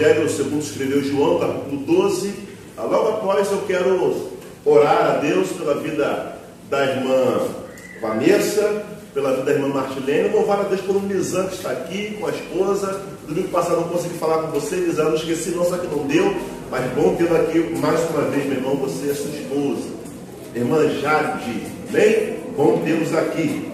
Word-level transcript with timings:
Evangelho 0.00 0.30
segundo 0.30 0.62
escreveu 0.62 1.04
João, 1.04 1.38
capítulo 1.38 1.76
12. 1.82 2.32
Ah, 2.74 2.84
logo 2.84 3.08
após 3.08 3.52
eu 3.52 3.58
quero 3.66 4.30
orar 4.64 5.10
a 5.10 5.18
Deus 5.18 5.48
pela 5.50 5.74
vida 5.74 6.36
da 6.70 6.86
irmã 6.86 7.48
Vanessa, 8.00 8.82
pela 9.12 9.32
vida 9.32 9.42
da 9.42 9.52
irmã 9.52 9.68
Martilene, 9.68 10.30
louvar 10.30 10.60
a 10.60 10.62
Deus 10.62 10.80
pelo 10.80 11.06
Lisan 11.06 11.48
que 11.48 11.56
está 11.56 11.72
aqui 11.72 12.16
com 12.18 12.26
a 12.28 12.30
esposa. 12.30 12.98
Domingo 13.28 13.48
passado 13.48 13.82
não 13.82 13.88
consegui 13.88 14.14
falar 14.14 14.44
com 14.44 14.58
você, 14.58 14.76
Lisan, 14.76 15.04
não 15.04 15.16
esqueci, 15.16 15.50
não, 15.50 15.66
só 15.66 15.76
que 15.76 15.94
não 15.94 16.06
deu, 16.06 16.34
mas 16.70 16.90
bom 16.94 17.14
tê-lo 17.16 17.36
aqui 17.36 17.58
mais 17.78 18.00
uma 18.08 18.22
vez, 18.22 18.46
meu 18.46 18.56
irmão, 18.56 18.76
você 18.76 19.08
e 19.08 19.10
a 19.10 19.14
sua 19.14 19.30
esposa. 19.30 19.86
Irmã 20.54 20.88
Jade, 20.98 21.66
bem? 21.90 22.38
Bom 22.56 22.80
tê-los 22.82 23.14
aqui. 23.14 23.70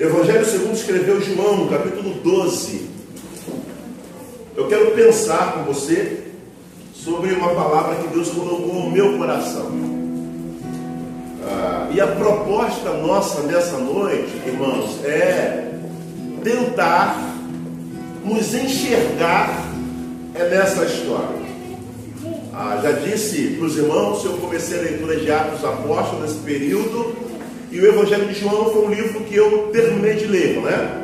Evangelho 0.00 0.46
segundo 0.46 0.72
escreveu 0.72 1.20
João, 1.20 1.68
capítulo 1.68 2.14
12. 2.24 2.91
Eu 4.62 4.68
quero 4.68 4.92
pensar 4.92 5.54
com 5.54 5.64
você 5.64 6.18
sobre 6.94 7.32
uma 7.32 7.48
palavra 7.48 7.96
que 7.96 8.06
Deus 8.14 8.28
colocou 8.28 8.84
no 8.84 8.90
meu 8.92 9.18
coração. 9.18 9.72
Ah, 11.44 11.88
e 11.92 12.00
a 12.00 12.06
proposta 12.06 12.92
nossa 12.92 13.42
nessa 13.42 13.76
noite, 13.78 14.30
irmãos, 14.46 15.04
é 15.04 15.72
tentar 16.44 17.34
nos 18.24 18.54
enxergar 18.54 19.68
é 20.32 20.48
nessa 20.48 20.84
história. 20.84 21.42
Ah, 22.54 22.78
já 22.80 22.92
disse 22.92 23.56
para 23.58 23.66
os 23.66 23.76
irmãos, 23.76 24.24
eu 24.24 24.34
comecei 24.34 24.78
a 24.78 24.82
leitura 24.82 25.16
de 25.16 25.30
Atos 25.30 25.64
Apóstolos 25.64 26.22
nesse 26.22 26.40
período, 26.44 27.16
e 27.72 27.80
o 27.80 27.86
Evangelho 27.86 28.28
de 28.28 28.38
João 28.38 28.70
foi 28.70 28.86
um 28.86 28.90
livro 28.90 29.24
que 29.24 29.34
eu 29.34 29.70
terminei 29.72 30.14
de 30.14 30.26
ler, 30.26 30.60
né? 30.60 31.00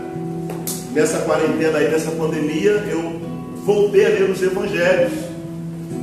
Nessa 0.92 1.18
quarentena 1.18 1.78
aí, 1.78 1.90
nessa 1.90 2.12
pandemia, 2.12 2.84
eu 2.88 3.17
voltei 3.68 4.06
a 4.06 4.08
ler 4.08 4.30
os 4.30 4.42
Evangelhos. 4.42 5.12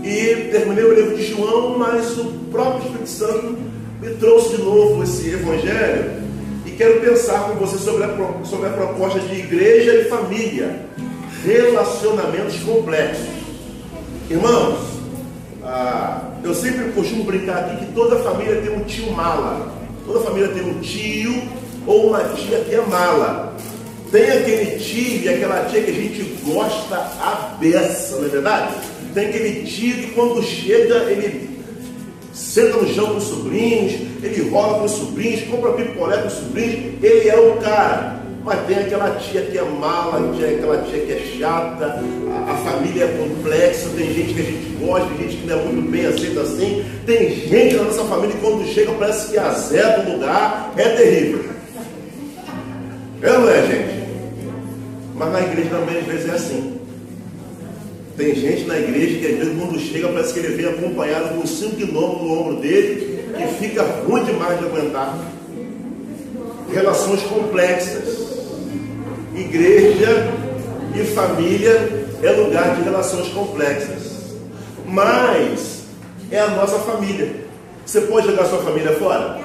E 0.04 0.50
terminei 0.52 0.84
o 0.84 0.94
livro 0.94 1.18
de 1.18 1.26
João, 1.26 1.80
mas 1.80 2.16
o 2.20 2.26
próprio 2.52 2.84
Espírito 2.84 3.10
Santo 3.10 3.58
me 4.00 4.10
trouxe 4.18 4.58
de 4.58 4.62
novo 4.62 5.02
esse 5.02 5.32
Evangelho 5.32 6.24
e 6.64 6.72
quero 6.72 7.02
pensar 7.02 7.50
com 7.50 7.56
você 7.56 7.80
sobre 7.80 8.04
a, 8.04 8.10
sobre 8.44 8.68
a 8.68 8.72
proposta 8.72 9.20
de 9.20 9.34
igreja 9.34 9.96
e 9.96 10.06
família, 10.06 10.80
relacionamentos 11.44 12.58
complexos. 12.60 13.26
Irmãos, 14.30 14.78
ah, 15.64 16.22
eu 16.44 16.54
sempre 16.54 16.92
costumo 16.92 17.24
brincar 17.24 17.58
aqui 17.58 17.86
que 17.86 17.94
toda 17.94 18.18
família 18.18 18.62
tem 18.62 18.78
um 18.78 18.84
tio 18.84 19.12
mala, 19.12 19.74
toda 20.06 20.20
família 20.20 20.50
tem 20.50 20.62
um 20.62 20.80
tio 20.82 21.42
ou 21.88 22.10
uma 22.10 22.20
tia 22.26 22.60
que 22.60 22.76
é 22.76 22.82
mala. 22.82 23.56
Tem 24.16 24.32
aquele 24.32 24.80
tio 24.80 25.24
e 25.24 25.28
aquela 25.28 25.66
tia 25.66 25.84
que 25.84 25.92
a 25.92 25.94
gente 25.94 26.24
gosta 26.46 26.96
a 26.96 27.58
beça, 27.60 28.16
não 28.16 28.28
é 28.28 28.30
verdade? 28.30 28.76
Tem 29.14 29.28
aquele 29.28 29.64
tio 29.64 29.94
que 29.94 30.12
quando 30.12 30.42
chega 30.42 31.12
ele 31.12 31.60
senta 32.32 32.78
no 32.78 32.88
chão 32.94 33.08
com 33.08 33.18
os 33.18 33.26
sobrinhos, 33.26 33.92
ele 34.24 34.50
rola 34.50 34.80
com 34.80 34.86
os 34.86 34.92
sobrinhos, 34.94 35.42
compra 35.50 35.74
picolé 35.74 36.20
com 36.20 36.28
os 36.28 36.34
sobrinhos, 36.34 37.04
ele 37.04 37.28
é 37.28 37.38
o 37.38 37.58
cara. 37.58 38.22
Mas 38.46 38.66
tem 38.68 38.78
aquela 38.78 39.10
tia 39.16 39.42
que 39.42 39.58
é 39.58 39.64
mala, 39.64 40.34
tem 40.38 40.56
aquela 40.56 40.78
tia 40.84 41.00
que 41.06 41.12
é 41.12 41.38
chata, 41.38 42.02
a, 42.32 42.52
a, 42.54 42.56
família 42.56 43.04
é 43.04 43.18
complexa, 43.18 43.90
tem 43.98 44.14
gente 44.14 44.34
que 44.34 44.40
a 44.40 44.46
gente 44.46 44.78
gosta, 44.80 45.10
tem 45.10 45.28
gente 45.28 45.42
que 45.42 45.48
não 45.48 45.60
é 45.60 45.64
muito 45.66 45.92
bem 45.92 46.06
aceita 46.06 46.40
assim, 46.40 46.86
tem 47.06 47.36
gente 47.50 47.76
na 47.76 47.84
nossa 47.84 48.06
família 48.06 48.34
que 48.34 48.42
quando 48.42 48.66
chega 48.66 48.94
parece 48.94 49.32
que 49.32 49.38
a 49.38 49.50
Zé 49.52 50.00
do 50.00 50.14
lugar 50.14 50.72
é 50.78 50.88
terrível. 50.88 51.44
É 53.22 53.30
não 53.30 53.50
é, 53.50 53.68
gente? 53.68 53.95
Mas 55.16 55.32
na 55.32 55.42
igreja 55.42 55.70
também 55.70 55.98
às 55.98 56.06
vezes 56.06 56.30
é 56.30 56.32
assim. 56.32 56.80
Tem 58.18 58.36
gente 58.36 58.66
na 58.66 58.78
igreja 58.78 59.20
que 59.20 59.28
às 59.28 59.38
vezes 59.40 59.60
quando 59.60 59.80
chega 59.80 60.10
parece 60.10 60.34
que 60.34 60.40
ele 60.40 60.56
vem 60.56 60.66
acompanhado 60.68 61.36
com 61.36 61.48
cinco 61.48 61.76
quilômetros 61.78 62.22
no 62.22 62.40
ombro 62.40 62.56
dele 62.58 63.26
e 63.38 63.48
fica 63.60 63.84
ruim 63.84 64.24
demais 64.26 64.60
de 64.60 64.66
aguentar. 64.66 65.18
Relações 66.72 67.22
complexas. 67.24 68.26
Igreja 69.36 70.32
e 70.96 71.04
família 71.04 72.06
é 72.24 72.32
lugar 72.32 72.76
de 72.76 72.84
relações 72.84 73.28
complexas. 73.30 74.36
Mas 74.86 75.84
é 76.32 76.40
a 76.40 76.48
nossa 76.48 76.80
família. 76.80 77.46
Você 77.86 78.02
pode 78.02 78.28
jogar 78.28 78.46
sua 78.46 78.60
família 78.60 78.94
fora? 78.94 79.40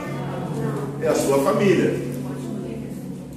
É 1.03 1.09
a 1.09 1.15
sua 1.15 1.39
família. 1.43 2.10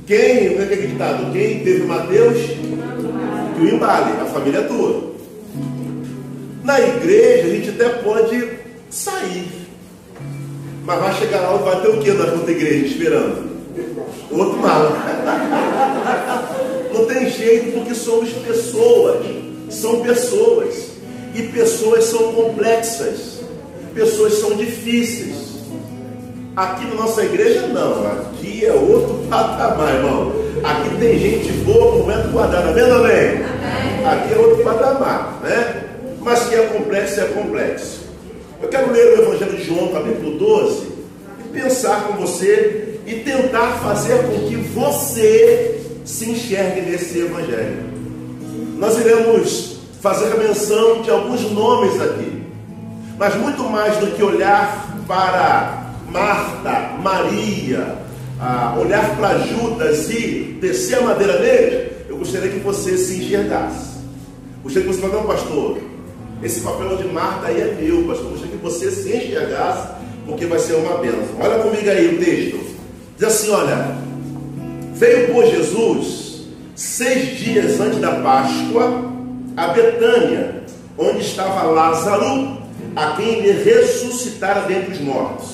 Quem, 0.06 0.56
não 0.56 0.62
é 0.62 0.66
acreditado? 0.66 1.32
Quem 1.32 1.60
teve 1.60 1.84
Mateus? 1.84 2.38
Que 2.38 3.62
o 3.62 3.76
embale, 3.76 4.20
a 4.20 4.26
família 4.26 4.60
é 4.60 4.64
tua. 4.64 5.14
Na 6.64 6.80
igreja 6.80 7.48
a 7.48 7.50
gente 7.50 7.70
até 7.70 7.90
pode 7.90 8.50
sair. 8.90 9.48
Mas 10.86 11.00
vai 11.00 11.14
chegar 11.14 11.42
lá 11.42 11.56
e 11.56 11.64
vai 11.64 11.82
ter 11.82 11.88
o 11.88 12.02
que 12.02 12.12
na 12.12 12.34
outra 12.34 12.52
igreja 12.52 12.86
esperando? 12.86 13.54
Outro 14.30 14.60
mal. 14.60 14.92
Não 16.94 17.06
tem 17.06 17.30
jeito 17.30 17.72
porque 17.72 17.96
somos 17.96 18.30
pessoas. 18.32 19.26
São 19.70 20.02
pessoas. 20.02 20.92
E 21.34 21.44
pessoas 21.44 22.04
são 22.06 22.34
complexas. 22.34 23.40
Pessoas 23.96 24.34
são 24.34 24.56
difíceis. 24.58 25.43
Aqui 26.56 26.86
na 26.86 26.96
nossa 26.96 27.24
igreja 27.24 27.68
não. 27.68 28.06
Aqui 28.08 28.66
é 28.66 28.74
outro 28.74 29.26
patamar, 29.30 29.96
irmão. 29.96 30.32
Aqui 30.64 30.96
tem 31.00 31.20
gente 31.20 31.52
boa 31.64 31.98
por 31.98 32.08
metro 32.08 32.32
quadrado. 32.32 32.70
Amém, 32.70 32.84
amém? 32.84 34.06
Aqui 34.06 34.34
é 34.34 34.38
outro 34.38 34.64
patamar, 34.64 35.40
né? 35.44 35.84
mas 36.24 36.46
que 36.46 36.56
é 36.56 36.66
complexo 36.68 37.20
é 37.20 37.26
complexo. 37.26 38.04
Eu 38.62 38.70
quero 38.70 38.92
ler 38.92 39.20
o 39.20 39.24
Evangelho 39.24 39.58
de 39.58 39.64
João, 39.64 39.90
capítulo 39.90 40.38
12, 40.38 40.88
e 41.40 41.50
pensar 41.50 42.08
com 42.08 42.14
você 42.14 43.00
e 43.06 43.16
tentar 43.16 43.80
fazer 43.84 44.24
com 44.24 44.48
que 44.48 44.56
você 44.56 45.82
se 46.06 46.32
enxergue 46.32 46.82
nesse 46.82 47.20
Evangelho. 47.20 47.92
Nós 48.78 48.98
iremos 48.98 49.78
fazer 50.02 50.32
a 50.34 50.38
menção 50.38 51.02
de 51.02 51.10
alguns 51.10 51.42
nomes 51.52 52.02
aqui, 52.02 52.44
mas 53.18 53.36
muito 53.36 53.64
mais 53.64 53.98
do 53.98 54.08
que 54.08 54.24
olhar 54.24 54.98
para 55.08 55.83
Marta, 56.14 56.96
Maria, 57.02 57.98
olhar 58.80 59.18
para 59.18 59.40
Judas 59.40 60.10
e 60.12 60.58
descer 60.62 61.00
a 61.00 61.02
madeira 61.02 61.40
dele, 61.40 61.92
eu 62.08 62.18
gostaria 62.18 62.52
que 62.52 62.60
você 62.60 62.96
se 62.96 63.16
enxergasse. 63.16 63.94
Gostaria 64.62 64.88
que 64.88 64.96
você 64.96 65.02
falasse, 65.02 65.20
não, 65.20 65.28
pastor, 65.28 65.78
esse 66.44 66.62
papel 66.62 66.98
de 66.98 67.06
Marta 67.06 67.48
aí 67.48 67.60
é 67.60 67.78
meu, 67.82 68.04
pastor. 68.04 68.30
Gostaria 68.30 68.56
que 68.56 68.64
você 68.64 68.92
se 68.92 69.10
enxergasse, 69.10 69.88
porque 70.28 70.46
vai 70.46 70.60
ser 70.60 70.76
uma 70.76 71.00
bênção. 71.00 71.36
Olha 71.40 71.64
comigo 71.64 71.90
aí 71.90 72.16
o 72.16 72.20
texto. 72.24 72.60
Diz 73.18 73.28
assim: 73.28 73.50
olha, 73.50 73.96
veio 74.94 75.34
por 75.34 75.46
Jesus 75.48 76.44
seis 76.76 77.40
dias 77.40 77.80
antes 77.80 78.00
da 78.00 78.12
Páscoa 78.22 79.12
a 79.58 79.68
Betânia, 79.68 80.64
onde 80.98 81.22
estava 81.22 81.64
Lázaro, 81.64 82.58
a 82.96 83.16
quem 83.16 83.40
ele 83.40 83.64
ressuscitara 83.64 84.62
dentre 84.62 84.94
os 84.94 85.02
mortos. 85.02 85.53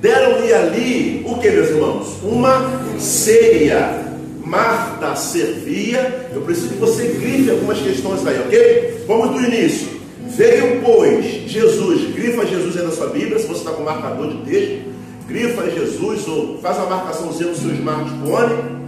Deram-lhe 0.00 0.52
ali 0.52 1.26
o 1.26 1.38
que, 1.38 1.50
meus 1.50 1.68
irmãos? 1.68 2.08
Uma 2.22 2.98
ceia. 2.98 4.08
Marta 4.44 5.14
servia. 5.14 6.28
Eu 6.34 6.40
preciso 6.40 6.70
que 6.70 6.78
você 6.78 7.04
grife 7.20 7.50
algumas 7.50 7.78
questões 7.78 8.26
aí, 8.26 8.40
ok? 8.40 9.04
Vamos 9.06 9.30
do 9.30 9.46
início. 9.46 10.00
Veio, 10.26 10.80
pois, 10.82 11.24
Jesus, 11.24 12.14
grifa 12.14 12.46
Jesus 12.46 12.76
aí 12.76 12.84
na 12.84 12.90
sua 12.90 13.08
Bíblia, 13.08 13.38
se 13.38 13.46
você 13.46 13.60
está 13.60 13.72
com 13.72 13.82
marcador 13.82 14.28
de 14.28 14.38
texto, 14.50 14.84
grifa 15.28 15.70
Jesus, 15.70 16.26
ou 16.28 16.58
faz 16.58 16.78
uma 16.78 16.86
marcaçãozinha 16.86 17.50
no 17.50 17.56
seu 17.56 17.72
smartphone. 17.72 18.80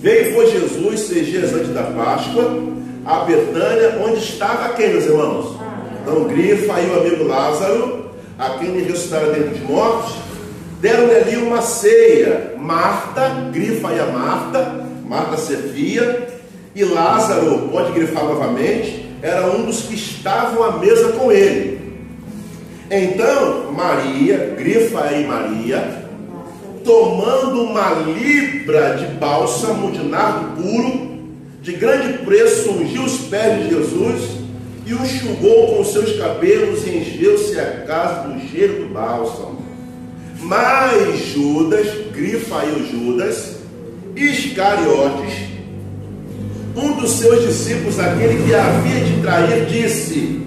Veio, 0.00 0.34
pois, 0.34 0.50
Jesus, 0.50 1.00
seis 1.00 1.26
dias 1.26 1.52
antes 1.52 1.72
da 1.72 1.84
Páscoa, 1.84 2.62
a 3.04 3.20
Betânia, 3.20 4.00
onde 4.04 4.18
estava 4.18 4.74
quem, 4.74 4.90
meus 4.90 5.04
irmãos? 5.04 5.56
Então, 6.02 6.24
grifa 6.24 6.74
aí 6.74 6.90
o 6.90 7.00
amigo 7.00 7.24
Lázaro, 7.24 8.07
a 8.38 8.50
quem 8.50 8.68
ele 8.68 8.84
ressuscitara 8.84 9.32
dentre 9.32 9.54
os 9.54 9.68
mortos, 9.68 10.14
deram-lhe 10.80 11.16
ali 11.16 11.36
uma 11.36 11.60
ceia. 11.60 12.54
Marta, 12.56 13.50
grifa 13.52 13.88
aí 13.88 13.98
a 13.98 14.06
Marta, 14.06 14.86
Marta 15.06 15.36
servia, 15.36 16.28
e 16.74 16.84
Lázaro, 16.84 17.68
pode 17.72 17.92
grifar 17.92 18.24
novamente, 18.24 19.06
era 19.20 19.46
um 19.50 19.64
dos 19.64 19.82
que 19.82 19.94
estavam 19.94 20.62
à 20.62 20.78
mesa 20.78 21.12
com 21.12 21.32
ele. 21.32 21.78
Então, 22.88 23.72
Maria, 23.72 24.54
grifa 24.56 25.02
aí 25.02 25.26
Maria, 25.26 26.04
tomando 26.84 27.62
uma 27.64 27.90
libra 27.90 28.94
de 28.94 29.06
bálsamo 29.14 29.90
de 29.90 30.04
nardo 30.04 30.62
puro, 30.62 31.08
de 31.60 31.72
grande 31.72 32.18
preço, 32.18 32.70
ungiu 32.70 33.02
os 33.02 33.18
pés 33.22 33.64
de 33.64 33.70
Jesus 33.70 34.37
e 34.88 34.94
o 34.94 35.04
enxugou 35.04 35.76
com 35.76 35.84
seus 35.84 36.16
cabelos 36.16 36.86
e 36.86 36.96
encheu-se 36.96 37.60
a 37.60 37.82
casa 37.82 38.26
do 38.26 38.40
cheiro 38.48 38.84
do 38.84 38.94
bálsamo. 38.94 39.58
Mas 40.40 41.26
Judas, 41.26 41.86
grifa 42.10 42.60
aí 42.60 42.72
o 42.72 42.86
Judas, 42.90 43.56
Iscariotes, 44.16 45.34
um 46.74 46.92
dos 46.92 47.10
seus 47.10 47.46
discípulos, 47.46 48.00
aquele 48.00 48.42
que 48.42 48.54
havia 48.54 49.04
de 49.04 49.20
trair, 49.20 49.66
disse: 49.66 50.40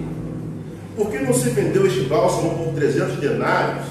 Por 0.96 1.08
que 1.08 1.18
não 1.18 1.32
se 1.32 1.50
vendeu 1.50 1.86
este 1.86 2.00
bálsamo 2.00 2.64
por 2.64 2.74
300 2.74 3.18
denários 3.18 3.86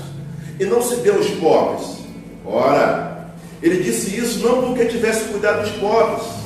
e 0.59 0.65
não 0.65 0.81
se 0.81 0.97
deu 0.97 1.15
aos 1.15 1.29
pobres? 1.29 1.99
Ora, 2.45 3.31
ele 3.63 3.81
disse 3.81 4.17
isso 4.17 4.39
não 4.39 4.63
porque 4.63 4.83
tivesse 4.83 5.29
cuidado 5.29 5.61
dos 5.61 5.71
pobres, 5.79 6.40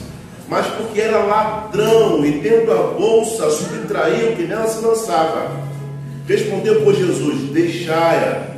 mas 0.48 0.68
porque 0.68 1.02
era 1.02 1.24
ladrão 1.24 2.26
e, 2.26 2.40
tendo 2.40 2.72
a 2.72 2.94
bolsa, 2.98 3.50
subtraiu 3.50 4.30
o 4.30 4.36
que 4.36 4.44
nela 4.44 4.68
se 4.68 4.84
lançava. 4.84 5.52
Respondeu, 6.28 6.82
por 6.82 6.94
Jesus: 6.94 7.50
Deixai-a 7.52 8.56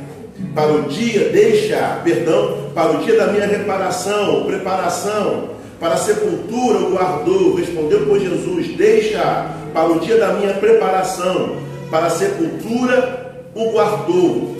para 0.54 0.72
o 0.72 0.82
dia, 0.82 1.30
deixa, 1.30 2.00
perdão, 2.04 2.70
para 2.74 2.92
o 2.92 3.04
dia 3.04 3.16
da 3.16 3.28
minha 3.28 3.46
reparação, 3.46 4.44
preparação, 4.44 5.50
para 5.80 5.94
a 5.94 5.98
sepultura 5.98 6.78
o 6.78 6.92
guardou, 6.92 7.54
respondeu 7.54 8.06
por 8.06 8.18
Jesus, 8.18 8.76
deixa 8.76 9.54
para 9.72 9.88
o 9.88 10.00
dia 10.00 10.16
da 10.16 10.34
minha 10.34 10.54
preparação, 10.54 11.56
para 11.90 12.06
a 12.06 12.10
sepultura 12.10 13.42
o 13.54 13.70
guardou, 13.72 14.56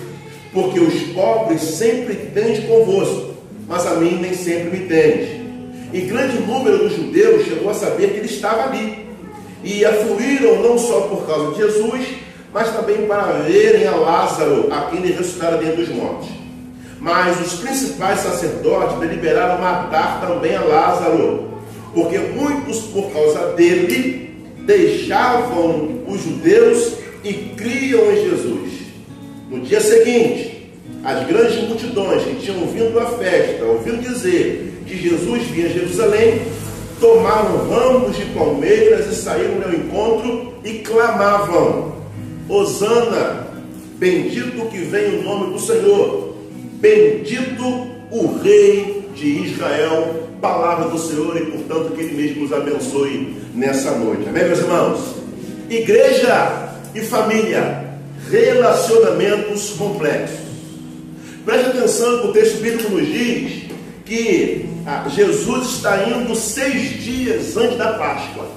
porque 0.53 0.79
os 0.79 1.01
pobres 1.13 1.61
sempre 1.61 2.15
tens 2.33 2.65
convosco, 2.65 3.33
mas 3.67 3.85
a 3.85 3.95
mim 3.95 4.19
nem 4.21 4.33
sempre 4.33 4.77
me 4.77 4.87
tens. 4.87 5.38
E 5.91 6.01
grande 6.01 6.39
número 6.39 6.77
dos 6.77 6.95
judeus 6.95 7.45
chegou 7.45 7.71
a 7.71 7.73
saber 7.73 8.11
que 8.11 8.17
ele 8.17 8.27
estava 8.27 8.63
ali, 8.63 9.07
e 9.63 9.83
afluíram 9.83 10.61
não 10.61 10.77
só 10.77 11.01
por 11.01 11.25
causa 11.25 11.51
de 11.51 11.57
Jesus, 11.57 12.07
mas 12.53 12.71
também 12.71 13.05
para 13.07 13.41
verem 13.43 13.87
a 13.87 13.95
Lázaro, 13.95 14.71
a 14.71 14.89
quem 14.89 14.99
ele 14.99 15.13
ressuscitara 15.13 15.57
dentre 15.57 15.83
os 15.83 15.89
mortos. 15.89 16.29
Mas 16.99 17.39
os 17.39 17.59
principais 17.59 18.19
sacerdotes 18.19 18.99
deliberaram 18.99 19.61
matar 19.61 20.21
também 20.21 20.55
a 20.55 20.61
Lázaro, 20.61 21.49
porque 21.93 22.17
muitos, 22.17 22.81
por 22.87 23.11
causa 23.11 23.53
dele, 23.53 24.35
deixavam 24.65 26.03
os 26.07 26.21
judeus 26.23 26.93
e 27.23 27.33
criam 27.55 28.11
em 28.11 28.29
Jesus. 28.29 28.71
No 29.49 29.61
dia 29.61 29.81
seguinte, 29.81 30.71
as 31.03 31.25
grandes 31.27 31.67
multidões 31.67 32.23
que 32.23 32.35
tinham 32.35 32.67
vindo 32.67 32.99
à 32.99 33.05
festa, 33.17 33.63
ouvindo 33.65 34.01
dizer 34.01 34.78
que 34.89 34.97
Jesus 34.97 35.43
vinha 35.43 35.67
a 35.67 35.69
Jerusalém, 35.69 36.41
tomaram 36.99 37.69
ramos 37.69 38.17
de 38.17 38.25
palmeiras 38.25 39.05
e 39.05 39.15
saíram 39.15 39.61
ao 39.63 39.71
encontro 39.71 40.53
e 40.63 40.79
clamavam: 40.79 41.93
Hosana, 42.49 43.47
bendito 43.97 44.65
que 44.69 44.79
vem 44.79 45.19
o 45.19 45.23
nome 45.23 45.53
do 45.53 45.59
Senhor, 45.59 46.35
bendito 46.81 47.63
o 48.11 48.39
Rei 48.41 49.07
de 49.13 49.27
Israel, 49.45 50.27
palavra 50.41 50.89
do 50.89 50.97
Senhor 50.97 51.37
e 51.37 51.45
portanto 51.45 51.93
que 51.93 52.01
Ele 52.01 52.15
mesmo 52.15 52.43
nos 52.43 52.53
abençoe 52.53 53.37
nessa 53.53 53.91
noite. 53.91 54.27
Amém, 54.27 54.45
meus 54.45 54.59
irmãos? 54.59 55.15
Igreja 55.69 56.73
e 56.95 57.01
família, 57.01 57.85
relacionamentos 58.31 59.69
complexos. 59.71 60.49
Preste 61.45 61.67
atenção 61.67 62.21
que 62.21 62.27
o 62.27 62.33
texto 62.33 62.59
bíblico 62.59 62.89
nos 62.91 63.05
diz 63.05 63.69
que 64.05 64.68
ah, 64.91 65.07
Jesus 65.07 65.75
está 65.75 66.03
indo 66.03 66.33
seis 66.33 67.03
dias 67.03 67.55
antes 67.55 67.77
da 67.77 67.93
Páscoa. 67.93 68.47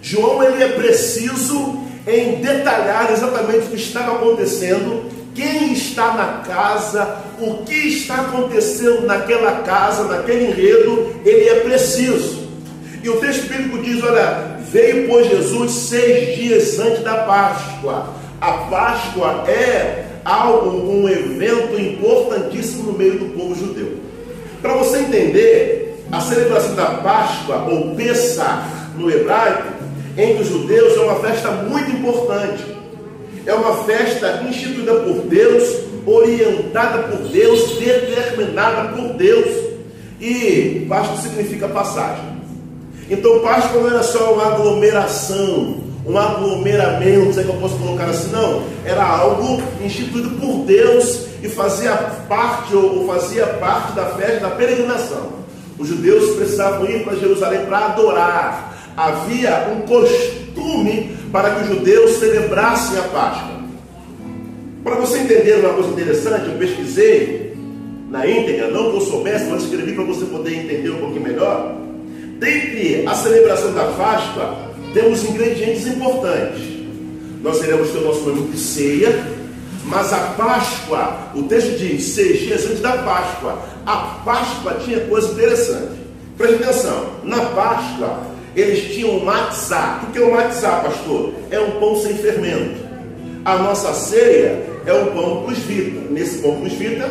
João 0.00 0.40
ele 0.40 0.62
é 0.62 0.68
preciso 0.68 1.80
em 2.06 2.36
detalhar 2.36 3.10
exatamente 3.12 3.66
o 3.66 3.70
que 3.70 3.76
estava 3.76 4.12
acontecendo, 4.12 5.10
quem 5.34 5.72
está 5.72 6.12
na 6.12 6.44
casa, 6.46 7.16
o 7.40 7.64
que 7.64 7.74
está 7.74 8.20
acontecendo 8.20 9.04
naquela 9.04 9.62
casa, 9.62 10.04
naquele 10.04 10.46
enredo, 10.46 11.16
ele 11.24 11.48
é 11.48 11.60
preciso. 11.60 12.46
E 13.02 13.08
o 13.08 13.18
texto 13.18 13.48
bíblico 13.48 13.82
diz: 13.82 14.00
olha, 14.04 14.60
veio 14.70 15.08
por 15.08 15.24
Jesus 15.24 15.72
seis 15.72 16.36
dias 16.36 16.78
antes 16.78 17.02
da 17.02 17.16
Páscoa. 17.24 18.14
A 18.40 18.52
Páscoa 18.52 19.44
é 19.48 20.04
algo, 20.24 20.88
um 20.88 21.08
evento 21.08 21.80
importantíssimo 21.80 22.92
no 22.92 22.96
meio 22.96 23.18
do 23.18 23.36
povo 23.36 23.56
judeu. 23.56 24.07
Para 24.60 24.74
você 24.74 24.98
entender, 24.98 26.04
a 26.10 26.20
celebração 26.20 26.74
da 26.74 26.86
Páscoa, 26.86 27.68
ou 27.70 27.94
Pessah 27.94 28.66
no 28.96 29.10
hebraico, 29.10 29.78
entre 30.16 30.42
os 30.42 30.48
judeus 30.48 30.96
é 30.96 31.00
uma 31.00 31.20
festa 31.20 31.50
muito 31.50 31.90
importante. 31.90 32.64
É 33.46 33.54
uma 33.54 33.84
festa 33.84 34.44
instituída 34.48 34.94
por 34.94 35.20
Deus, 35.22 35.84
orientada 36.04 37.04
por 37.04 37.18
Deus, 37.28 37.78
determinada 37.78 38.88
por 38.96 39.14
Deus. 39.14 39.68
E 40.20 40.86
Páscoa 40.88 41.18
significa 41.18 41.68
passagem. 41.68 42.24
Então 43.08 43.38
Páscoa 43.40 43.80
não 43.80 43.90
era 43.90 44.02
só 44.02 44.34
uma 44.34 44.54
aglomeração, 44.54 45.87
um 46.08 46.16
aglomeramento, 46.16 47.34
sei 47.34 47.44
que 47.44 47.50
eu 47.50 47.56
posso 47.56 47.76
colocar 47.76 48.06
assim, 48.06 48.32
não. 48.32 48.62
Era 48.84 49.04
algo 49.04 49.62
instituído 49.84 50.30
por 50.30 50.64
Deus 50.64 51.26
e 51.42 51.48
fazia 51.48 51.92
parte 52.28 52.74
ou 52.74 53.06
fazia 53.06 53.46
parte 53.46 53.92
da 53.92 54.06
festa 54.06 54.40
da 54.40 54.50
peregrinação. 54.50 55.38
Os 55.78 55.86
judeus 55.86 56.34
precisavam 56.34 56.88
ir 56.88 57.04
para 57.04 57.16
Jerusalém 57.16 57.66
para 57.66 57.86
adorar, 57.86 58.76
havia 58.96 59.68
um 59.70 59.82
costume 59.82 61.16
para 61.30 61.50
que 61.50 61.62
os 61.62 61.68
judeus 61.76 62.12
celebrassem 62.12 62.98
a 62.98 63.02
Páscoa. 63.02 63.58
Para 64.82 64.96
você 64.96 65.18
entender 65.18 65.60
uma 65.60 65.74
coisa 65.74 65.90
interessante, 65.90 66.48
eu 66.48 66.58
pesquisei 66.58 67.54
na 68.10 68.26
íntegra, 68.26 68.68
não 68.70 68.90
que 68.90 68.96
eu 68.96 69.00
soubesse, 69.02 69.44
mas 69.50 69.64
escrevi 69.64 69.92
para 69.92 70.04
você 70.04 70.24
poder 70.24 70.54
entender 70.54 70.90
um 70.90 70.98
pouquinho 70.98 71.22
melhor. 71.22 71.76
Dentre 72.38 73.04
a 73.06 73.14
celebração 73.14 73.72
da 73.74 73.84
Páscoa, 73.84 74.67
temos 74.98 75.22
ingredientes 75.22 75.86
importantes. 75.86 76.60
Nós 77.40 77.62
iremos 77.62 77.90
ter 77.90 77.98
o 77.98 78.04
nosso 78.06 78.28
nome 78.28 78.48
de 78.48 78.58
ceia, 78.58 79.14
mas 79.84 80.12
a 80.12 80.18
Páscoa, 80.36 81.30
o 81.36 81.44
texto 81.44 81.78
diz, 81.78 82.02
seis 82.02 82.40
dias 82.40 82.66
antes 82.66 82.80
da 82.80 82.98
Páscoa, 82.98 83.62
a 83.86 83.96
Páscoa 84.24 84.74
tinha 84.84 84.98
coisa 85.06 85.30
interessante. 85.30 85.92
Preste 86.36 86.64
atenção, 86.64 87.10
na 87.22 87.40
Páscoa 87.46 88.22
eles 88.56 88.92
tinham 88.92 89.20
matzá. 89.20 90.00
O 90.02 90.12
que 90.12 90.18
é 90.18 90.22
o 90.22 90.32
matzá, 90.32 90.80
pastor? 90.80 91.32
É 91.48 91.60
um 91.60 91.78
pão 91.78 91.94
sem 91.96 92.14
fermento. 92.14 92.80
A 93.44 93.56
nossa 93.56 93.92
ceia 93.92 94.64
é 94.84 94.92
um 94.92 95.12
pão 95.12 95.44
plus 95.44 95.58
vita. 95.58 96.10
Nesse 96.10 96.38
pão 96.38 96.56
plus 96.56 96.72
vita 96.72 97.08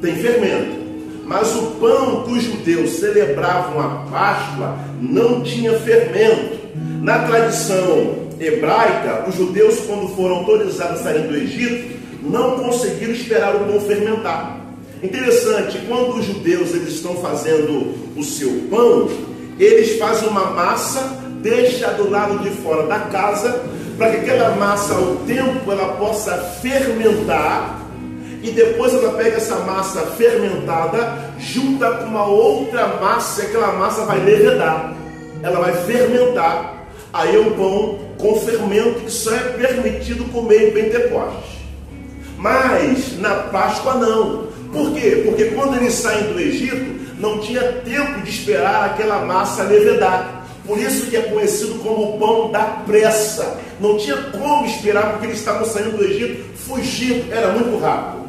tem 0.00 0.14
fermento. 0.14 0.84
Mas 1.24 1.52
o 1.56 1.62
pão 1.80 2.22
que 2.22 2.32
os 2.32 2.44
judeus 2.44 2.90
celebravam 2.90 3.80
a 3.80 4.06
Páscoa 4.08 4.78
não 5.00 5.42
tinha 5.42 5.72
fermento. 5.80 6.63
Na 6.74 7.20
tradição 7.20 8.24
hebraica, 8.40 9.24
os 9.28 9.34
judeus, 9.36 9.80
quando 9.86 10.08
foram 10.14 10.36
autorizados 10.36 11.00
a 11.00 11.04
sair 11.04 11.28
do 11.28 11.36
Egito, 11.36 11.94
não 12.22 12.58
conseguiram 12.58 13.12
esperar 13.12 13.54
o 13.54 13.60
pão 13.60 13.80
fermentar. 13.80 14.60
Interessante, 15.02 15.78
quando 15.86 16.16
os 16.16 16.24
judeus 16.24 16.74
eles 16.74 16.94
estão 16.94 17.16
fazendo 17.16 17.94
o 18.16 18.22
seu 18.22 18.50
pão, 18.70 19.08
eles 19.58 19.98
fazem 19.98 20.28
uma 20.28 20.46
massa, 20.52 21.22
deixa 21.42 21.88
do 21.92 22.10
lado 22.10 22.38
de 22.38 22.50
fora 22.50 22.86
da 22.86 23.00
casa, 23.00 23.62
para 23.98 24.10
que 24.10 24.16
aquela 24.16 24.56
massa, 24.56 24.94
ao 24.94 25.16
tempo, 25.26 25.70
ela 25.70 25.94
possa 25.96 26.36
fermentar, 26.60 27.82
e 28.42 28.50
depois 28.50 28.92
ela 28.92 29.12
pega 29.12 29.36
essa 29.36 29.56
massa 29.60 30.00
fermentada, 30.16 31.34
junta 31.38 31.90
com 31.92 32.06
uma 32.06 32.26
outra 32.26 32.98
massa, 33.00 33.42
e 33.42 33.46
aquela 33.46 33.72
massa 33.74 34.04
vai 34.06 34.18
levedar, 34.18 34.94
ela 35.44 35.60
vai 35.60 35.74
fermentar. 35.84 36.86
Aí 37.12 37.36
é 37.36 37.38
um 37.38 37.52
pão 37.52 37.98
com 38.18 38.40
fermento 38.40 39.00
que 39.00 39.10
só 39.10 39.32
é 39.34 39.40
permitido 39.50 40.24
comer 40.32 40.68
em 40.68 40.72
Pentecostes. 40.72 41.58
Mas 42.38 43.18
na 43.20 43.34
Páscoa 43.34 43.94
não. 43.94 44.48
Por 44.72 44.92
quê? 44.94 45.22
Porque 45.24 45.44
quando 45.50 45.76
eles 45.76 45.92
saem 45.92 46.32
do 46.32 46.40
Egito, 46.40 47.14
não 47.20 47.38
tinha 47.38 47.60
tempo 47.60 48.22
de 48.22 48.30
esperar 48.30 48.86
aquela 48.86 49.24
massa 49.24 49.62
levedar. 49.64 50.46
Por 50.66 50.78
isso 50.78 51.06
que 51.10 51.16
é 51.16 51.22
conhecido 51.22 51.78
como 51.80 52.14
o 52.14 52.18
pão 52.18 52.50
da 52.50 52.64
pressa. 52.86 53.58
Não 53.78 53.98
tinha 53.98 54.16
como 54.16 54.64
esperar, 54.64 55.12
porque 55.12 55.26
eles 55.26 55.38
estavam 55.38 55.66
saindo 55.66 55.98
do 55.98 56.04
Egito 56.04 56.42
fugindo, 56.56 57.30
era 57.30 57.52
muito 57.52 57.78
rápido. 57.78 58.23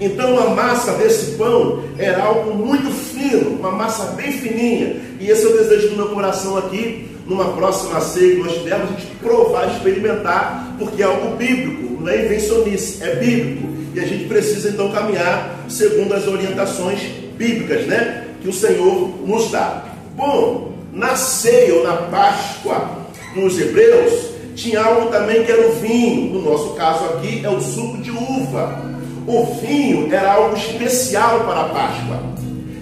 Então 0.00 0.38
a 0.38 0.50
massa 0.50 0.92
desse 0.92 1.32
pão 1.32 1.84
era 1.98 2.22
algo 2.22 2.54
muito 2.54 2.90
fino, 2.90 3.58
uma 3.58 3.70
massa 3.70 4.12
bem 4.12 4.32
fininha. 4.32 4.96
E 5.20 5.30
esse 5.30 5.44
é 5.44 5.48
o 5.48 5.56
desejo 5.56 5.90
do 5.90 5.96
meu 5.96 6.08
coração 6.08 6.56
aqui, 6.56 7.08
numa 7.26 7.52
próxima 7.52 8.00
ceia 8.00 8.36
que 8.36 8.42
nós 8.42 8.54
tivermos, 8.54 8.90
a 8.90 8.92
gente 8.92 9.06
provar, 9.16 9.68
experimentar, 9.68 10.74
porque 10.78 11.02
é 11.02 11.06
algo 11.06 11.36
bíblico, 11.36 12.02
não 12.02 12.08
é 12.08 12.24
invencionice, 12.24 13.02
é 13.02 13.14
bíblico. 13.16 13.68
E 13.94 14.00
a 14.00 14.06
gente 14.06 14.24
precisa 14.24 14.68
então 14.70 14.90
caminhar 14.90 15.64
segundo 15.68 16.12
as 16.12 16.26
orientações 16.26 17.00
bíblicas, 17.36 17.86
né? 17.86 18.24
que 18.44 18.50
o 18.50 18.52
Senhor 18.52 19.26
nos 19.26 19.50
dá. 19.50 19.84
Bom, 20.14 20.74
na 20.92 21.16
ceia 21.16 21.74
ou 21.76 21.82
na 21.82 21.96
Páscoa 21.96 22.90
dos 23.34 23.58
hebreus, 23.58 24.34
tinha 24.54 24.82
algo 24.82 25.10
também 25.10 25.44
que 25.44 25.50
era 25.50 25.66
o 25.66 25.72
vinho. 25.76 26.34
No 26.34 26.50
nosso 26.50 26.74
caso 26.74 27.04
aqui 27.04 27.40
é 27.42 27.48
o 27.48 27.58
suco 27.58 27.96
de 28.02 28.10
uva. 28.10 28.93
O 29.26 29.46
vinho 29.60 30.12
era 30.12 30.34
algo 30.34 30.56
especial 30.56 31.40
para 31.40 31.62
a 31.62 31.68
Páscoa 31.68 32.20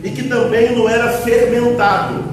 e 0.02 0.10
que 0.10 0.24
também 0.24 0.74
não 0.76 0.88
era 0.88 1.12
fermentado. 1.18 2.24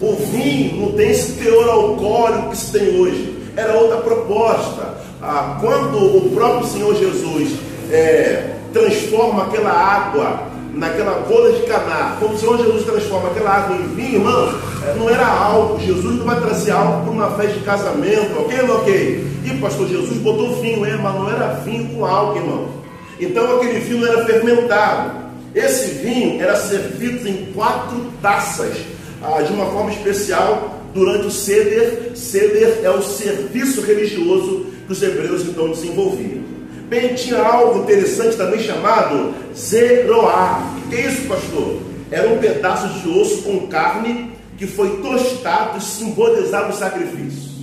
O 0.00 0.14
vinho 0.30 0.82
não 0.82 0.92
tem 0.92 1.10
esse 1.10 1.32
teor 1.32 1.68
alcoólico 1.68 2.50
que 2.50 2.56
se 2.58 2.72
tem 2.78 3.00
hoje. 3.00 3.34
Era 3.56 3.74
outra 3.74 3.98
proposta. 3.98 4.94
Ah, 5.22 5.56
quando 5.60 5.96
o 5.96 6.30
próprio 6.34 6.66
Senhor 6.66 6.94
Jesus 6.94 7.58
é, 7.90 8.56
transforma 8.72 9.44
aquela 9.44 9.72
água 9.72 10.54
naquela 10.74 11.20
bola 11.20 11.52
de 11.52 11.62
caná, 11.62 12.16
como 12.20 12.34
o 12.34 12.38
Senhor 12.38 12.58
Jesus 12.58 12.84
transforma 12.84 13.30
aquela 13.30 13.50
água 13.50 13.76
em 13.76 13.94
vinho, 13.94 14.14
irmão, 14.16 14.54
é, 14.86 14.94
não 14.98 15.08
era 15.08 15.26
álcool. 15.26 15.80
Jesus 15.80 16.18
não 16.18 16.26
vai 16.26 16.38
trazer 16.38 16.72
álcool 16.72 17.02
para 17.04 17.10
uma 17.12 17.30
festa 17.30 17.52
de 17.52 17.64
casamento, 17.64 18.40
ok 18.40 18.60
ok? 18.70 19.26
E 19.44 19.58
pastor 19.58 19.88
Jesus 19.88 20.18
botou 20.18 20.60
vinho, 20.60 20.84
é, 20.84 20.96
mas 20.96 21.14
não 21.14 21.30
era 21.30 21.54
vinho 21.64 21.88
com 21.94 22.04
álcool, 22.04 22.36
irmão. 22.36 22.83
Então 23.18 23.56
aquele 23.56 23.78
vinho 23.80 24.06
era 24.06 24.24
fermentado. 24.24 25.24
Esse 25.54 26.02
vinho 26.02 26.42
era 26.42 26.56
servido 26.56 27.28
em 27.28 27.52
quatro 27.52 28.12
taças, 28.20 28.76
ah, 29.22 29.40
de 29.40 29.52
uma 29.52 29.66
forma 29.66 29.92
especial, 29.92 30.80
durante 30.92 31.26
o 31.26 31.30
Seder. 31.30 32.12
Seder 32.14 32.80
é 32.82 32.90
o 32.90 33.00
serviço 33.02 33.80
religioso 33.82 34.66
que 34.86 34.92
os 34.92 35.02
hebreus 35.02 35.42
então 35.42 35.70
desenvolviam. 35.70 36.42
Bem, 36.88 37.14
tinha 37.14 37.40
algo 37.40 37.80
interessante 37.80 38.36
também 38.36 38.60
chamado 38.60 39.34
zeroá. 39.56 40.74
O 40.84 40.88
que 40.88 40.96
é 40.96 41.06
isso, 41.06 41.22
pastor? 41.22 41.80
Era 42.10 42.28
um 42.28 42.38
pedaço 42.38 42.88
de 43.00 43.08
osso 43.08 43.42
com 43.42 43.66
carne 43.68 44.32
que 44.58 44.66
foi 44.66 44.98
tostado 44.98 45.78
e 45.78 45.80
simbolizava 45.80 46.70
o 46.72 46.76
sacrifício. 46.76 47.54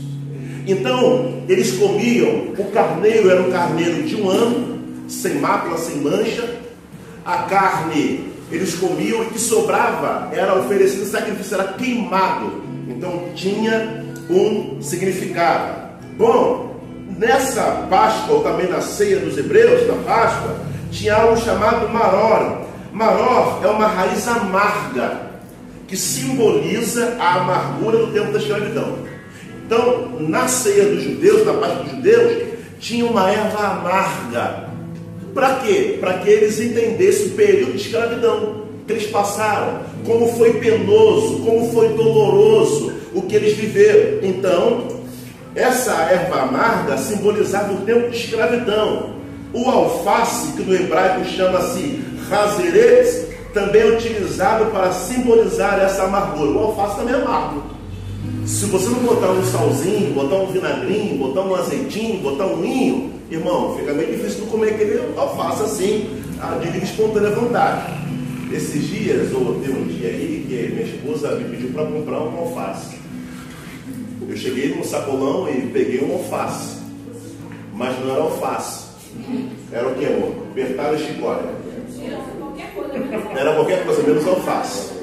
Então, 0.68 1.44
eles 1.48 1.72
comiam, 1.74 2.54
o 2.58 2.72
carneiro 2.72 3.30
era 3.30 3.42
um 3.42 3.52
carneiro 3.52 4.04
de 4.04 4.16
um 4.16 4.30
ano, 4.30 4.71
sem 5.12 5.36
mácula, 5.36 5.78
sem 5.78 5.98
mancha. 5.98 6.60
A 7.24 7.44
carne 7.44 8.32
eles 8.52 8.76
comiam 8.76 9.24
e 9.24 9.28
que 9.28 9.40
sobrava 9.40 10.30
era 10.34 10.60
oferecido 10.60 11.06
sacrifício, 11.06 11.56
era 11.56 11.74
queimado. 11.74 12.64
Então 12.88 13.30
tinha 13.34 14.06
um 14.30 14.82
significado. 14.82 15.92
Bom, 16.18 16.76
nessa 17.18 17.88
Páscoa, 17.90 18.36
ou 18.36 18.44
também 18.44 18.70
na 18.70 18.82
ceia 18.82 19.20
dos 19.20 19.38
hebreus, 19.38 19.88
na 19.88 20.04
Páscoa, 20.04 20.58
tinha 20.92 21.16
algo 21.16 21.38
chamado 21.40 21.88
maror. 21.90 22.62
Maror 22.92 23.62
é 23.64 23.68
uma 23.68 23.88
raiz 23.88 24.28
amarga 24.28 25.32
que 25.88 25.96
simboliza 25.96 27.16
a 27.20 27.36
amargura 27.36 27.98
do 27.98 28.14
tempo 28.14 28.32
da 28.32 28.40
escravidão. 28.40 28.98
Então, 29.66 30.18
na 30.20 30.48
ceia 30.48 30.86
dos 30.86 31.04
judeus, 31.04 31.46
na 31.46 31.54
Páscoa 31.54 31.84
dos 31.84 31.92
judeus, 31.92 32.44
tinha 32.80 33.06
uma 33.06 33.30
erva 33.30 33.68
amarga. 33.68 34.71
Para 35.34 35.56
quê? 35.56 35.98
Para 36.00 36.20
que 36.20 36.30
eles 36.30 36.60
entendessem 36.60 37.28
o 37.28 37.32
período 37.32 37.74
de 37.74 37.82
escravidão 37.82 38.62
que 38.86 38.94
eles 38.94 39.08
passaram, 39.08 39.82
como 40.06 40.28
foi 40.34 40.54
penoso, 40.54 41.40
como 41.46 41.72
foi 41.72 41.90
doloroso 41.90 42.94
o 43.14 43.22
que 43.22 43.36
eles 43.36 43.56
viveram. 43.56 44.20
Então, 44.28 44.88
essa 45.56 45.94
erva 45.94 46.42
amarga 46.42 46.98
simbolizava 46.98 47.74
o 47.74 47.82
tempo 47.82 48.10
de 48.10 48.18
escravidão. 48.18 49.12
O 49.54 49.70
alface, 49.70 50.54
que 50.54 50.64
no 50.64 50.74
hebraico 50.74 51.26
chama-se 51.26 52.02
razeret, 52.30 53.28
também 53.54 53.82
é 53.82 53.86
utilizado 53.86 54.66
para 54.72 54.92
simbolizar 54.92 55.80
essa 55.80 56.04
amargura. 56.04 56.52
O 56.52 56.60
alface 56.60 56.96
também 56.98 57.14
é 57.14 57.18
amargo. 57.18 57.64
Se 58.52 58.66
você 58.66 58.90
não 58.90 59.00
botar 59.00 59.32
um 59.32 59.46
salzinho, 59.46 60.14
botar 60.14 60.36
um 60.36 60.48
vinagrinho, 60.48 61.18
botar 61.18 61.42
um 61.42 61.56
azeitinho, 61.56 62.22
botar 62.22 62.48
um 62.48 62.62
vinho, 62.62 63.14
irmão, 63.32 63.78
fica 63.78 63.94
meio 63.94 64.12
difícil 64.12 64.44
de 64.44 64.52
comer 64.52 64.74
aquele 64.74 65.02
alface 65.16 65.64
assim, 65.64 66.22
de 66.60 66.66
livre 66.66 66.84
espontânea 66.84 67.30
vontade. 67.30 67.94
Esses 68.52 68.90
dias, 68.90 69.34
ou 69.34 69.58
teve 69.62 69.72
um 69.72 69.88
dia 69.88 70.10
aí, 70.10 70.46
que 70.50 70.74
minha 70.74 70.84
esposa 70.84 71.34
me 71.38 71.46
pediu 71.46 71.70
para 71.70 71.86
comprar 71.86 72.20
um 72.24 72.40
alface. 72.40 72.98
Eu 74.28 74.36
cheguei 74.36 74.76
no 74.76 74.84
sacolão 74.84 75.50
e 75.50 75.68
peguei 75.68 76.04
um 76.04 76.12
alface. 76.12 76.76
Mas 77.74 77.98
não 78.04 78.12
era 78.12 78.22
alface. 78.22 78.88
Era 79.72 79.88
o 79.88 79.96
que, 79.96 80.06
amor? 80.06 80.36
Bertalha 80.54 80.98
e 80.98 81.08
chicória. 81.08 81.50
Era 83.34 83.56
qualquer 83.56 83.86
coisa, 83.86 84.04
menos 84.04 84.28
alface. 84.28 85.01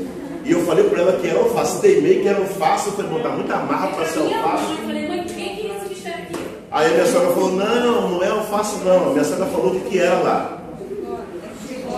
E 0.48 0.52
eu 0.52 0.62
falei 0.62 0.84
para 0.84 1.02
ela 1.02 1.12
que 1.12 1.28
era 1.28 1.38
alface. 1.38 1.80
Teimei 1.82 2.20
que 2.20 2.28
era 2.28 2.38
alface. 2.38 2.86
Eu 2.86 2.92
falei, 2.94 3.10
botar 3.10 3.28
muita 3.28 3.56
marra 3.56 3.88
para 3.88 4.06
ser 4.06 4.20
alface. 4.20 4.70
Eu 4.70 4.78
falei, 4.78 5.08
mãe, 5.08 5.24
quem 5.24 5.56
que 5.56 5.70
é 5.70 5.76
esse 5.92 6.08
aqui? 6.08 6.36
Aí 6.70 6.86
a 6.86 6.88
minha 6.88 7.06
sogra 7.06 7.28
falou, 7.32 7.52
não, 7.52 8.08
não 8.12 8.24
é 8.24 8.28
alface 8.28 8.76
não. 8.82 9.10
A 9.10 9.12
minha 9.12 9.24
sogra 9.24 9.44
falou 9.44 9.72
o 9.72 9.80
que, 9.80 9.90
que 9.90 9.98
era 9.98 10.18
lá. 10.20 10.58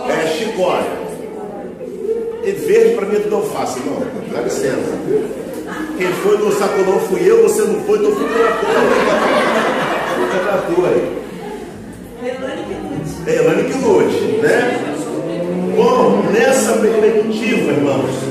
É 0.09 0.27
chicória. 0.27 1.01
E 2.43 2.51
verde 2.51 2.95
para 2.95 3.05
mim 3.05 3.15
é 3.15 3.19
tudo 3.19 3.35
alface, 3.37 3.79
não. 3.85 3.99
Dá 4.33 4.41
licença. 4.41 4.99
Quem 5.97 6.07
foi 6.07 6.37
no 6.37 6.51
sacolão 6.51 6.99
fui 7.07 7.21
eu, 7.23 7.43
você 7.43 7.61
não 7.61 7.79
foi, 7.81 7.99
então 7.99 8.11
fui 8.11 8.27
pela 8.27 8.51
tua. 8.51 8.81
Fica 10.27 10.51
na 10.51 10.57
tua 10.57 10.89
aí. 10.89 11.21
É 13.27 13.35
Elane 13.35 13.63
que 13.63 13.77
lute, 13.77 14.41
né? 14.41 14.91
Bom, 15.75 16.23
nessa 16.33 16.73
perspectiva, 16.73 17.71
irmãos, 17.71 18.30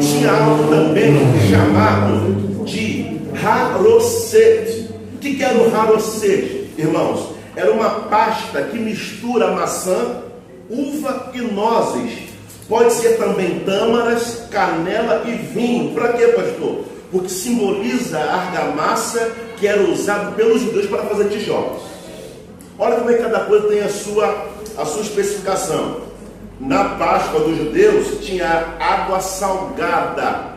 tinha 0.00 0.32
algo 0.32 0.68
também 0.68 1.14
chamado 1.48 2.64
de 2.64 3.20
Haroset. 3.44 4.90
O 5.14 5.18
que 5.18 5.42
era 5.42 5.58
o 5.58 5.74
Haroset, 5.74 6.70
irmãos? 6.78 7.34
Era 7.54 7.70
uma 7.70 7.90
pasta 7.90 8.62
que 8.62 8.78
mistura 8.78 9.52
maçã, 9.52 10.22
uva 10.70 11.30
e 11.34 11.40
nozes 11.40 12.30
Pode 12.70 12.92
ser 12.92 13.18
também 13.18 13.58
tâmaras, 13.64 14.44
canela 14.48 15.24
e 15.26 15.32
vinho. 15.32 15.92
Para 15.92 16.12
quê, 16.12 16.28
pastor? 16.28 16.84
Porque 17.10 17.28
simboliza 17.28 18.16
a 18.16 18.42
argamassa 18.42 19.32
que 19.56 19.66
era 19.66 19.82
usada 19.82 20.30
pelos 20.30 20.62
judeus 20.62 20.86
para 20.86 21.02
fazer 21.02 21.30
tijolos. 21.30 21.82
Olha 22.78 22.94
como 22.98 23.10
é 23.10 23.14
que 23.14 23.22
cada 23.24 23.40
coisa 23.40 23.66
tem 23.66 23.80
a 23.80 23.88
sua, 23.88 24.46
a 24.78 24.84
sua 24.84 25.02
especificação. 25.02 26.09
Na 26.60 26.90
Páscoa 26.90 27.40
dos 27.40 27.56
judeus 27.56 28.22
tinha 28.22 28.76
água 28.78 29.18
salgada, 29.18 30.50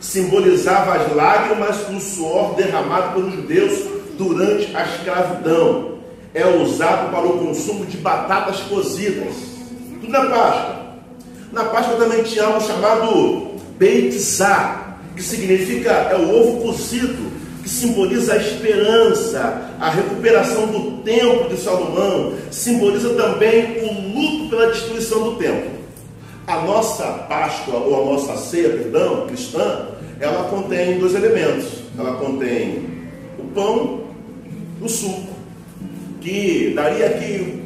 simbolizava 0.00 0.94
as 0.94 1.12
lágrimas 1.12 1.76
do 1.86 2.00
suor 2.00 2.54
derramado 2.54 3.14
pelos 3.14 3.34
judeus 3.34 3.84
durante 4.16 4.74
a 4.76 4.84
escravidão. 4.84 5.98
É 6.32 6.46
usado 6.46 7.10
para 7.10 7.26
o 7.26 7.38
consumo 7.38 7.84
de 7.84 7.96
batatas 7.96 8.60
cozidas. 8.60 9.34
Tudo 10.00 10.12
na 10.12 10.26
Páscoa. 10.26 10.76
Na 11.52 11.64
Páscoa 11.64 11.96
também 11.96 12.22
tinha 12.22 12.44
algo 12.44 12.60
chamado 12.60 13.56
Beitzá, 13.76 14.98
que 15.16 15.22
significa 15.22 15.90
é 15.90 16.14
o 16.14 16.32
ovo 16.32 16.60
cozido, 16.62 17.29
que 17.62 17.68
simboliza 17.68 18.34
a 18.34 18.36
esperança, 18.36 19.70
a 19.78 19.90
recuperação 19.90 20.66
do 20.66 21.02
templo 21.02 21.48
de 21.48 21.56
Salomão, 21.56 22.34
simboliza 22.50 23.10
também 23.10 23.78
o 23.82 24.14
luto 24.14 24.50
pela 24.50 24.70
destruição 24.72 25.22
do 25.22 25.36
templo. 25.36 25.70
A 26.46 26.62
nossa 26.62 27.04
Páscoa, 27.04 27.76
ou 27.76 28.02
a 28.02 28.12
nossa 28.12 28.36
ceia, 28.36 28.70
perdão, 28.70 29.26
cristã, 29.26 29.88
ela 30.18 30.44
contém 30.44 30.98
dois 30.98 31.14
elementos. 31.14 31.80
Ela 31.98 32.14
contém 32.14 32.88
o 33.38 33.44
pão 33.54 34.00
e 34.80 34.84
o 34.84 34.88
suco, 34.88 35.34
que 36.20 36.72
daria 36.74 37.06
aqui 37.06 37.62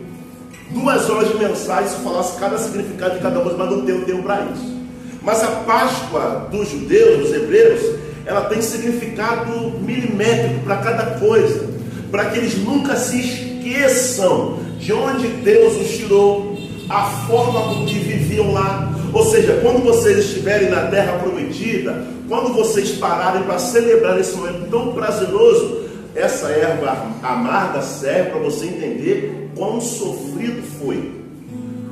duas 0.70 1.08
horas 1.08 1.28
de 1.28 1.38
mensagem 1.38 1.88
se 1.88 2.02
falasse 2.02 2.38
cada 2.38 2.58
significado 2.58 3.16
de 3.16 3.20
cada 3.20 3.40
coisa, 3.40 3.56
mas 3.56 3.70
não 3.70 3.84
tem 3.84 4.00
tempo 4.02 4.22
para 4.22 4.46
isso. 4.52 4.74
Mas 5.22 5.42
a 5.42 5.48
Páscoa 5.48 6.48
dos 6.50 6.68
judeus, 6.68 7.20
dos 7.20 7.32
hebreus, 7.32 7.80
ela 8.26 8.42
tem 8.42 8.62
significado 8.62 9.78
milimétrico 9.80 10.60
para 10.64 10.76
cada 10.78 11.18
coisa, 11.18 11.68
para 12.10 12.26
que 12.26 12.38
eles 12.38 12.56
nunca 12.58 12.96
se 12.96 13.20
esqueçam 13.20 14.58
de 14.78 14.92
onde 14.92 15.28
Deus 15.28 15.76
os 15.76 15.96
tirou, 15.96 16.58
a 16.88 17.04
forma 17.26 17.74
com 17.74 17.86
que 17.86 17.98
viviam 17.98 18.52
lá. 18.52 18.92
Ou 19.12 19.24
seja, 19.26 19.58
quando 19.62 19.82
vocês 19.82 20.18
estiverem 20.18 20.70
na 20.70 20.86
terra 20.86 21.18
prometida, 21.18 22.06
quando 22.28 22.52
vocês 22.52 22.92
pararem 22.92 23.42
para 23.42 23.58
celebrar 23.58 24.18
esse 24.18 24.34
momento 24.36 24.68
tão 24.70 24.92
prazeroso, 24.92 25.84
essa 26.14 26.48
erva 26.48 27.08
amarga 27.22 27.82
serve 27.82 28.30
para 28.30 28.40
você 28.40 28.66
entender 28.66 29.50
quão 29.56 29.80
sofrido 29.80 30.62
foi. 30.78 31.12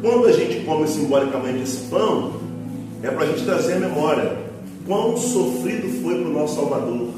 Quando 0.01 0.27
a 0.27 0.33
gente 0.33 0.65
come 0.65 0.87
simbolicamente 0.87 1.63
esse 1.63 1.89
pão, 1.89 2.35
é 3.03 3.09
para 3.09 3.25
a 3.25 3.27
gente 3.27 3.45
trazer 3.45 3.75
a 3.75 3.81
memória 3.81 4.52
quão 4.87 5.17
sofrido 5.17 6.03
foi 6.03 6.21
para 6.21 6.29
o 6.29 6.33
nosso 6.33 6.57
Salvador. 6.57 7.09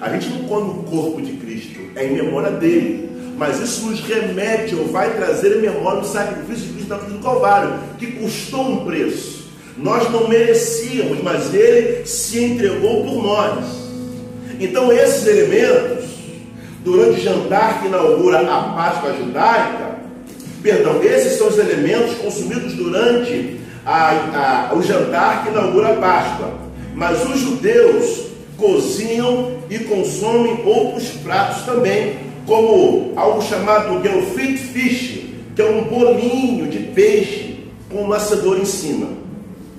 A 0.00 0.08
gente 0.10 0.28
não 0.30 0.48
come 0.48 0.70
o 0.70 0.82
corpo 0.84 1.20
de 1.20 1.32
Cristo, 1.32 1.78
é 1.94 2.06
em 2.06 2.14
memória 2.14 2.50
dele. 2.52 3.10
Mas 3.36 3.60
isso 3.60 3.86
nos 3.86 4.00
remete 4.00 4.74
ou 4.74 4.86
vai 4.86 5.14
trazer 5.16 5.56
em 5.56 5.62
memória 5.62 6.00
o 6.00 6.04
sacrifício 6.04 6.66
de 6.66 6.72
Cristo 6.74 6.88
na 6.90 6.98
cruz 6.98 7.12
do 7.12 7.20
Calvário, 7.20 7.72
que 7.98 8.12
custou 8.12 8.70
um 8.70 8.84
preço. 8.84 9.48
Nós 9.76 10.10
não 10.10 10.28
merecíamos, 10.28 11.22
mas 11.22 11.54
ele 11.54 12.04
se 12.06 12.42
entregou 12.44 13.04
por 13.04 13.22
nós. 13.22 13.64
Então, 14.58 14.92
esses 14.92 15.26
elementos 15.26 16.04
durante 16.84 17.20
o 17.20 17.22
jantar 17.22 17.80
que 17.80 17.86
inaugura 17.86 18.40
a 18.40 18.62
Páscoa 18.74 19.14
judaica, 19.14 19.96
perdão, 20.62 21.02
esses 21.02 21.38
são 21.38 21.48
os 21.48 21.58
elementos 21.58 22.14
consumidos 22.16 22.74
durante 22.74 23.58
a, 23.84 24.68
a, 24.70 24.74
o 24.74 24.82
jantar 24.82 25.44
que 25.44 25.50
inaugura 25.50 25.94
a 25.94 25.96
Páscoa. 25.96 26.69
Mas 26.94 27.28
os 27.28 27.40
judeus 27.40 28.26
cozinham 28.56 29.58
e 29.70 29.78
consomem 29.80 30.60
outros 30.64 31.08
pratos 31.22 31.62
também, 31.62 32.16
como 32.46 33.12
algo 33.16 33.42
chamado 33.42 34.02
gefilte 34.02 34.58
fish, 34.58 35.20
que 35.54 35.62
é 35.62 35.70
um 35.70 35.84
bolinho 35.84 36.68
de 36.68 36.78
peixe 36.78 37.64
com 37.88 38.18
cenoura 38.18 38.60
em 38.60 38.64
cima. 38.64 39.08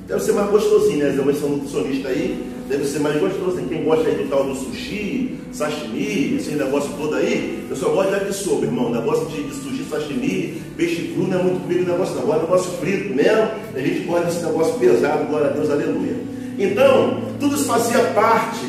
Deve 0.08 0.22
ser 0.22 0.34
mais 0.34 0.50
gostosinho, 0.50 1.06
né? 1.06 1.24
Mas 1.26 1.40
são 1.40 1.50
nutricionista 1.50 2.10
aí, 2.10 2.44
deve 2.68 2.86
ser 2.86 3.00
mais 3.00 3.20
gostoso. 3.20 3.62
Quem 3.70 3.84
gosta 3.84 4.10
aí 4.10 4.16
do 4.16 4.30
tal 4.30 4.44
do 4.44 4.56
sushi, 4.56 5.38
sashimi, 5.54 6.36
esse 6.36 6.52
negócio 6.52 6.92
todo 6.98 7.16
aí. 7.16 7.66
Eu 7.70 7.76
só 7.76 7.90
gosto 7.90 8.26
de 8.26 8.34
sopa, 8.34 8.66
irmão. 8.66 8.92
Negócio 8.92 9.26
de, 9.28 9.44
de 9.44 9.54
sushi, 9.54 9.86
sashimi, 9.90 10.62
peixe 10.76 11.14
cru 11.14 11.28
não 11.28 11.40
é 11.40 11.44
muito 11.44 11.62
comigo 11.62 11.90
negócio 11.90 12.16
não. 12.16 12.24
Agora 12.24 12.42
negócio 12.42 12.72
frito 12.80 13.14
mesmo. 13.14 13.48
A 13.74 13.80
gente 13.80 14.00
gosta 14.06 14.26
desse 14.26 14.44
negócio 14.44 14.74
pesado, 14.74 15.26
glória 15.28 15.48
a 15.48 15.52
Deus, 15.52 15.70
aleluia. 15.70 16.31
Então, 16.64 17.22
tudo 17.40 17.56
isso 17.56 17.66
fazia 17.66 18.00
parte 18.14 18.66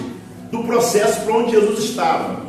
do 0.51 0.65
processo 0.65 1.23
para 1.23 1.35
onde 1.35 1.53
Jesus 1.53 1.79
estava. 1.81 2.43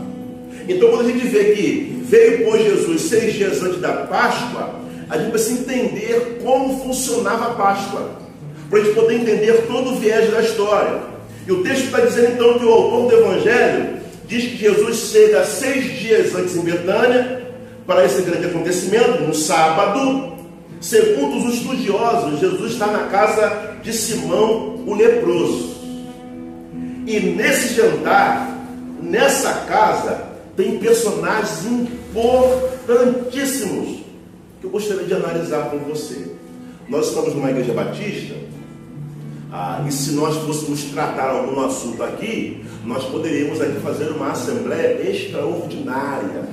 Então, 0.68 0.90
quando 0.90 1.08
a 1.08 1.12
gente 1.12 1.28
vê 1.28 1.54
que 1.56 2.04
veio 2.06 2.46
por 2.46 2.58
Jesus 2.58 3.02
seis 3.02 3.34
dias 3.34 3.62
antes 3.62 3.80
da 3.82 3.94
Páscoa, 3.94 4.76
a 5.10 5.18
gente 5.18 5.32
precisa 5.32 5.62
entender 5.62 6.40
como 6.44 6.82
funcionava 6.84 7.52
a 7.52 7.54
Páscoa, 7.56 8.10
para 8.70 8.80
a 8.80 8.84
gente 8.84 8.96
poder 8.96 9.16
entender 9.16 9.66
todo 9.68 9.92
o 9.92 9.96
viés 9.98 10.32
da 10.32 10.42
história. 10.42 11.00
E 11.46 11.52
o 11.52 11.62
texto 11.62 11.86
está 11.86 12.00
dizendo 12.00 12.34
então 12.34 12.58
que 12.58 12.66
o 12.66 12.72
autor 12.72 13.10
do 13.10 13.18
Evangelho 13.18 13.98
diz 14.28 14.44
que 14.46 14.58
Jesus 14.58 15.12
chega 15.12 15.44
seis 15.44 16.00
dias 16.00 16.34
antes 16.34 16.56
em 16.56 16.62
Betânia 16.62 17.44
para 17.86 18.06
esse 18.06 18.22
grande 18.22 18.46
acontecimento, 18.48 19.24
no 19.24 19.34
sábado. 19.34 20.33
Segundo 20.84 21.38
os 21.38 21.56
estudiosos, 21.56 22.40
Jesus 22.42 22.74
está 22.74 22.88
na 22.88 23.08
casa 23.08 23.78
de 23.82 23.94
Simão 23.94 24.84
o 24.86 24.94
leproso. 24.94 25.78
E 27.08 27.22
nesse 27.22 27.76
jantar, 27.76 28.60
nessa 29.02 29.66
casa, 29.66 30.28
tem 30.58 30.78
personagens 30.80 31.66
importantíssimos 31.66 34.02
que 34.60 34.66
eu 34.66 34.72
gostaria 34.72 35.06
de 35.06 35.14
analisar 35.14 35.70
com 35.70 35.78
você. 35.80 36.34
Nós 36.90 37.08
estamos 37.08 37.34
numa 37.34 37.50
igreja 37.50 37.72
batista, 37.72 38.36
ah, 39.54 39.86
e 39.88 39.92
se 39.92 40.12
nós 40.12 40.36
fôssemos 40.36 40.84
tratar 40.86 41.30
algum 41.30 41.64
assunto 41.64 42.04
aqui, 42.04 42.66
nós 42.84 43.06
poderíamos 43.06 43.62
aqui 43.62 43.80
fazer 43.80 44.10
uma 44.10 44.32
assembleia 44.32 45.10
extraordinária. 45.10 46.50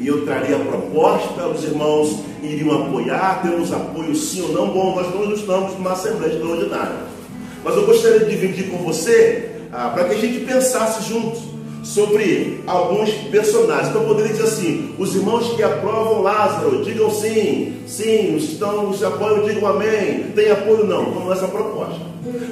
E 0.00 0.06
eu 0.06 0.24
traria 0.24 0.56
a 0.56 0.60
proposta, 0.60 1.46
os 1.48 1.64
irmãos 1.64 2.20
iriam 2.42 2.82
apoiar, 2.82 3.42
temos 3.42 3.72
apoio 3.72 4.14
sim 4.14 4.42
ou 4.42 4.52
não. 4.52 4.68
Bom, 4.68 4.94
nós 4.96 5.14
não 5.14 5.32
estamos 5.32 5.74
numa 5.74 5.92
assembleia 5.92 6.32
extraordinária. 6.32 6.96
Mas 7.62 7.76
eu 7.76 7.86
gostaria 7.86 8.20
de 8.20 8.30
dividir 8.30 8.70
com 8.70 8.78
você 8.78 9.50
ah, 9.72 9.90
para 9.90 10.04
que 10.04 10.14
a 10.14 10.18
gente 10.18 10.44
pensasse 10.44 11.08
juntos 11.08 11.54
sobre 11.82 12.62
alguns 12.66 13.10
personagens. 13.30 13.88
Então 13.88 14.02
eu 14.02 14.08
poderia 14.08 14.32
dizer 14.32 14.44
assim: 14.44 14.94
os 14.98 15.14
irmãos 15.14 15.54
que 15.54 15.62
aprovam 15.62 16.22
Lázaro, 16.22 16.82
digam 16.82 17.10
sim, 17.10 17.76
sim, 17.86 18.34
os 18.36 18.44
estão 18.44 18.90
os 18.90 19.02
apoiam, 19.02 19.44
digam 19.44 19.68
amém. 19.68 20.24
Tem 20.34 20.50
apoio 20.50 20.86
não, 20.86 21.30
é 21.30 21.32
essa 21.32 21.48
proposta. 21.48 22.00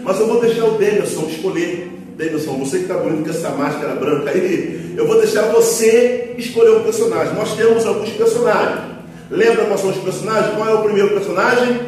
Mas 0.03 0.21
eu 0.21 0.27
vou 0.27 0.41
deixar 0.41 0.67
o 0.67 0.79
Denilson 0.79 1.27
escolher. 1.27 2.02
Denilson, 2.23 2.57
você 2.57 2.79
que 2.79 2.85
está 2.85 2.95
bonito 2.95 3.25
com 3.25 3.31
essa 3.31 3.50
máscara 3.50 3.97
branca 3.97 4.31
aí, 4.31 4.95
eu 4.97 5.09
vou 5.09 5.19
deixar 5.19 5.50
você 5.50 6.35
escolher 6.38 6.71
um 6.71 6.85
personagem. 6.85 7.35
Nós 7.35 7.57
temos 7.57 7.85
alguns 7.85 8.11
personagens. 8.11 8.93
Lembra 9.29 9.64
quais 9.64 9.81
são 9.81 9.91
os 9.91 9.97
personagens? 9.97 10.55
Qual 10.55 10.69
é 10.69 10.75
o 10.75 10.83
primeiro 10.85 11.09
personagem? 11.11 11.81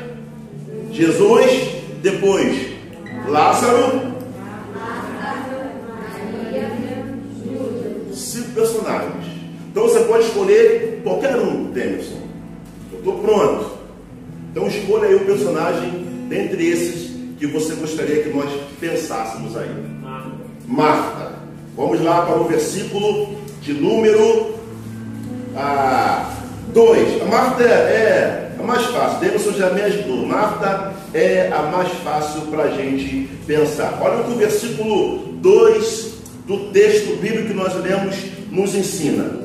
Jesus, 0.91 1.69
depois 2.03 2.75
Lázaro, 3.29 4.15
personagens. 8.55 9.27
Então 9.71 9.85
você 9.85 10.01
pode 10.01 10.25
escolher 10.25 11.01
qualquer 11.03 11.37
um, 11.37 11.71
Denison. 11.71 12.23
Eu 12.93 12.99
estou 12.99 13.19
pronto. 13.21 13.79
Então 14.51 14.67
escolha 14.67 15.09
aí 15.09 15.15
o 15.15 15.25
personagem 15.25 15.91
dentre 16.29 16.67
esses 16.67 17.13
que 17.39 17.47
você 17.47 17.75
gostaria 17.75 18.23
que 18.23 18.31
nós 18.31 18.51
pensássemos 18.81 19.57
aí. 19.57 19.94
Marta. 20.67 21.33
Vamos 21.77 22.01
lá 22.03 22.23
para 22.23 22.37
o 22.37 22.45
versículo 22.45 23.37
de 23.61 23.73
número 23.73 24.55
2. 25.55 25.57
Ah, 25.57 26.35
a 27.23 27.25
Marta 27.27 27.63
é, 27.65 28.53
a 28.59 28.63
mais 28.63 28.85
fácil. 28.87 29.21
Denison 29.21 29.53
já 29.53 29.71
me 29.71 29.83
ajudou. 29.83 30.27
Marta 30.27 30.95
é 31.13 31.51
a 31.53 31.63
mais 31.63 31.89
fácil 32.05 32.43
para 32.43 32.65
a 32.65 32.71
gente 32.71 33.29
pensar. 33.47 33.99
Olha 34.01 34.21
o 34.21 34.25
que 34.25 34.33
o 34.33 34.37
versículo 34.37 35.19
2 35.35 36.15
do 36.47 36.71
texto 36.71 37.17
bíblico 37.21 37.49
que 37.49 37.55
nós 37.55 37.75
lemos 37.75 38.17
nos 38.51 38.75
ensina. 38.75 39.45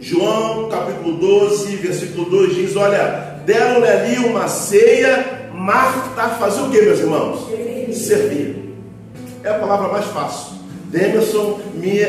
João 0.00 0.68
capítulo 0.68 1.16
12, 1.16 1.76
versículo 1.76 2.28
2 2.28 2.54
diz: 2.54 2.76
Olha, 2.76 3.40
deram-lhe 3.46 3.88
ali 3.88 4.18
uma 4.18 4.48
ceia, 4.48 5.48
Marta 5.54 6.28
fazia 6.30 6.64
o 6.64 6.70
que, 6.70 6.82
meus 6.82 7.00
irmãos? 7.00 7.48
Servir. 7.92 8.63
É 9.44 9.50
a 9.50 9.58
palavra 9.58 9.88
mais 9.88 10.06
fácil. 10.06 10.54
Demerson 10.86 11.60
me 11.74 12.02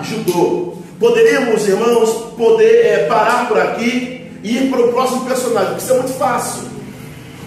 ajudou. 0.00 0.82
Poderíamos, 0.98 1.68
irmãos, 1.68 2.32
poder 2.34 2.86
é, 2.86 2.96
parar 3.06 3.46
por 3.46 3.60
aqui 3.60 4.26
e 4.42 4.56
ir 4.56 4.70
para 4.70 4.80
o 4.80 4.88
próximo 4.90 5.26
personagem, 5.26 5.68
porque 5.68 5.82
isso 5.82 5.92
é 5.92 5.96
muito 5.98 6.14
fácil. 6.14 6.62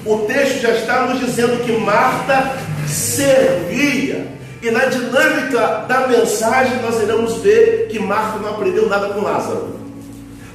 O 0.05 0.17
texto 0.19 0.61
já 0.61 0.69
está 0.73 1.07
nos 1.07 1.19
dizendo 1.19 1.63
que 1.65 1.71
Marta 1.71 2.55
servia. 2.87 4.27
E 4.61 4.69
na 4.69 4.85
dinâmica 4.85 5.85
da 5.87 6.07
mensagem 6.07 6.79
nós 6.83 7.01
iremos 7.01 7.37
ver 7.37 7.87
que 7.89 7.97
Marta 7.97 8.37
não 8.37 8.49
aprendeu 8.49 8.87
nada 8.87 9.07
com 9.07 9.21
Lázaro. 9.21 9.75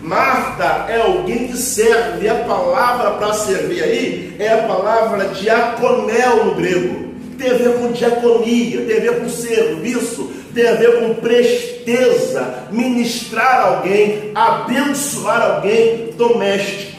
Marta 0.00 0.86
é 0.88 1.00
alguém 1.00 1.48
que 1.48 1.56
serve, 1.56 2.24
e 2.24 2.28
a 2.28 2.36
palavra 2.44 3.10
para 3.12 3.32
servir 3.34 3.82
aí 3.82 4.36
é 4.38 4.52
a 4.52 4.62
palavra 4.68 5.26
diaconel 5.30 6.44
no 6.44 6.54
grego. 6.54 7.05
Tem 7.38 7.50
a 7.50 7.54
ver 7.54 7.74
com 7.74 7.92
diaconia, 7.92 8.82
tem 8.82 8.96
a 8.96 9.00
ver 9.00 9.20
com 9.20 9.28
serviço, 9.28 10.30
tem 10.54 10.66
a 10.68 10.74
ver 10.74 11.00
com 11.00 11.14
presteza, 11.14 12.68
ministrar 12.70 13.66
alguém, 13.66 14.32
abençoar 14.34 15.42
alguém 15.42 16.12
doméstico 16.16 16.96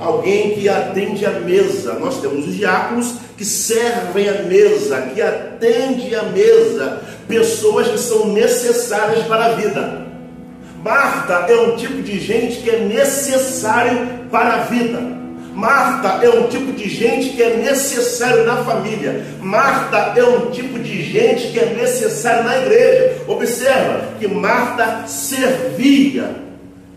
alguém 0.00 0.54
que 0.54 0.68
atende 0.68 1.26
a 1.26 1.32
mesa. 1.32 1.92
Nós 1.94 2.20
temos 2.20 2.48
os 2.48 2.56
diáconos 2.56 3.16
que 3.36 3.44
servem 3.44 4.28
a 4.28 4.42
mesa, 4.42 5.02
que 5.02 5.20
atendem 5.20 6.14
a 6.14 6.22
mesa, 6.24 7.02
pessoas 7.28 7.88
que 7.88 7.98
são 7.98 8.32
necessárias 8.32 9.26
para 9.26 9.46
a 9.46 9.52
vida. 9.54 10.06
Marta 10.82 11.52
é 11.52 11.60
um 11.60 11.76
tipo 11.76 12.00
de 12.02 12.18
gente 12.18 12.62
que 12.62 12.70
é 12.70 12.80
necessário 12.80 14.08
para 14.30 14.54
a 14.54 14.58
vida. 14.64 15.19
Marta 15.54 16.24
é 16.24 16.28
um 16.28 16.48
tipo 16.48 16.72
de 16.72 16.88
gente 16.88 17.30
que 17.30 17.42
é 17.42 17.56
necessário 17.56 18.44
na 18.44 18.64
família. 18.64 19.24
Marta 19.40 20.14
é 20.16 20.24
um 20.24 20.50
tipo 20.50 20.78
de 20.78 21.02
gente 21.02 21.48
que 21.52 21.58
é 21.58 21.74
necessário 21.74 22.44
na 22.44 22.58
igreja. 22.58 23.22
Observa 23.26 24.08
que 24.18 24.28
Marta 24.28 25.06
servia. 25.06 26.36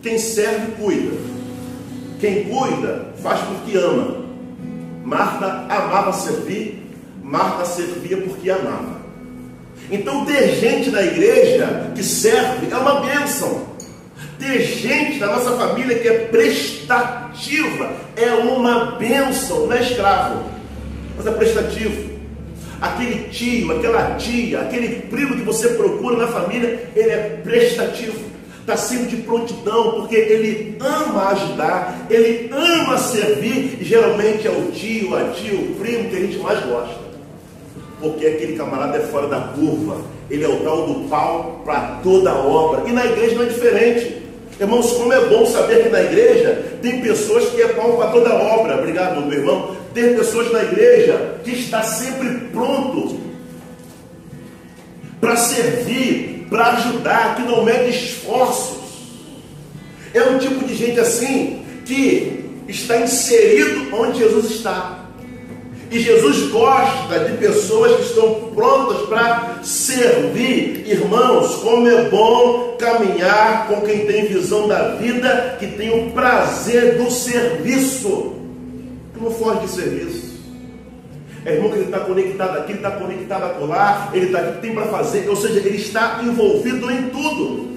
Quem 0.02 0.18
serve, 0.18 0.74
cuida. 0.80 1.12
Quem 2.20 2.44
cuida 2.44 3.08
faz 3.22 3.40
porque 3.42 3.78
ama. 3.78 4.24
Marta 5.04 5.66
amava 5.70 6.14
servir, 6.14 6.90
Marta 7.22 7.66
servia 7.66 8.18
porque 8.18 8.50
amava. 8.50 9.02
Então, 9.92 10.26
ter 10.26 10.56
gente 10.56 10.90
na 10.90 11.02
igreja 11.02 11.92
que 11.94 12.04
serve 12.04 12.68
é 12.72 12.76
uma 12.76 13.02
bênção. 13.02 13.73
Ter 14.40 14.62
gente 14.62 15.20
na 15.20 15.28
nossa 15.28 15.52
família 15.52 16.00
que 16.00 16.08
é 16.08 16.20
prestativa 16.26 17.92
é 18.16 18.32
uma 18.34 18.98
bênção, 18.98 19.68
não 19.68 19.74
é 19.74 19.82
escravo, 19.82 20.44
mas 21.16 21.26
é 21.26 21.32
prestativo. 21.32 22.14
Aquele 22.82 23.30
tio, 23.30 23.78
aquela 23.78 24.16
tia, 24.16 24.62
aquele 24.62 25.02
primo 25.08 25.36
que 25.36 25.44
você 25.44 25.70
procura 25.70 26.18
na 26.18 26.28
família, 26.28 26.90
ele 26.96 27.10
é 27.10 27.42
prestativo 27.44 28.34
está 28.64 28.78
sempre 28.78 29.08
de 29.08 29.18
prontidão, 29.24 29.92
porque 29.92 30.16
ele 30.16 30.78
ama 30.80 31.30
ajudar, 31.30 32.08
ele 32.10 32.50
ama 32.52 32.98
servir, 32.98 33.78
e 33.80 33.84
geralmente 33.84 34.48
é 34.48 34.52
o 34.52 34.72
tio, 34.72 35.16
a 35.16 35.32
tia, 35.32 35.54
o 35.54 35.76
primo 35.76 36.10
que 36.10 36.16
a 36.16 36.20
gente 36.20 36.38
mais 36.38 36.66
gosta. 36.66 37.04
Porque 38.00 38.26
aquele 38.26 38.56
camarada 38.56 38.98
é 38.98 39.02
fora 39.02 39.28
da 39.28 39.40
curva, 39.42 40.02
ele 40.34 40.44
é 40.44 40.50
o 40.50 40.62
tal 40.62 40.88
do 40.88 41.08
pau 41.08 41.62
para 41.64 42.00
toda 42.02 42.34
obra, 42.34 42.90
e 42.90 42.92
na 42.92 43.06
igreja 43.06 43.36
não 43.36 43.44
é 43.44 43.46
diferente. 43.46 44.24
Irmãos, 44.60 44.92
como 44.94 45.14
é 45.14 45.26
bom 45.26 45.46
saber 45.46 45.84
que 45.84 45.90
na 45.90 46.02
igreja 46.02 46.78
tem 46.82 47.02
pessoas 47.02 47.50
que 47.50 47.62
é 47.62 47.68
pau 47.70 47.98
para 47.98 48.10
toda 48.10 48.34
obra. 48.34 48.80
Obrigado, 48.80 49.22
meu 49.22 49.40
irmão. 49.40 49.76
Tem 49.94 50.16
pessoas 50.16 50.52
na 50.52 50.64
igreja 50.64 51.36
que 51.44 51.52
está 51.52 51.84
sempre 51.84 52.48
pronto 52.52 53.20
para 55.22 55.36
servir, 55.36 56.48
para 56.50 56.74
ajudar, 56.74 57.36
que 57.36 57.44
não 57.44 57.64
mede 57.64 57.90
esforços. 57.90 58.78
É 60.14 60.24
um 60.24 60.40
tipo 60.40 60.66
de 60.66 60.76
gente 60.76 61.00
assim 61.00 61.64
que 61.86 62.50
está 62.68 62.98
inserido 62.98 63.96
onde 63.96 64.20
Jesus 64.20 64.52
está. 64.52 65.03
E 65.94 66.00
Jesus 66.00 66.50
gosta 66.50 67.20
de 67.20 67.38
pessoas 67.38 67.98
que 67.98 68.02
estão 68.02 68.50
prontas 68.56 69.08
para 69.08 69.60
servir. 69.62 70.90
Irmãos, 70.90 71.58
como 71.58 71.88
é 71.88 72.10
bom 72.10 72.76
caminhar 72.80 73.68
com 73.68 73.82
quem 73.82 74.04
tem 74.08 74.26
visão 74.26 74.68
da 74.68 74.96
vida, 74.96 75.56
que 75.60 75.68
tem 75.68 76.08
o 76.08 76.12
prazer 76.12 76.98
do 76.98 77.12
serviço. 77.12 78.34
Não 79.22 79.30
foge 79.30 79.68
de 79.68 79.70
serviço. 79.70 80.34
É 81.46 81.54
irmão 81.54 81.70
que 81.70 81.76
ele 81.76 81.86
está 81.86 82.00
conectado 82.00 82.58
aqui, 82.58 82.72
ele 82.72 82.80
está 82.80 82.92
conectado 82.92 83.68
lá, 83.68 84.10
ele 84.16 84.26
está 84.26 84.40
aqui, 84.40 84.62
tem 84.62 84.74
para 84.74 84.88
fazer, 84.88 85.30
ou 85.30 85.36
seja, 85.36 85.60
ele 85.60 85.78
está 85.78 86.22
envolvido 86.24 86.90
em 86.90 87.04
tudo. 87.10 87.72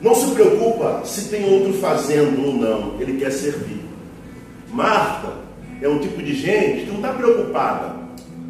Não 0.00 0.14
se 0.14 0.30
preocupa 0.30 1.02
se 1.04 1.28
tem 1.28 1.52
outro 1.52 1.74
fazendo 1.74 2.46
ou 2.46 2.54
não, 2.54 2.98
ele 2.98 3.18
quer 3.18 3.30
servir. 3.30 3.85
Marta 4.68 5.32
é 5.80 5.88
um 5.88 5.98
tipo 5.98 6.22
de 6.22 6.34
gente 6.34 6.86
que 6.86 6.90
não 6.90 6.96
está 6.96 7.12
preocupada 7.12 8.06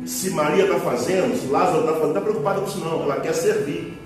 se 0.07 0.31
Maria 0.31 0.65
está 0.65 0.79
fazendo, 0.79 1.37
se 1.37 1.49
Lázaro 1.49 1.81
está 1.81 1.93
fazendo, 1.95 2.03
não 2.03 2.09
está 2.11 2.21
preocupada 2.21 2.61
com 2.61 2.67
isso 2.67 2.79
não, 2.79 3.03
ela 3.03 3.21
quer 3.21 3.35
servir. 3.35 3.99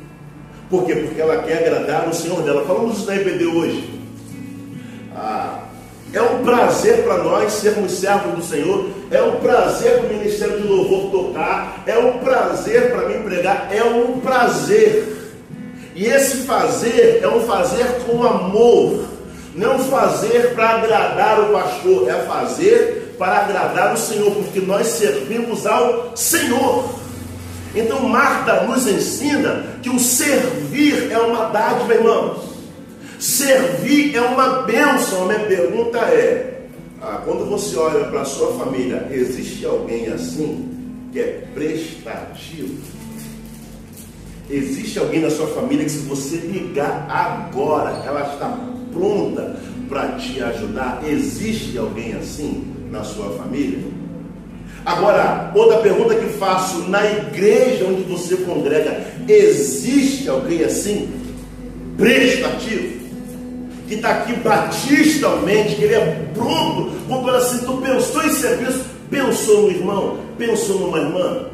Por 0.70 0.86
quê? 0.86 0.94
Porque 0.94 1.20
ela 1.20 1.42
quer 1.42 1.58
agradar 1.58 2.08
o 2.08 2.14
Senhor 2.14 2.42
dela. 2.42 2.64
Falamos 2.64 2.98
isso 2.98 3.06
na 3.06 3.16
EPD 3.16 3.44
hoje. 3.44 4.00
Ah, 5.14 5.64
é 6.12 6.22
um 6.22 6.42
prazer 6.42 7.04
para 7.04 7.18
nós 7.18 7.52
sermos 7.52 7.92
servos 7.92 8.34
do 8.34 8.42
Senhor. 8.42 8.88
É 9.10 9.20
um 9.20 9.36
prazer 9.40 9.98
para 9.98 10.06
o 10.06 10.14
ministério 10.14 10.60
de 10.60 10.66
louvor 10.66 11.10
tocar. 11.10 11.82
É 11.86 11.98
um 11.98 12.18
prazer 12.18 12.92
para 12.92 13.08
mim 13.08 13.22
pregar. 13.22 13.68
É 13.70 13.84
um 13.84 14.20
prazer. 14.20 15.34
E 15.94 16.06
esse 16.06 16.38
fazer 16.46 17.20
é 17.22 17.28
um 17.28 17.40
fazer 17.42 17.84
com 18.06 18.22
amor. 18.24 19.04
Não 19.54 19.78
fazer 19.78 20.54
para 20.54 20.70
agradar 20.70 21.40
o 21.40 21.52
pastor. 21.52 22.08
É 22.08 22.14
fazer 22.22 23.14
para 23.18 23.38
agradar 23.38 23.94
o 23.94 23.96
Senhor. 23.96 24.32
Porque 24.32 24.60
nós 24.60 24.86
servimos 24.86 25.66
ao 25.66 26.16
Senhor. 26.16 27.00
Então 27.74 28.00
Marta 28.08 28.64
nos 28.64 28.86
ensina 28.86 29.64
que 29.82 29.88
o 29.88 29.98
servir 29.98 31.10
é 31.10 31.18
uma 31.18 31.46
dádiva, 31.46 31.94
irmãos. 31.94 32.50
Servir 33.18 34.16
é 34.16 34.20
uma 34.20 34.62
bênção. 34.62 35.24
A 35.24 35.26
minha 35.26 35.46
pergunta 35.46 35.98
é: 35.98 36.62
ah, 37.00 37.20
quando 37.24 37.48
você 37.48 37.76
olha 37.76 38.06
para 38.06 38.22
a 38.22 38.24
sua 38.24 38.52
família, 38.58 39.06
existe 39.10 39.64
alguém 39.64 40.08
assim 40.08 40.68
que 41.12 41.20
é 41.20 41.44
prestativo? 41.54 42.78
Existe 44.48 44.98
alguém 44.98 45.20
na 45.20 45.30
sua 45.30 45.46
família 45.46 45.84
que, 45.84 45.90
se 45.90 45.98
você 45.98 46.36
ligar 46.36 47.06
agora, 47.08 48.02
ela 48.04 48.32
está 48.32 48.48
pronta 48.92 49.56
para 49.88 50.12
te 50.12 50.42
ajudar? 50.42 51.02
Existe 51.06 51.76
alguém 51.78 52.14
assim 52.14 52.64
na 52.90 53.02
sua 53.02 53.30
família? 53.36 53.80
Agora, 54.84 55.52
outra 55.54 55.78
pergunta 55.78 56.14
que 56.14 56.26
faço: 56.38 56.88
na 56.88 57.04
igreja 57.04 57.86
onde 57.86 58.02
você 58.02 58.36
congrega, 58.38 59.04
existe 59.28 60.28
alguém 60.28 60.64
assim? 60.64 61.10
Prestativo? 61.96 63.00
que 63.90 63.96
está 63.96 64.10
aqui 64.10 64.34
batistalmente, 64.34 65.74
que 65.74 65.82
ele 65.82 65.94
é 65.94 66.30
pronto, 66.32 66.92
quando 67.08 67.28
assim, 67.30 67.66
tu 67.66 67.78
pensou 67.78 68.22
em 68.22 68.30
serviço, 68.30 68.84
pensou 69.10 69.62
no 69.62 69.70
irmão, 69.72 70.18
pensou 70.38 70.78
numa 70.78 70.98
irmã. 70.98 71.46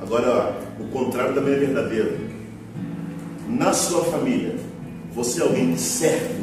Agora, 0.00 0.56
o 0.78 0.84
contrário 0.96 1.34
também 1.34 1.54
é 1.54 1.56
verdadeiro. 1.56 2.31
Na 3.48 3.72
sua 3.72 4.04
família, 4.04 4.54
você 5.14 5.40
é 5.40 5.44
alguém 5.44 5.72
que 5.72 5.80
serve. 5.80 6.42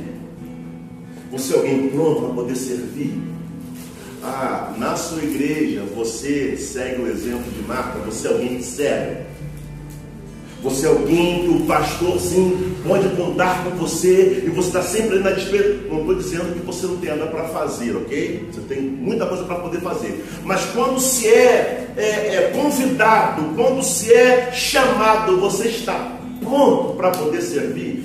Você 1.31 1.53
é 1.53 1.57
alguém 1.57 1.89
pronto 1.89 2.21
para 2.21 2.33
poder 2.33 2.55
servir. 2.55 3.21
Ah, 4.23 4.73
na 4.77 4.95
sua 4.95 5.23
igreja, 5.23 5.83
você 5.95 6.57
segue 6.57 7.01
o 7.01 7.07
exemplo 7.07 7.51
de 7.51 7.62
Marta, 7.63 7.99
você 7.99 8.27
é 8.27 8.31
alguém 8.31 8.57
que 8.57 8.63
serve. 8.63 9.29
Você 10.62 10.88
é 10.88 10.89
alguém 10.89 11.43
que 11.43 11.49
o 11.49 11.65
pastor 11.65 12.19
sim 12.19 12.75
pode 12.85 13.07
contar 13.15 13.63
com 13.63 13.69
você 13.77 14.43
e 14.45 14.49
você 14.49 14.67
está 14.67 14.81
sempre 14.81 15.19
na 15.19 15.31
despesa. 15.31 15.79
Não 15.89 16.01
estou 16.01 16.15
dizendo 16.15 16.53
que 16.53 16.65
você 16.65 16.85
não 16.85 16.97
tem 16.97 17.09
nada 17.12 17.27
para 17.27 17.45
fazer, 17.45 17.95
ok? 17.95 18.49
Você 18.51 18.62
tem 18.62 18.81
muita 18.81 19.25
coisa 19.25 19.45
para 19.45 19.55
poder 19.55 19.79
fazer. 19.79 20.21
Mas 20.43 20.65
quando 20.65 20.99
se 20.99 21.29
é, 21.29 21.88
é, 21.95 22.03
é 22.03 22.51
convidado, 22.53 23.53
quando 23.55 23.81
se 23.81 24.13
é 24.13 24.51
chamado, 24.51 25.39
você 25.39 25.69
está 25.69 26.18
pronto 26.49 26.95
para 26.95 27.12
poder 27.12 27.41
servir. 27.41 28.03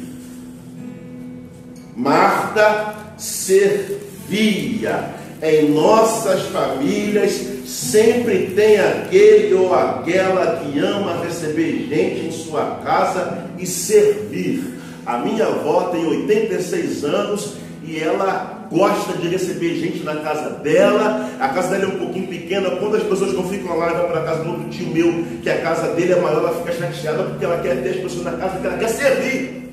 Marta 1.96 2.94
servia 3.16 5.14
em 5.42 5.70
nossas 5.70 6.42
famílias 6.46 7.54
sempre 7.66 8.52
tem 8.54 8.78
aquele 8.78 9.54
ou 9.54 9.74
aquela 9.74 10.56
que 10.56 10.78
ama 10.78 11.24
receber 11.24 11.86
gente 11.88 12.26
em 12.26 12.32
sua 12.32 12.80
casa 12.84 13.50
e 13.58 13.66
servir. 13.66 14.74
A 15.06 15.18
minha 15.18 15.46
avó 15.46 15.88
tem 15.88 16.06
86 16.06 17.04
anos 17.04 17.54
e 17.82 17.98
ela 17.98 18.53
gosta 18.70 19.16
de 19.18 19.28
receber 19.28 19.76
gente 19.76 20.02
na 20.02 20.16
casa 20.16 20.50
dela. 20.50 21.28
A 21.40 21.48
casa 21.48 21.70
dela 21.70 21.84
é 21.84 21.94
um 21.94 21.98
pouquinho 21.98 22.26
pequena. 22.28 22.70
Quando 22.72 22.96
as 22.96 23.02
pessoas 23.02 23.32
não 23.32 23.48
ficam 23.48 23.76
lá, 23.76 23.92
vai 23.92 24.06
para 24.08 24.20
a 24.20 24.24
casa 24.24 24.44
do 24.44 24.50
outro 24.50 24.68
tio 24.70 24.88
meu, 24.88 25.24
que 25.42 25.50
a 25.50 25.60
casa 25.60 25.88
dele 25.94 26.12
é 26.12 26.20
maior, 26.20 26.38
ela 26.38 26.54
fica 26.54 26.72
chateada 26.72 27.24
porque 27.24 27.44
ela 27.44 27.58
quer 27.58 27.82
ter 27.82 27.90
as 27.90 27.96
pessoas 27.96 28.24
na 28.24 28.32
casa, 28.32 28.52
porque 28.52 28.66
ela 28.66 28.78
quer 28.78 28.88
servir. 28.88 29.64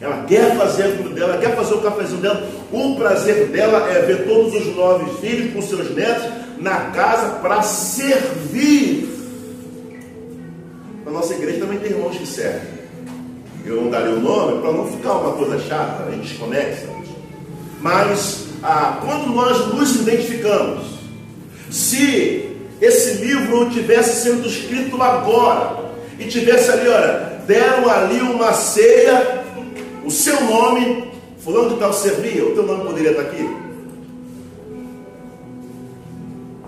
Ela 0.00 0.24
quer 0.26 0.56
fazer 0.56 0.84
aquilo 0.84 1.10
dela, 1.10 1.36
quer 1.36 1.54
fazer 1.54 1.74
o 1.74 1.82
cafezinho 1.82 2.22
dela. 2.22 2.48
O 2.72 2.96
prazer 2.96 3.48
dela 3.48 3.90
é 3.90 4.00
ver 4.02 4.26
todos 4.26 4.54
os 4.54 4.74
nove 4.74 5.10
filhos 5.20 5.52
com 5.52 5.60
seus 5.60 5.94
netos 5.94 6.26
na 6.58 6.90
casa 6.92 7.38
para 7.40 7.62
servir. 7.62 9.08
Na 11.04 11.10
nossa 11.10 11.34
igreja 11.34 11.60
também 11.60 11.78
tem 11.78 11.90
irmãos 11.90 12.16
que 12.16 12.26
servem. 12.26 12.80
Eu 13.64 13.82
não 13.82 13.90
darei 13.90 14.12
o 14.12 14.20
nome 14.20 14.62
para 14.62 14.72
não 14.72 14.86
ficar 14.86 15.12
uma 15.14 15.32
coisa 15.32 15.58
chata, 15.58 16.04
a 16.04 16.10
gente 16.10 16.28
desconexa. 16.28 16.99
Mas 17.80 18.46
ah, 18.62 19.00
quando 19.04 19.34
nós 19.34 19.74
nos 19.74 19.96
identificamos, 19.96 20.84
se 21.70 22.56
esse 22.80 23.24
livro 23.24 23.70
tivesse 23.70 24.22
sendo 24.22 24.46
escrito 24.46 25.00
agora, 25.02 25.80
e 26.20 26.26
tivesse 26.26 26.70
ali, 26.70 26.86
olha, 26.86 27.40
deram 27.46 27.88
ali 27.88 28.20
uma 28.20 28.52
ceia, 28.52 29.42
o 30.04 30.10
seu 30.10 30.38
nome, 30.42 31.10
fulano 31.38 31.70
de 31.70 31.76
tal 31.76 31.92
servia, 31.94 32.44
o 32.44 32.54
teu 32.54 32.66
nome 32.66 32.84
poderia 32.84 33.12
estar 33.12 33.22
aqui? 33.22 33.48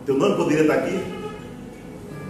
Teu 0.07 0.17
nome 0.17 0.37
poderia 0.37 0.63
estar 0.63 0.75
aqui? 0.75 0.99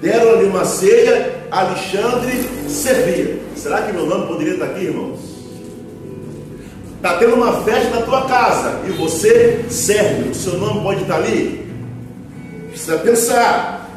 Deram 0.01 0.31
ali 0.31 0.47
uma 0.47 0.65
ceia, 0.65 1.47
Alexandre 1.49 2.45
servia. 2.69 3.39
Será 3.55 3.83
que 3.83 3.93
meu 3.93 4.05
nome 4.05 4.27
poderia 4.27 4.55
estar 4.55 4.67
aqui, 4.67 4.87
irmãos? 4.87 5.32
Está 7.03 7.17
tendo 7.17 7.35
uma 7.35 7.65
festa 7.65 7.91
na 7.91 8.03
tua 8.03 8.29
casa 8.29 8.81
e 8.87 8.93
você 8.93 9.65
serve, 9.69 10.29
o 10.29 10.35
seu 10.37 10.57
nome 10.57 10.83
pode 10.83 11.03
estar 11.03 11.17
ali? 11.17 11.67
Precisa 12.69 12.99
pensar. 12.99 13.91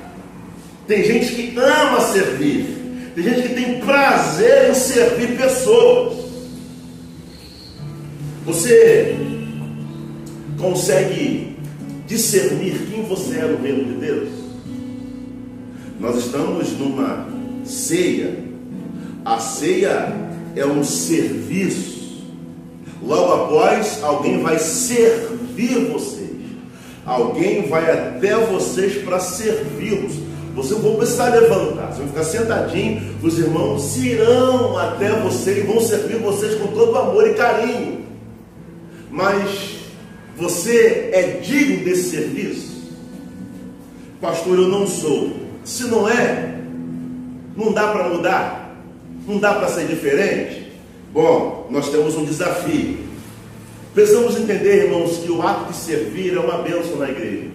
Tem 0.88 1.04
gente 1.04 1.36
que 1.36 1.56
ama 1.56 2.02
servir, 2.02 2.66
tem 3.14 3.24
gente 3.24 3.44
que 3.44 3.54
tem 3.54 3.80
prazer 3.82 4.72
em 4.72 4.74
servir 4.74 5.38
pessoas. 5.38 6.18
Você 8.44 9.16
consegue 10.58 11.60
discernir 12.08 12.88
quem 12.90 13.04
você 13.04 13.38
é 13.38 13.46
no 13.46 13.62
reino 13.62 13.86
de 13.86 14.00
Deus. 14.00 14.30
Nós 16.00 16.26
estamos 16.26 16.72
numa 16.72 17.28
ceia. 17.66 18.44
A 19.24 19.38
ceia 19.38 20.12
é 20.56 20.66
um 20.66 20.84
serviço. 20.84 21.95
Logo 23.06 23.34
após, 23.34 24.04
alguém 24.04 24.42
vai 24.42 24.58
servir 24.58 25.92
vocês. 25.92 26.32
Alguém 27.06 27.68
vai 27.68 27.92
até 27.92 28.36
vocês 28.36 29.04
para 29.04 29.20
servi-los. 29.20 30.14
Vocês 30.56 30.80
vão 30.80 30.96
precisar 30.96 31.30
levantar, 31.30 31.88
vocês 31.88 31.98
vão 31.98 32.08
ficar 32.08 32.24
sentadinhos, 32.24 33.04
os 33.22 33.38
irmãos 33.38 33.98
irão 33.98 34.78
até 34.78 35.12
você 35.12 35.60
e 35.60 35.62
vão 35.64 35.82
servir 35.82 36.18
vocês 36.18 36.56
com 36.56 36.68
todo 36.68 36.98
amor 36.98 37.28
e 37.28 37.34
carinho. 37.34 38.06
Mas 39.12 39.82
você 40.38 41.10
é 41.14 41.40
digno 41.44 41.84
desse 41.84 42.10
serviço? 42.10 42.94
Pastor, 44.20 44.58
eu 44.58 44.68
não 44.70 44.88
sou. 44.88 45.34
Se 45.64 45.84
não 45.86 46.08
é, 46.08 46.56
não 47.56 47.72
dá 47.74 47.88
para 47.88 48.10
mudar? 48.10 48.76
Não 49.28 49.38
dá 49.38 49.54
para 49.56 49.68
ser 49.68 49.88
diferente? 49.88 50.65
Bom, 51.16 51.68
nós 51.70 51.88
temos 51.88 52.18
um 52.18 52.26
desafio. 52.26 52.98
Precisamos 53.94 54.36
entender, 54.36 54.88
irmãos, 54.88 55.20
que 55.20 55.32
o 55.32 55.42
ato 55.42 55.72
de 55.72 55.78
servir 55.78 56.36
é 56.36 56.40
uma 56.42 56.58
bênção 56.58 56.98
na 56.98 57.10
igreja. 57.10 57.52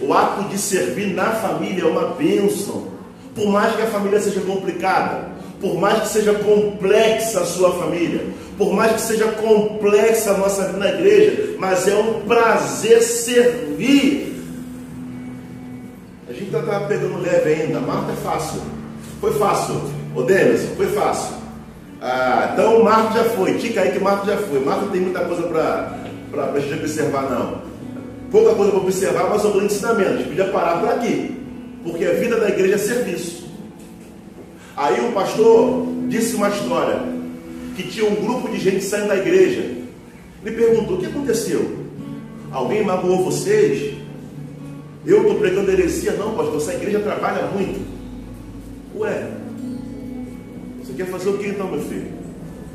O 0.00 0.12
ato 0.12 0.48
de 0.48 0.58
servir 0.58 1.14
na 1.14 1.30
família 1.30 1.84
é 1.84 1.86
uma 1.86 2.08
bênção. 2.08 2.88
Por 3.32 3.46
mais 3.46 3.76
que 3.76 3.82
a 3.82 3.86
família 3.86 4.20
seja 4.20 4.40
complicada, 4.40 5.28
por 5.60 5.76
mais 5.78 6.02
que 6.02 6.08
seja 6.08 6.34
complexa 6.34 7.42
a 7.42 7.46
sua 7.46 7.78
família, 7.78 8.26
por 8.58 8.72
mais 8.72 8.94
que 8.94 9.02
seja 9.02 9.28
complexa 9.28 10.32
a 10.32 10.38
nossa 10.38 10.66
vida 10.66 10.78
na 10.78 10.88
igreja, 10.88 11.54
mas 11.60 11.86
é 11.86 11.94
um 11.94 12.22
prazer 12.22 13.00
servir. 13.04 14.42
A 16.28 16.32
gente 16.32 16.46
está 16.46 16.80
pegando 16.88 17.22
leve 17.22 17.52
ainda, 17.52 17.78
Marta 17.78 18.10
é 18.10 18.16
fácil. 18.16 18.60
Foi 19.20 19.32
fácil. 19.34 19.80
Ô 20.16 20.22
Denis, 20.22 20.62
foi 20.76 20.88
fácil. 20.88 21.41
Ah, 22.04 22.50
então 22.52 22.82
Marta 22.82 23.22
já 23.22 23.24
foi. 23.30 23.54
Tica 23.58 23.82
aí 23.82 23.92
que 23.92 24.00
Marta 24.00 24.26
já 24.26 24.36
foi. 24.36 24.58
Marta 24.58 24.86
tem 24.90 25.00
muita 25.00 25.20
coisa 25.20 25.42
para 25.44 26.52
a 26.52 26.58
gente 26.58 26.74
observar, 26.80 27.30
não. 27.30 27.62
Pouca 28.28 28.56
coisa 28.56 28.72
para 28.72 28.80
observar, 28.80 29.30
mas 29.30 29.44
um 29.44 29.52
grande 29.52 29.66
ensinamento. 29.66 30.10
A 30.10 30.16
gente 30.16 30.28
podia 30.30 30.48
parar 30.48 30.80
por 30.80 30.88
aqui. 30.88 31.40
Porque 31.84 32.04
a 32.04 32.14
vida 32.14 32.40
da 32.40 32.48
igreja 32.48 32.74
é 32.74 32.78
serviço. 32.78 33.44
Aí 34.76 35.00
o 35.06 35.12
pastor 35.12 35.86
disse 36.08 36.34
uma 36.34 36.48
história 36.48 36.98
que 37.76 37.84
tinha 37.84 38.10
um 38.10 38.16
grupo 38.16 38.48
de 38.50 38.58
gente 38.58 38.82
saindo 38.82 39.08
da 39.08 39.16
igreja. 39.16 39.60
Ele 40.44 40.56
perguntou: 40.56 40.96
o 40.96 41.00
que 41.00 41.06
aconteceu? 41.06 41.82
Alguém 42.50 42.84
magoou 42.84 43.24
vocês? 43.24 43.94
Eu 45.06 45.22
estou 45.22 45.36
pregando 45.36 45.70
heresia? 45.70 46.12
Não, 46.12 46.34
pastor, 46.34 46.56
essa 46.56 46.74
igreja 46.74 46.98
trabalha 46.98 47.46
muito. 47.46 47.80
Ué, 48.96 49.30
você 50.92 51.04
quer 51.04 51.06
fazer 51.06 51.30
o 51.30 51.38
que 51.38 51.48
então, 51.48 51.68
meu 51.68 51.80
filho? 51.80 52.08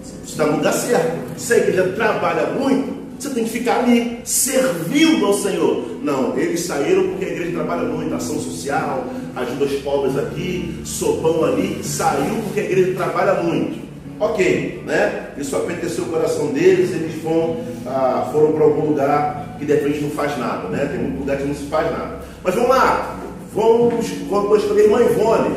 Você 0.04 0.32
está 0.32 0.46
no 0.46 0.58
lugar 0.58 0.74
certo. 0.74 1.40
Se 1.40 1.54
a 1.54 1.58
igreja 1.58 1.94
trabalha 1.96 2.48
muito, 2.48 2.98
você 3.20 3.30
tem 3.30 3.44
que 3.44 3.50
ficar 3.50 3.80
ali, 3.80 4.20
servindo 4.24 5.26
ao 5.26 5.34
Senhor. 5.34 5.98
Não, 6.04 6.38
eles 6.38 6.62
saíram 6.62 7.10
porque 7.10 7.26
a 7.26 7.30
igreja 7.30 7.52
trabalha 7.52 7.84
muito, 7.84 8.14
ação 8.14 8.40
social, 8.40 9.06
ajuda 9.36 9.66
os 9.66 9.74
pobres 9.82 10.18
aqui, 10.18 10.82
sopão 10.84 11.44
ali, 11.44 11.80
saiu 11.84 12.36
porque 12.44 12.60
a 12.60 12.64
igreja 12.64 12.94
trabalha 12.96 13.42
muito. 13.42 13.88
Ok, 14.20 14.84
né? 14.86 15.30
Isso 15.38 15.56
apeteceu 15.56 16.06
o 16.06 16.08
coração 16.08 16.48
deles, 16.48 16.92
eles 16.92 17.22
foram, 17.22 17.58
ah, 17.86 18.30
foram 18.32 18.52
para 18.54 18.64
algum 18.64 18.88
lugar 18.88 19.56
que 19.60 19.66
de 19.66 19.74
repente 19.74 20.02
não 20.02 20.10
faz 20.10 20.36
nada, 20.40 20.70
né? 20.70 20.86
Tem 20.86 21.00
muito 21.00 21.20
lugar 21.20 21.38
que 21.38 21.44
não 21.44 21.54
se 21.54 21.66
faz 21.66 21.92
nada. 21.92 22.20
Mas 22.44 22.56
vamos 22.56 22.70
lá, 22.70 23.20
vamos, 23.54 24.08
vamos 24.28 24.64
escolher 24.64 24.86
irmã 24.86 25.02
Ivone. 25.02 25.56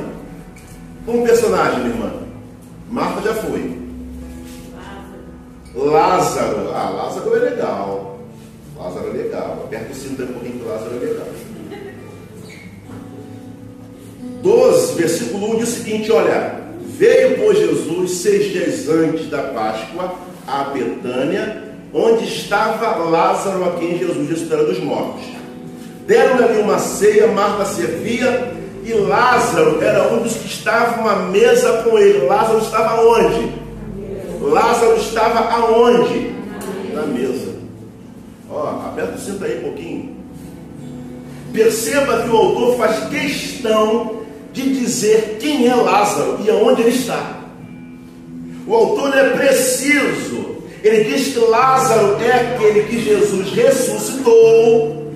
Um 1.08 1.22
personagem, 1.22 1.80
minha 1.80 1.94
irmã. 1.94 2.19
Marta 2.90 3.22
já 3.22 3.34
foi. 3.34 3.78
Lázaro. 5.74 6.70
Ah, 6.74 6.90
Lázaro 6.90 7.36
é 7.36 7.38
legal. 7.38 8.18
Lázaro 8.76 9.10
é 9.10 9.12
legal. 9.12 9.62
Aperta 9.64 9.92
o 9.92 9.94
cinto 9.94 10.24
um 10.24 10.26
pouquinho 10.26 10.58
que 10.58 10.68
Lázaro 10.68 10.96
é 10.96 10.98
legal. 10.98 11.26
12, 14.42 14.94
versículo 14.94 15.54
1 15.54 15.58
diz 15.58 15.68
o 15.68 15.72
seguinte: 15.72 16.10
olha, 16.10 16.60
veio 16.80 17.38
por 17.38 17.54
Jesus 17.54 18.10
seis 18.10 18.52
dias 18.52 18.88
antes 18.88 19.30
da 19.30 19.42
Páscoa 19.44 20.12
a 20.46 20.64
Betânia, 20.64 21.62
onde 21.94 22.24
estava 22.24 22.96
Lázaro, 23.04 23.64
a 23.64 23.76
quem 23.78 23.98
Jesus 23.98 24.28
ressuscitou 24.28 24.66
dos 24.66 24.80
mortos. 24.80 25.24
Deram-lhe 26.08 26.60
uma 26.60 26.80
ceia, 26.80 27.28
Marta 27.28 27.64
servia 27.66 28.59
e 28.84 28.92
Lázaro 28.94 29.82
era 29.82 30.12
um 30.12 30.22
dos 30.22 30.34
que 30.34 30.46
estavam 30.46 31.08
à 31.08 31.16
mesa 31.16 31.82
com 31.82 31.98
ele. 31.98 32.26
Lázaro 32.26 32.58
estava 32.58 33.02
onde? 33.02 33.52
Lázaro 34.40 34.96
estava 34.96 35.40
aonde? 35.50 36.32
Na 36.94 37.02
mesa. 37.02 37.54
Ó, 38.50 38.68
aperta 38.88 39.16
o 39.16 39.20
cinto 39.20 39.44
aí 39.44 39.58
um 39.58 39.62
pouquinho. 39.62 40.16
Perceba 41.52 42.22
que 42.22 42.30
o 42.30 42.36
autor 42.36 42.76
faz 42.78 43.08
questão 43.08 44.20
de 44.52 44.80
dizer 44.80 45.38
quem 45.40 45.68
é 45.68 45.74
Lázaro 45.74 46.38
e 46.44 46.50
aonde 46.50 46.82
ele 46.82 46.90
está. 46.90 47.38
O 48.66 48.74
autor 48.74 49.16
é 49.16 49.30
preciso. 49.30 50.50
Ele 50.82 51.04
diz 51.04 51.34
que 51.34 51.38
Lázaro 51.40 52.16
é 52.22 52.54
aquele 52.54 52.84
que 52.84 53.04
Jesus 53.04 53.52
ressuscitou, 53.52 55.12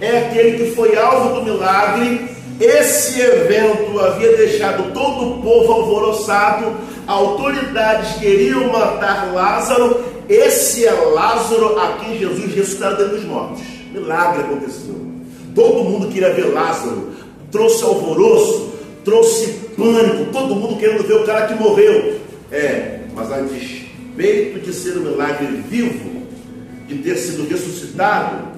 é 0.00 0.18
aquele 0.18 0.56
que 0.56 0.74
foi 0.74 0.96
alvo 0.96 1.34
do 1.34 1.44
milagre 1.44 2.31
esse 2.64 3.20
evento 3.20 3.98
havia 3.98 4.36
deixado 4.36 4.92
todo 4.92 5.32
o 5.32 5.42
povo 5.42 5.72
alvoroçado, 5.72 6.76
autoridades 7.08 8.18
queriam 8.18 8.70
matar 8.70 9.34
Lázaro. 9.34 10.00
Esse 10.28 10.86
é 10.86 10.92
Lázaro 10.92 11.76
a 11.78 11.96
quem 11.96 12.18
Jesus 12.18 12.54
ressuscitou 12.54 12.96
dentre 12.96 13.16
os 13.16 13.24
mortos. 13.24 13.62
Milagre 13.92 14.42
aconteceu. 14.42 14.94
Todo 15.54 15.82
mundo 15.82 16.08
queria 16.08 16.32
ver 16.32 16.52
Lázaro. 16.52 17.10
Trouxe 17.50 17.82
alvoroço, 17.82 18.72
trouxe 19.04 19.48
pânico. 19.76 20.32
Todo 20.32 20.54
mundo 20.54 20.78
querendo 20.78 21.02
ver 21.02 21.14
o 21.14 21.24
cara 21.24 21.48
que 21.48 21.54
morreu. 21.54 22.20
É, 22.52 23.00
mas 23.12 23.32
a 23.32 23.40
despeito 23.40 24.60
de 24.60 24.72
ser 24.72 24.98
um 24.98 25.02
milagre 25.02 25.46
vivo, 25.68 26.22
de 26.86 26.98
ter 26.98 27.16
sido 27.16 27.48
ressuscitado, 27.48 28.52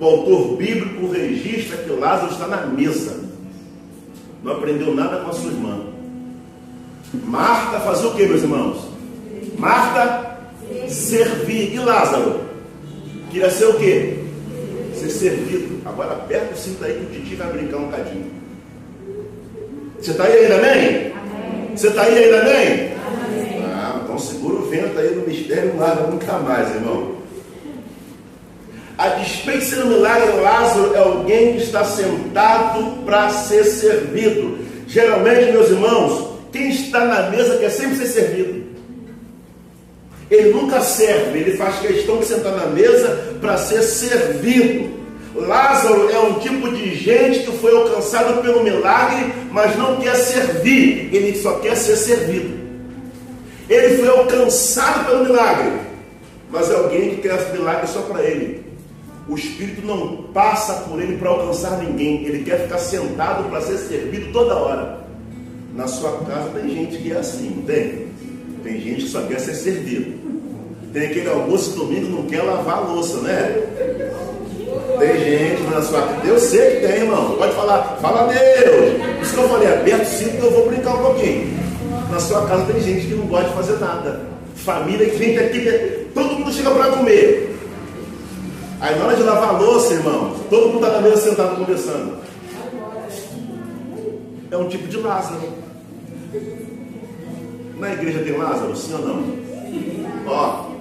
o 0.00 0.04
autor 0.04 0.56
bíblico 0.56 1.08
registra 1.08 1.76
que 1.76 1.90
Lázaro 1.90 2.32
está 2.32 2.46
na 2.46 2.66
mesa 2.66 3.31
não 4.42 4.52
aprendeu 4.52 4.94
nada 4.94 5.20
com 5.20 5.30
a 5.30 5.32
sua 5.32 5.50
irmã. 5.50 5.80
Marta 7.24 7.80
fazia 7.80 8.08
o 8.08 8.14
que, 8.14 8.26
meus 8.26 8.42
irmãos? 8.42 8.88
Marta 9.58 10.38
servir. 10.88 11.74
E 11.74 11.78
Lázaro? 11.78 12.40
Queria 13.30 13.50
ser 13.50 13.66
o 13.66 13.74
que? 13.74 14.22
Ser 14.94 15.10
servido. 15.10 15.80
Agora 15.84 16.12
aperta 16.12 16.54
o 16.54 16.56
cinto 16.56 16.84
aí 16.84 16.94
que 16.94 17.18
o 17.18 17.20
Titi 17.20 17.34
vai 17.34 17.52
brincar 17.52 17.78
um 17.78 17.90
cadinho. 17.90 18.30
Você 19.98 20.10
está 20.10 20.24
aí 20.24 20.44
ainda, 20.44 20.56
amém? 20.56 21.12
Você 21.74 21.88
está 21.88 22.02
aí 22.02 22.24
ainda, 22.24 22.40
amém? 22.40 22.92
Ah, 23.64 24.00
então 24.02 24.18
segura 24.18 24.56
o 24.56 24.68
vento 24.68 24.98
aí 24.98 25.14
no 25.14 25.26
mistério, 25.26 25.74
não 25.74 25.80
larga 25.80 26.06
nunca 26.08 26.38
mais, 26.38 26.74
irmão. 26.74 27.21
A 28.98 29.24
ser 29.24 29.84
um 29.84 29.88
milagre, 29.88 30.40
Lázaro 30.40 30.94
é 30.94 30.98
alguém 30.98 31.56
que 31.56 31.62
está 31.62 31.84
sentado 31.84 33.04
para 33.04 33.30
ser 33.30 33.64
servido. 33.64 34.58
Geralmente, 34.86 35.52
meus 35.52 35.70
irmãos, 35.70 36.38
quem 36.52 36.70
está 36.70 37.04
na 37.04 37.30
mesa 37.30 37.56
quer 37.56 37.70
sempre 37.70 37.96
ser 37.96 38.06
servido. 38.06 38.62
Ele 40.30 40.50
nunca 40.50 40.80
serve, 40.80 41.38
ele 41.38 41.56
faz 41.56 41.78
questão 41.80 42.18
de 42.18 42.26
sentar 42.26 42.52
na 42.52 42.66
mesa 42.66 43.36
para 43.40 43.56
ser 43.56 43.82
servido. 43.82 44.92
Lázaro 45.34 46.10
é 46.10 46.18
um 46.18 46.34
tipo 46.34 46.70
de 46.70 46.94
gente 46.94 47.40
que 47.40 47.52
foi 47.58 47.74
alcançado 47.74 48.42
pelo 48.42 48.62
milagre, 48.62 49.32
mas 49.50 49.76
não 49.76 49.96
quer 49.96 50.14
servir, 50.14 51.08
ele 51.12 51.38
só 51.38 51.58
quer 51.58 51.74
ser 51.76 51.96
servido. 51.96 52.60
Ele 53.68 53.96
foi 53.96 54.08
alcançado 54.08 55.06
pelo 55.06 55.24
milagre, 55.24 55.72
mas 56.50 56.70
é 56.70 56.74
alguém 56.74 57.10
que 57.10 57.22
quer 57.22 57.52
milagre 57.52 57.86
só 57.86 58.02
para 58.02 58.22
ele. 58.22 58.71
O 59.28 59.36
Espírito 59.36 59.86
não 59.86 60.24
passa 60.34 60.84
por 60.88 61.00
ele 61.00 61.16
para 61.16 61.30
alcançar 61.30 61.78
ninguém, 61.78 62.24
ele 62.24 62.42
quer 62.42 62.62
ficar 62.62 62.78
sentado 62.78 63.48
para 63.48 63.60
ser 63.60 63.78
servido 63.78 64.32
toda 64.32 64.54
hora. 64.56 64.98
Na 65.74 65.86
sua 65.86 66.18
casa 66.24 66.50
tem 66.50 66.68
gente 66.68 66.98
que 66.98 67.12
é 67.12 67.16
assim, 67.16 67.62
tem? 67.66 68.08
Tem 68.64 68.80
gente 68.80 69.04
que 69.04 69.08
só 69.08 69.22
quer 69.22 69.38
ser 69.38 69.54
servido. 69.54 70.20
Tem 70.92 71.06
aquele 71.06 71.28
almoço 71.30 71.70
domingo 71.70 72.10
não 72.10 72.26
quer 72.26 72.42
lavar 72.42 72.78
a 72.78 72.80
louça, 72.80 73.18
né? 73.18 73.62
Tem 74.98 75.18
gente 75.18 75.62
na 75.70 75.80
sua 75.80 76.02
casa. 76.02 76.26
Eu 76.26 76.38
sei 76.38 76.76
que 76.76 76.86
tem, 76.86 76.96
irmão. 77.02 77.36
Pode 77.36 77.54
falar, 77.54 77.98
fala 78.02 78.30
Deus. 78.30 79.22
Isso 79.22 79.34
que 79.34 79.40
eu 79.40 79.48
falei, 79.48 79.68
aperto 79.68 80.02
o 80.02 80.06
cinto 80.06 80.36
que 80.36 80.42
eu 80.42 80.50
vou 80.50 80.68
brincar 80.68 80.94
um 80.94 81.02
pouquinho. 81.02 81.62
Na 82.10 82.20
sua 82.20 82.46
casa 82.46 82.70
tem 82.70 82.80
gente 82.82 83.06
que 83.06 83.14
não 83.14 83.26
gosta 83.26 83.48
de 83.48 83.54
fazer 83.54 83.78
nada. 83.78 84.20
Família 84.56 85.08
que 85.08 85.16
vem 85.16 85.38
aqui, 85.38 86.08
todo 86.12 86.34
mundo 86.34 86.52
chega 86.52 86.70
para 86.70 86.90
comer. 86.90 87.51
Aí 88.82 88.98
na 88.98 89.04
hora 89.04 89.16
de 89.16 89.22
lavar 89.22 89.50
a 89.50 89.58
louça, 89.58 89.94
irmão, 89.94 90.34
todo 90.50 90.70
mundo 90.70 90.84
está 90.84 90.96
na 90.96 91.08
mesa 91.08 91.16
sentado 91.18 91.54
conversando. 91.54 92.16
É 94.50 94.56
um 94.56 94.68
tipo 94.68 94.88
de 94.88 94.96
Lázaro. 94.96 95.40
Na 97.78 97.92
igreja 97.92 98.18
tem 98.24 98.36
Lázaro, 98.36 98.76
sim 98.76 98.92
ou 98.94 98.98
não? 99.06 99.24
Ó. 100.26 100.72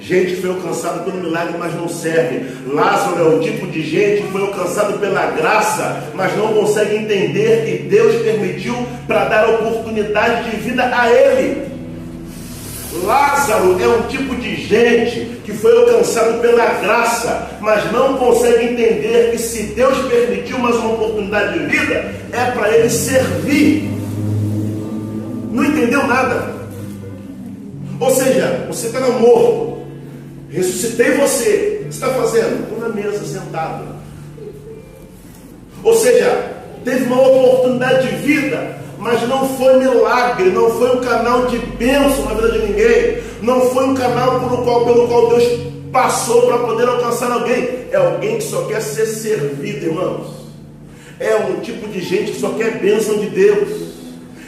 Gente 0.00 0.36
foi 0.36 0.48
alcançado 0.48 1.04
pelo 1.04 1.22
milagre, 1.22 1.58
mas 1.58 1.74
não 1.74 1.90
serve. 1.90 2.46
Lázaro 2.66 3.18
é 3.18 3.36
o 3.36 3.40
tipo 3.40 3.66
de 3.66 3.82
gente 3.82 4.22
que 4.22 4.32
foi 4.32 4.40
alcançado 4.40 4.98
pela 4.98 5.26
graça, 5.32 6.10
mas 6.14 6.34
não 6.38 6.54
consegue 6.54 6.96
entender 6.96 7.66
que 7.66 7.82
Deus 7.86 8.22
permitiu 8.22 8.74
para 9.06 9.26
dar 9.26 9.50
oportunidade 9.50 10.50
de 10.50 10.56
vida 10.56 10.84
a 10.84 11.10
ele. 11.10 11.73
Lázaro 13.02 13.82
é 13.82 13.88
um 13.88 14.02
tipo 14.02 14.36
de 14.36 14.56
gente 14.56 15.40
que 15.44 15.52
foi 15.52 15.76
alcançado 15.76 16.40
pela 16.40 16.66
graça, 16.74 17.58
mas 17.60 17.90
não 17.92 18.16
consegue 18.16 18.72
entender 18.72 19.32
que 19.32 19.38
se 19.38 19.64
Deus 19.74 19.98
permitiu 20.06 20.58
mais 20.58 20.76
uma 20.76 20.94
oportunidade 20.94 21.58
de 21.58 21.66
vida, 21.66 22.14
é 22.32 22.50
para 22.52 22.76
ele 22.76 22.88
servir. 22.88 23.90
Não 25.50 25.64
entendeu 25.64 26.06
nada. 26.06 26.54
Ou 28.00 28.10
seja, 28.10 28.66
você 28.68 28.86
está 28.88 29.00
morto, 29.00 29.84
ressuscitei 30.50 31.12
você. 31.12 31.80
O 31.80 31.84
que 31.84 31.94
está 31.94 32.08
fazendo? 32.08 32.64
Estou 32.64 32.80
na 32.80 32.88
mesa 32.88 33.24
sentado. 33.24 33.94
Ou 35.82 35.94
seja, 35.94 36.52
teve 36.84 37.04
uma 37.04 37.20
oportunidade 37.20 38.08
de 38.08 38.16
vida, 38.16 38.78
mas 39.04 39.28
não 39.28 39.46
foi 39.46 39.78
milagre, 39.78 40.48
não 40.48 40.70
foi 40.70 40.96
um 40.96 41.00
canal 41.00 41.44
de 41.44 41.58
bênção 41.58 42.24
na 42.24 42.32
vida 42.32 42.52
de 42.52 42.66
ninguém, 42.66 43.18
não 43.42 43.60
foi 43.60 43.84
um 43.84 43.94
canal 43.94 44.40
pelo 44.40 44.64
qual, 44.64 44.86
pelo 44.86 45.06
qual 45.06 45.28
Deus 45.28 45.44
passou 45.92 46.46
para 46.46 46.58
poder 46.60 46.88
alcançar 46.88 47.30
alguém. 47.30 47.84
É 47.92 47.96
alguém 47.96 48.38
que 48.38 48.44
só 48.44 48.64
quer 48.64 48.80
ser 48.80 49.04
servido, 49.04 49.84
irmãos. 49.84 50.28
É 51.20 51.36
um 51.36 51.60
tipo 51.60 51.86
de 51.86 52.00
gente 52.00 52.32
que 52.32 52.40
só 52.40 52.54
quer 52.54 52.80
bênção 52.80 53.18
de 53.18 53.28
Deus. 53.28 53.92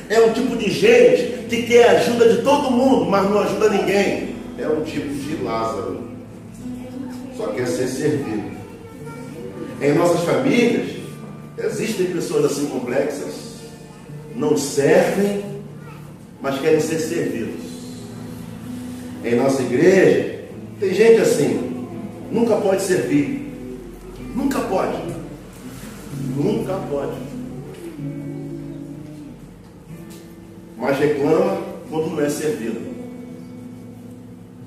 É 0.09 0.21
um 0.21 0.33
tipo 0.33 0.57
de 0.57 0.71
gente 0.71 1.47
que 1.51 1.64
quer 1.64 1.90
ajuda 1.90 2.27
de 2.27 2.42
todo 2.42 2.71
mundo, 2.71 3.05
mas 3.05 3.29
não 3.29 3.40
ajuda 3.40 3.69
ninguém. 3.69 4.37
É 4.59 4.66
um 4.66 4.83
tipo 4.85 5.07
de 5.07 5.45
Lázaro. 5.45 6.01
Só 7.37 7.49
quer 7.49 7.66
ser 7.66 7.88
servido. 7.88 8.57
Em 9.83 9.92
nossas 9.92 10.25
famílias, 10.25 10.97
existem 11.59 12.07
pessoas 12.07 12.47
assim 12.47 12.64
complexas. 12.69 13.46
Não 14.37 14.57
servem, 14.57 15.42
mas 16.42 16.61
querem 16.61 16.81
ser 16.81 17.01
servidos. 17.01 17.64
Em 19.25 19.35
nossa 19.35 19.62
igreja, 19.62 20.44
tem 20.79 20.94
gente 20.94 21.20
assim. 21.20 21.88
Nunca 22.31 22.57
pode 22.57 22.83
servir. 22.83 23.51
Nunca 24.35 24.61
pode. 24.61 24.99
Nunca 26.37 26.75
pode. 26.90 27.16
Mas 30.77 30.99
reclama 30.99 31.62
quando 31.88 32.11
não 32.11 32.22
é 32.22 32.29
servido. 32.29 32.81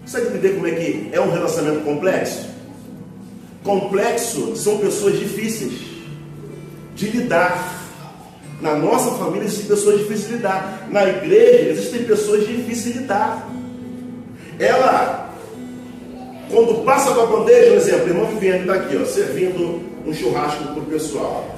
Consegue 0.01 0.27
entender 0.29 0.55
como 0.55 0.67
é 0.67 0.71
que 0.71 1.09
é 1.11 1.21
um 1.21 1.31
relacionamento 1.31 1.81
complexo? 1.81 2.49
Complexo 3.63 4.55
são 4.55 4.79
pessoas 4.79 5.19
difíceis 5.19 5.73
de 6.95 7.09
lidar. 7.11 7.78
Na 8.61 8.75
nossa 8.75 9.11
família 9.11 9.45
existem 9.45 9.67
pessoas 9.67 9.99
difíceis 9.99 10.27
de 10.27 10.33
lidar. 10.33 10.87
Na 10.91 11.07
igreja 11.07 11.69
existem 11.69 12.03
pessoas 12.03 12.45
difíceis 12.45 12.93
de 12.93 12.99
lidar. 12.99 13.49
Ela, 14.59 15.33
quando 16.51 16.83
passa 16.83 17.13
com 17.13 17.21
a 17.21 17.25
bandeja, 17.25 17.69
por 17.69 17.77
exemplo, 17.77 18.09
irmão 18.09 18.25
Viviane 18.25 18.61
está 18.61 18.73
aqui, 18.73 18.97
ó, 19.01 19.05
servindo 19.05 19.81
um 20.05 20.13
churrasco 20.13 20.63
para 20.63 20.81
o 20.81 20.85
pessoal. 20.85 21.55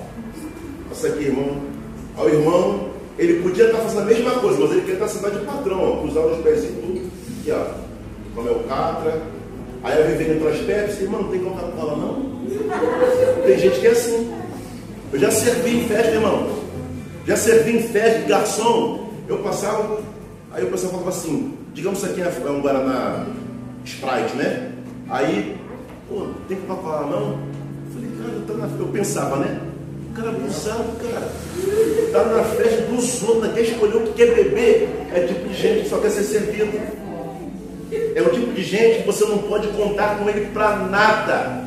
Passa 0.89 1.07
aqui, 1.07 1.25
irmão. 1.25 1.61
Ao 2.15 2.29
irmão, 2.29 2.89
ele 3.17 3.41
podia 3.41 3.65
estar 3.65 3.79
fazendo 3.79 4.01
a 4.01 4.05
mesma 4.05 4.31
coisa, 4.39 4.59
mas 4.59 4.71
ele 4.71 4.81
quer 4.81 4.93
estar 4.93 5.07
sentado 5.07 5.39
de 5.39 5.45
patrão, 5.45 5.81
ó, 5.81 6.01
cruzar 6.01 6.25
os 6.25 6.43
pés 6.43 6.63
e 6.65 6.67
tudo. 6.67 7.11
Aqui, 7.39 7.51
ó. 7.51 7.65
Como 8.35 8.47
é 8.47 8.51
o 8.51 8.59
catra. 8.59 9.21
Aí 9.83 9.99
a 9.99 10.05
Viviane 10.05 10.39
traz 10.39 10.59
Pepsi, 10.59 11.03
irmão, 11.03 11.23
não 11.23 11.31
tem 11.31 11.39
Coca-Cola 11.39 11.95
não? 11.95 12.31
Tem 13.43 13.57
gente 13.57 13.79
que 13.79 13.87
é 13.87 13.91
assim. 13.91 14.31
Eu 15.11 15.19
já 15.19 15.31
servi 15.31 15.77
em 15.77 15.87
festa, 15.87 16.11
irmão. 16.11 16.60
Já 17.31 17.37
servi 17.37 17.77
em 17.77 17.83
festa 17.83 18.19
de 18.19 18.25
garçom. 18.25 19.09
Eu 19.25 19.37
passava, 19.37 20.01
aí 20.51 20.65
o 20.65 20.67
pessoal 20.67 20.91
falava 20.91 21.11
assim, 21.11 21.57
digamos 21.73 22.01
que 22.01 22.05
aqui 22.07 22.21
é 22.21 22.51
um 22.51 22.59
Guaraná 22.59 23.25
Sprite, 23.85 24.35
né? 24.35 24.73
Aí, 25.09 25.55
pô, 26.09 26.27
tem 26.49 26.57
Coca-Cola 26.57 27.07
não? 27.09 27.29
Eu 27.29 27.93
falei, 27.93 28.09
cara, 28.17 28.33
eu, 28.49 28.57
na... 28.57 28.77
eu 28.77 28.87
pensava, 28.87 29.37
né? 29.37 29.61
O 30.09 30.13
cara 30.13 30.27
abusado, 30.27 30.83
cara. 31.01 31.31
Tá 32.11 32.35
na 32.35 32.43
festa 32.43 32.81
dos 32.87 33.23
outros, 33.23 33.53
quer 33.53 33.61
escolher 33.61 33.95
o 33.95 34.01
que 34.01 34.11
quer 34.11 34.35
beber. 34.35 34.89
É 35.13 35.21
tipo 35.21 35.47
de 35.47 35.53
gente 35.53 35.83
que 35.83 35.89
só 35.89 35.99
quer 35.99 36.09
ser 36.09 36.23
servido. 36.23 36.77
É 38.13 38.21
o 38.21 38.29
tipo 38.29 38.51
de 38.51 38.61
gente 38.61 39.03
que 39.03 39.07
você 39.07 39.23
não 39.23 39.37
pode 39.37 39.69
contar 39.69 40.17
com 40.17 40.29
ele 40.29 40.47
para 40.47 40.75
nada. 40.75 41.63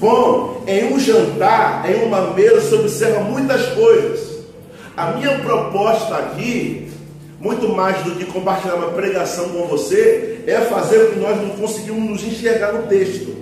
Bom, 0.00 0.64
em 0.66 0.92
um 0.92 0.98
jantar, 0.98 1.88
em 1.88 2.02
uma 2.04 2.32
mesa, 2.32 2.60
se 2.60 2.74
observa 2.74 3.20
muitas 3.20 3.64
coisas. 3.68 4.27
A 4.98 5.12
minha 5.12 5.38
proposta 5.38 6.16
aqui, 6.16 6.90
muito 7.38 7.68
mais 7.68 8.02
do 8.02 8.16
que 8.16 8.24
compartilhar 8.24 8.74
uma 8.74 8.88
pregação 8.88 9.48
com 9.50 9.68
você, 9.68 10.40
é 10.44 10.60
fazer 10.62 10.98
o 10.98 11.10
que 11.12 11.20
nós 11.20 11.40
não 11.40 11.50
conseguimos 11.50 12.10
nos 12.10 12.24
enxergar 12.24 12.72
no 12.72 12.88
texto. 12.88 13.32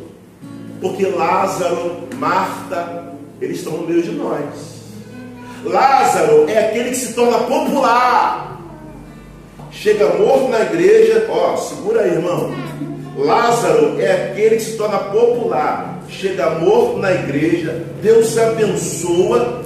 Porque 0.82 1.06
Lázaro, 1.06 2.08
Marta, 2.18 3.14
eles 3.40 3.56
estão 3.56 3.72
no 3.72 3.86
meio 3.86 4.02
de 4.02 4.12
nós. 4.12 4.44
Lázaro 5.64 6.44
é 6.46 6.58
aquele 6.58 6.90
que 6.90 6.96
se 6.96 7.14
torna 7.14 7.38
popular. 7.38 8.60
Chega 9.70 10.10
morto 10.10 10.48
na 10.48 10.60
igreja, 10.60 11.26
ó, 11.30 11.56
segura 11.56 12.02
aí, 12.02 12.10
irmão. 12.10 12.54
Lázaro 13.16 13.98
é 13.98 14.12
aquele 14.12 14.56
que 14.56 14.62
se 14.62 14.76
torna 14.76 14.98
popular. 14.98 16.02
Chega 16.10 16.50
morto 16.50 16.98
na 16.98 17.12
igreja, 17.12 17.82
Deus 18.02 18.26
se 18.26 18.40
abençoa, 18.40 19.64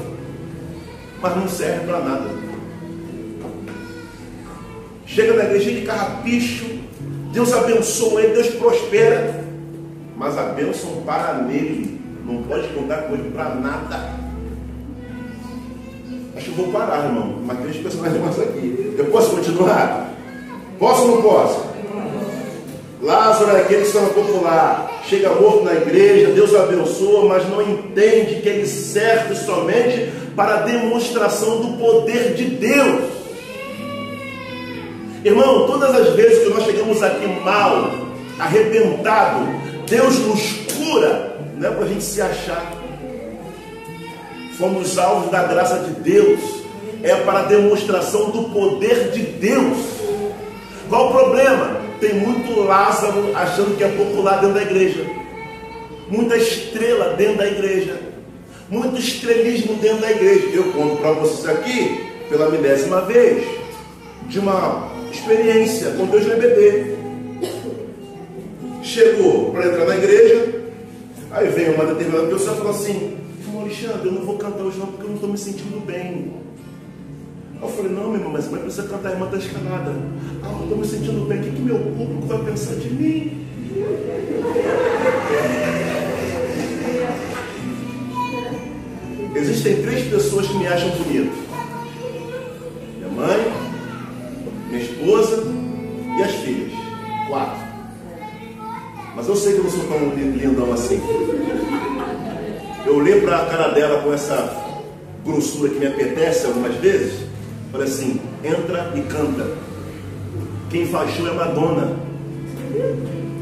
mas 1.20 1.36
não 1.36 1.48
serve 1.48 1.86
para 1.86 2.00
nada. 2.00 2.30
Chega 5.06 5.34
na 5.34 5.44
igreja 5.44 5.72
de 5.72 5.82
carrapicho, 5.82 6.66
Deus 7.32 7.52
abençoa 7.52 8.22
ele, 8.22 8.34
Deus 8.34 8.48
prospera, 8.54 9.44
mas 10.16 10.38
a 10.38 10.44
bênção 10.44 11.02
para 11.04 11.34
nele, 11.34 12.00
não 12.24 12.42
pode 12.42 12.68
contar 12.68 13.02
com 13.02 13.14
ele 13.14 13.30
para 13.30 13.54
nada. 13.56 14.20
Acho 16.36 16.50
que 16.50 16.56
vou 16.56 16.72
parar, 16.72 17.06
irmão. 17.06 17.42
Mas 17.44 17.58
tem 17.58 17.82
personagens 17.82 18.22
mais 18.22 18.40
aqui. 18.40 18.94
Eu 18.96 19.06
posso 19.06 19.36
continuar? 19.36 20.10
Posso 20.78 21.02
ou 21.02 21.16
não 21.16 21.22
posso? 21.22 21.69
Lázaro 23.02 23.56
é 23.56 23.62
aquele 23.62 23.86
que 23.86 24.10
popular, 24.10 25.02
chega 25.08 25.30
morto 25.30 25.64
na 25.64 25.72
igreja, 25.72 26.32
Deus 26.32 26.54
abençoa, 26.54 27.24
mas 27.26 27.48
não 27.48 27.62
entende 27.62 28.42
que 28.42 28.48
ele 28.48 28.66
serve 28.66 29.34
somente 29.34 30.12
para 30.36 30.56
a 30.56 30.62
demonstração 30.62 31.60
do 31.62 31.78
poder 31.78 32.34
de 32.34 32.44
Deus. 32.44 33.10
Irmão, 35.24 35.66
todas 35.66 35.94
as 35.94 36.14
vezes 36.14 36.44
que 36.44 36.50
nós 36.50 36.64
chegamos 36.64 37.02
aqui 37.02 37.26
mal, 37.42 37.90
arrebentado, 38.38 39.48
Deus 39.88 40.18
nos 40.18 40.52
cura, 40.76 41.38
não 41.56 41.68
é 41.68 41.70
para 41.72 41.84
a 41.84 41.88
gente 41.88 42.04
se 42.04 42.20
achar. 42.20 42.70
Fomos 44.58 44.98
alvos 44.98 45.30
da 45.30 45.44
graça 45.44 45.78
de 45.78 45.92
Deus, 46.00 46.40
é 47.02 47.14
para 47.16 47.40
a 47.40 47.44
demonstração 47.44 48.28
do 48.30 48.44
poder 48.50 49.10
de 49.10 49.22
Deus. 49.22 49.78
Qual 50.90 51.08
o 51.08 51.12
problema? 51.12 51.89
Tem 52.00 52.14
muito 52.14 52.60
Lázaro 52.60 53.30
achando 53.34 53.76
que 53.76 53.84
é 53.84 53.88
popular 53.88 54.40
dentro 54.40 54.54
da 54.54 54.62
igreja, 54.62 55.04
muita 56.08 56.36
estrela 56.36 57.14
dentro 57.14 57.36
da 57.36 57.46
igreja, 57.46 58.00
muito 58.70 58.98
estrelismo 58.98 59.74
dentro 59.74 60.00
da 60.00 60.10
igreja. 60.10 60.46
Eu 60.52 60.72
conto 60.72 60.96
para 60.96 61.12
vocês 61.12 61.46
aqui, 61.46 62.10
pela 62.30 62.48
milésima 62.48 63.02
vez, 63.02 63.46
de 64.28 64.38
uma 64.38 64.90
experiência 65.12 65.90
com 65.90 66.06
Deus 66.06 66.24
no 66.24 66.32
EBD. 66.32 66.96
Chegou 68.82 69.50
para 69.50 69.66
entrar 69.66 69.84
na 69.84 69.96
igreja, 69.96 70.62
aí 71.30 71.48
vem 71.48 71.74
uma 71.74 71.84
determinada 71.84 72.28
pessoa 72.28 72.54
e 72.54 72.58
fala 72.58 72.70
assim: 72.70 73.18
Alexandre, 73.70 74.08
eu 74.08 74.12
não 74.12 74.22
vou 74.22 74.36
cantar 74.36 74.64
hoje 74.64 74.78
não 74.78 74.86
porque 74.86 75.04
eu 75.04 75.08
não 75.08 75.14
estou 75.14 75.30
me 75.30 75.38
sentindo 75.38 75.84
bem. 75.86 76.32
Eu 77.62 77.68
falei, 77.68 77.92
não, 77.92 78.08
meu 78.08 78.14
irmão, 78.14 78.32
mas 78.32 78.46
vai 78.46 78.60
precisar 78.60 78.88
cantar 78.88 79.10
a 79.10 79.12
irmã 79.12 79.26
da 79.26 79.36
escalada. 79.36 79.94
Ah, 80.42 80.56
eu 80.58 80.62
estou 80.62 80.78
me 80.78 80.86
sentindo 80.86 81.28
bem, 81.28 81.40
o 81.40 81.42
que, 81.42 81.50
que 81.50 81.60
meu 81.60 81.78
público 81.78 82.26
vai 82.26 82.38
pensar 82.44 82.74
de 82.76 82.90
mim? 82.90 83.46
Existem 89.34 89.82
três 89.82 90.08
pessoas 90.08 90.46
que 90.46 90.54
me 90.54 90.66
acham 90.66 90.90
bonito: 90.90 91.32
minha 92.96 93.08
mãe, 93.10 93.52
minha 94.70 94.82
esposa 94.82 95.44
e 96.18 96.22
as 96.22 96.32
filhas. 96.36 96.72
Quatro. 97.28 97.62
Mas 99.14 99.28
eu 99.28 99.36
sei 99.36 99.52
que 99.52 99.58
eu 99.58 99.64
não 99.64 99.70
sou 99.70 99.84
tão 99.84 99.98
lindão 100.14 100.72
assim. 100.72 101.00
Eu 102.86 102.96
olhei 102.96 103.20
para 103.20 103.42
a 103.42 103.46
cara 103.46 103.68
dela 103.68 104.02
com 104.02 104.12
essa 104.12 104.66
grossura 105.24 105.68
que 105.68 105.78
me 105.78 105.86
apetece 105.86 106.46
algumas 106.46 106.74
vezes. 106.76 107.29
Falei 107.72 107.86
assim: 107.86 108.20
entra 108.44 108.92
e 108.94 109.00
canta. 109.02 109.46
Quem 110.70 110.86
faz 110.86 111.10
show 111.14 111.28
é 111.28 111.32
Madonna. 111.32 111.96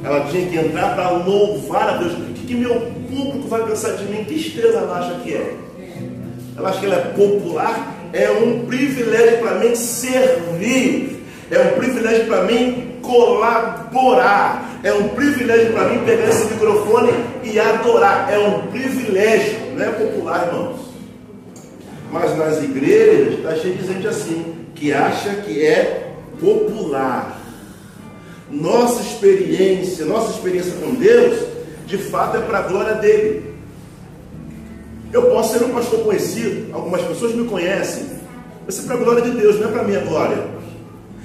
Ela 0.04 0.26
tinha 0.26 0.48
que 0.48 0.56
entrar 0.56 0.94
para 0.94 1.10
louvar 1.10 1.88
a 1.88 1.96
Deus. 1.98 2.12
O 2.12 2.32
que, 2.34 2.46
que 2.46 2.54
meu 2.54 2.74
público 3.08 3.48
vai 3.48 3.62
pensar 3.64 3.92
de 3.92 4.04
mim? 4.04 4.24
Que 4.24 4.34
estrela 4.34 4.80
ela 4.80 4.98
acha 4.98 5.20
que 5.20 5.34
é? 5.34 5.56
Ela 6.56 6.70
acha 6.70 6.80
que 6.80 6.86
ela 6.86 6.96
é 6.96 7.00
popular? 7.00 7.94
É 8.12 8.30
um 8.30 8.66
privilégio 8.66 9.38
para 9.38 9.58
mim 9.58 9.74
servir. 9.74 11.24
É 11.50 11.58
um 11.58 11.78
privilégio 11.78 12.26
para 12.26 12.44
mim 12.44 12.98
colaborar. 13.02 14.80
É 14.82 14.92
um 14.92 15.08
privilégio 15.08 15.72
para 15.72 15.88
mim 15.88 16.04
pegar 16.04 16.28
esse 16.28 16.52
microfone 16.52 17.12
e 17.42 17.58
adorar. 17.58 18.32
É 18.32 18.38
um 18.38 18.66
privilégio. 18.68 19.74
Não 19.74 19.84
é 19.84 19.90
popular, 19.90 20.46
irmãos. 20.46 20.77
Mas 22.10 22.36
nas 22.36 22.62
igrejas 22.62 23.34
está 23.34 23.54
cheio 23.56 23.74
de 23.74 23.86
gente 23.86 24.06
assim, 24.06 24.54
que 24.74 24.92
acha 24.92 25.34
que 25.42 25.62
é 25.62 26.14
popular. 26.40 27.40
Nossa 28.50 29.02
experiência, 29.02 30.06
nossa 30.06 30.32
experiência 30.32 30.72
com 30.80 30.94
Deus, 30.94 31.38
de 31.86 31.98
fato 31.98 32.38
é 32.38 32.40
para 32.40 32.58
a 32.58 32.62
glória 32.62 32.94
dele. 32.94 33.54
Eu 35.12 35.22
posso 35.30 35.58
ser 35.58 35.64
um 35.64 35.70
pastor 35.70 36.00
conhecido, 36.00 36.74
algumas 36.74 37.02
pessoas 37.02 37.34
me 37.34 37.46
conhecem, 37.46 38.06
mas 38.64 38.78
é 38.78 38.86
para 38.86 38.94
a 38.94 38.98
glória 38.98 39.22
de 39.22 39.30
Deus, 39.30 39.58
não 39.58 39.68
é 39.68 39.72
para 39.72 39.80
a 39.82 39.84
minha 39.84 40.00
glória. 40.00 40.58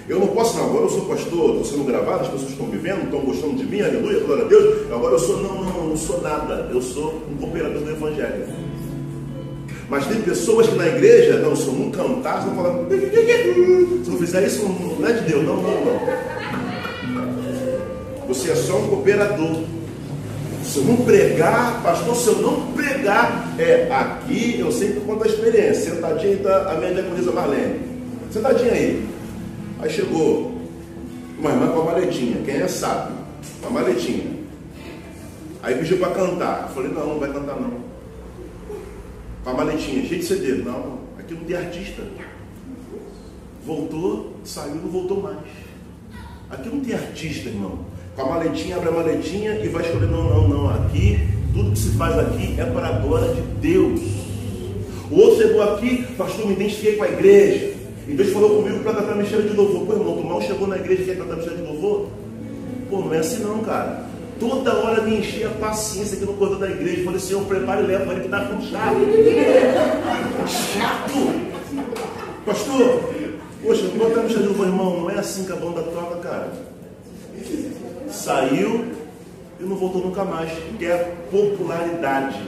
Eu 0.08 0.20
não 0.20 0.28
posso, 0.28 0.58
não, 0.58 0.66
agora 0.66 0.84
eu 0.84 0.90
sou 0.90 1.06
pastor, 1.06 1.50
estou 1.52 1.64
sendo 1.64 1.86
gravado, 1.86 2.24
as 2.24 2.28
pessoas 2.28 2.52
estão 2.52 2.68
me 2.68 2.78
vendo, 2.78 3.06
estão 3.06 3.22
gostando 3.22 3.56
de 3.56 3.66
mim, 3.66 3.82
aleluia, 3.82 4.20
glória 4.20 4.44
a 4.44 4.48
Deus. 4.48 4.92
Agora 4.92 5.16
eu 5.16 5.20
sou, 5.20 5.42
não, 5.42 5.64
não, 5.64 5.74
não, 5.74 5.88
não 5.90 5.98
sou 5.98 6.22
nada, 6.22 6.70
eu 6.74 6.82
sou 6.82 7.24
um 7.32 7.38
cooperador 7.38 7.82
do 7.82 7.90
Evangelho. 7.90 8.48
Mas 9.94 10.08
tem 10.08 10.22
pessoas 10.24 10.66
que 10.68 10.76
na 10.76 10.88
igreja, 10.88 11.38
não, 11.38 11.56
se 11.56 11.68
eu 11.68 11.74
não 11.74 11.92
cantar, 11.92 12.44
vão 12.44 12.56
falar, 12.56 12.80
se 12.90 14.10
não 14.10 14.18
fizer 14.18 14.44
isso, 14.48 14.66
não 14.68 15.08
é 15.08 15.14
de 15.14 15.22
Deus, 15.30 15.46
não, 15.46 15.58
não, 15.58 15.86
não. 15.86 16.00
Você 18.28 18.50
é 18.50 18.56
só 18.56 18.80
um 18.80 18.88
cooperador. 18.88 19.62
Se 20.64 20.80
eu 20.80 20.86
não 20.86 20.98
pregar, 20.98 21.84
pastor, 21.84 22.16
se 22.16 22.28
eu 22.28 22.42
não 22.42 22.72
pregar, 22.72 23.54
é 23.60 23.88
aqui 23.92 24.60
eu 24.60 24.72
sempre 24.72 25.02
conto 25.02 25.26
a 25.26 25.28
experiência. 25.28 25.94
Sentadinha 25.94 26.32
aí 26.32 26.40
tá 26.40 26.72
a 26.72 26.76
minha 26.80 26.96
diaconisa 26.96 27.32
Marlene. 27.32 27.82
Sentadinha 28.32 28.72
aí. 28.72 29.08
Aí 29.80 29.92
chegou 29.92 30.58
uma 31.38 31.52
irmã 31.52 31.68
com 31.68 31.82
uma 31.82 31.92
maletinha, 31.92 32.42
quem 32.44 32.56
é 32.56 32.68
sabe, 32.68 33.14
uma 33.62 33.70
maletinha. 33.70 34.26
Aí 35.62 35.76
pediu 35.76 36.00
para 36.00 36.16
cantar. 36.16 36.64
Eu 36.68 36.74
falei, 36.74 36.92
não, 36.92 37.10
não 37.10 37.20
vai 37.20 37.32
cantar 37.32 37.62
não. 37.62 37.93
Com 39.44 39.50
a 39.50 39.54
maletinha, 39.54 40.06
cheio 40.06 40.22
de 40.22 40.26
CD. 40.26 40.64
Não, 40.64 41.00
aqui 41.20 41.34
não 41.34 41.44
tem 41.44 41.56
artista. 41.56 42.04
Voltou, 43.66 44.34
saiu, 44.44 44.76
não 44.76 44.90
voltou 44.90 45.22
mais. 45.22 45.38
Aqui 46.50 46.70
não 46.70 46.80
tem 46.82 46.94
artista, 46.94 47.50
irmão 47.50 47.94
com 48.16 48.22
a 48.22 48.26
maletinha, 48.26 48.78
abre 48.78 48.90
a 48.90 48.92
maletinha 48.92 49.60
e 49.64 49.68
vai 49.68 49.84
escolher, 49.84 50.08
não, 50.08 50.24
não, 50.24 50.48
não, 50.48 50.70
aqui, 50.70 51.20
tudo 51.54 51.72
que 51.72 51.80
se 51.80 51.90
faz 51.92 52.18
aqui 52.18 52.56
é 52.60 52.66
para 52.66 52.88
a 52.88 52.92
glória 53.00 53.34
de 53.34 53.42
Deus. 53.60 54.02
O 55.10 55.16
outro 55.16 55.38
chegou 55.38 55.62
aqui, 55.64 56.06
pastor, 56.18 56.48
me 56.48 56.54
identifiquei 56.54 56.96
com 56.96 57.04
a 57.04 57.10
igreja. 57.10 57.74
E 58.08 58.14
Deus 58.14 58.32
falou 58.32 58.62
comigo 58.62 58.84
para 58.84 58.96
cantar 58.96 59.16
me 59.16 59.26
cheiro 59.26 59.48
de 59.48 59.56
louvor. 59.56 59.86
Pô, 59.86 59.94
irmão, 59.94 60.18
tu 60.18 60.24
mal 60.24 60.42
chegou 60.42 60.68
na 60.68 60.78
igreja 60.78 61.04
e 61.04 61.06
quer 61.06 61.18
cantar 61.18 61.38
me 61.38 61.44
cheiro 61.44 61.58
de 61.58 61.64
louvor? 61.64 62.10
Pô, 62.90 63.00
não 63.00 63.14
é 63.14 63.20
assim 63.20 63.44
não, 63.44 63.60
cara. 63.60 64.03
Toda 64.50 64.74
hora 64.76 65.02
me 65.02 65.20
enchia 65.20 65.48
a 65.48 65.52
paciência 65.52 66.18
aqui 66.18 66.26
no 66.26 66.34
corredor 66.34 66.60
da 66.60 66.70
igreja. 66.70 67.06
Falei, 67.06 67.20
Senhor, 67.20 67.46
prepare 67.46 67.84
e 67.84 67.88
leva 67.88 68.12
ele 68.12 68.22
que 68.22 68.28
está 68.28 68.46
com 68.46 68.62
chato. 68.62 68.98
Chato! 70.48 71.54
Pastor, 72.46 73.14
poxa, 73.64 73.90
cantar 73.98 74.24
me 74.24 74.30
cheiro 74.30 74.54
de 74.54 74.62
irmão. 74.62 75.00
Não 75.00 75.10
é 75.10 75.20
assim 75.20 75.46
que 75.46 75.52
a 75.54 75.56
banda 75.56 75.82
toca, 75.84 76.18
cara 76.18 76.74
saiu 78.14 78.86
e 79.60 79.64
não 79.64 79.76
voltou 79.76 80.02
nunca 80.02 80.24
mais, 80.24 80.52
que 80.78 80.86
é 80.86 81.14
popularidade. 81.32 82.40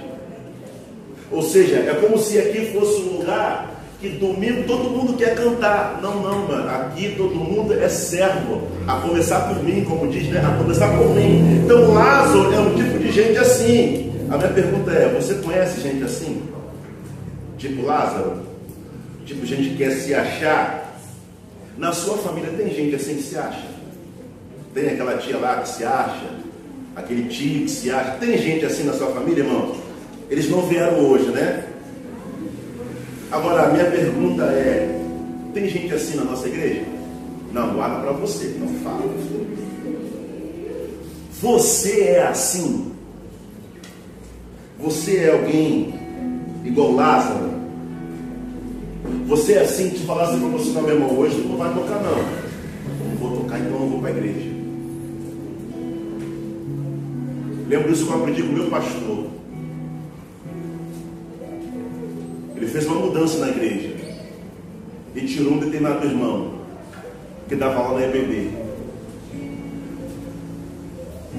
Ou 1.32 1.42
seja, 1.42 1.78
é 1.78 1.94
como 1.96 2.18
se 2.18 2.38
aqui 2.38 2.72
fosse 2.72 3.02
um 3.02 3.18
lugar 3.18 3.75
que 4.06 4.18
domingo 4.18 4.64
todo 4.68 4.90
mundo 4.90 5.18
quer 5.18 5.36
cantar. 5.36 6.00
Não, 6.02 6.22
não, 6.22 6.48
mano. 6.48 6.70
Aqui 6.70 7.16
todo 7.18 7.34
mundo 7.36 7.74
é 7.74 7.90
servo. 7.90 8.68
A 8.88 9.00
começar 9.00 9.42
por 9.42 9.64
mim, 9.64 9.84
como 9.84 10.12
diz, 10.12 10.28
né? 10.30 10.40
A 10.46 10.58
começar 10.58 10.96
por 10.96 11.10
mim. 11.16 11.64
Então 11.64 11.94
Lázaro 11.94 12.54
é 12.54 12.60
um 12.60 12.76
tipo 12.76 13.00
de 13.00 13.12
gente 13.12 13.38
assim. 13.38 14.14
A 14.30 14.38
minha 14.38 14.50
pergunta 14.50 14.92
é: 14.92 15.10
você 15.10 15.36
conhece 15.36 15.82
gente 15.82 16.04
assim? 16.04 16.44
Tipo 17.58 17.86
Lázaro? 17.86 18.44
Tipo 19.26 19.46
gente 19.46 19.70
que 19.70 19.78
quer 19.78 19.92
se 19.92 20.14
achar? 20.14 21.00
Na 21.78 21.92
sua 21.92 22.18
família 22.18 22.52
tem 22.56 22.70
gente 22.74 22.96
assim 22.96 23.16
que 23.16 23.24
se 23.24 23.38
acha? 23.38 23.66
Tem 24.74 24.90
aquela 24.90 25.18
tia 25.18 25.38
lá 25.38 25.58
que 25.58 25.70
se 25.70 25.84
acha, 25.84 26.30
aquele 26.96 27.28
tio 27.28 27.64
que 27.64 27.72
se 27.72 27.90
acha. 27.90 28.12
Tem 28.12 28.38
gente 28.38 28.66
assim 28.66 28.84
na 28.84 28.94
sua 28.94 29.08
família, 29.08 29.44
irmão? 29.44 29.76
Eles 30.30 30.50
não 30.50 30.62
vieram 30.62 31.00
hoje, 31.00 31.28
né? 31.32 31.65
Agora, 33.32 33.68
a 33.68 33.70
minha 33.72 33.86
pergunta 33.86 34.44
é: 34.44 35.02
tem 35.54 35.68
gente 35.68 35.94
assim 35.94 36.18
na 36.18 36.26
nossa 36.26 36.48
igreja? 36.48 36.84
Não, 37.52 37.74
guarda 37.74 38.02
para 38.02 38.12
você, 38.12 38.56
não 38.60 38.68
fala. 38.84 39.02
Você 41.42 42.02
é 42.02 42.28
assim? 42.28 42.92
Você 44.80 45.18
é 45.18 45.32
alguém 45.32 45.94
igual 46.64 46.92
Lázaro? 46.94 47.56
Você 49.28 49.54
é 49.54 49.62
assim 49.62 49.90
que 49.90 50.06
falasse 50.06 50.38
para 50.38 50.48
você, 50.50 50.72
não, 50.72 50.82
meu 50.82 50.96
irmão, 50.96 51.18
hoje 51.18 51.38
não 51.38 51.58
vai 51.58 51.74
tocar, 51.74 52.02
não. 52.02 52.16
Não 53.08 53.16
vou 53.18 53.38
tocar, 53.42 53.60
então 53.60 53.80
não 53.80 53.90
vou 53.90 54.00
para 54.00 54.10
a 54.10 54.12
igreja. 54.12 54.50
Lembro 57.68 57.90
disso 57.90 58.06
que 58.06 58.12
eu 58.12 58.18
aprendi 58.18 58.44
com 58.44 58.50
o 58.50 58.54
meu 58.54 58.70
pastor. 58.70 59.28
Ele 62.66 62.74
fez 62.74 62.88
uma 62.88 62.96
mudança 62.96 63.38
na 63.38 63.50
igreja. 63.50 63.92
E 65.14 65.22
tirou 65.22 65.54
um 65.54 65.60
determinado 65.60 66.04
irmão 66.04 66.56
que 67.48 67.56
dava 67.56 67.80
aula 67.80 68.00
na 68.00 68.08
EBD. 68.08 68.50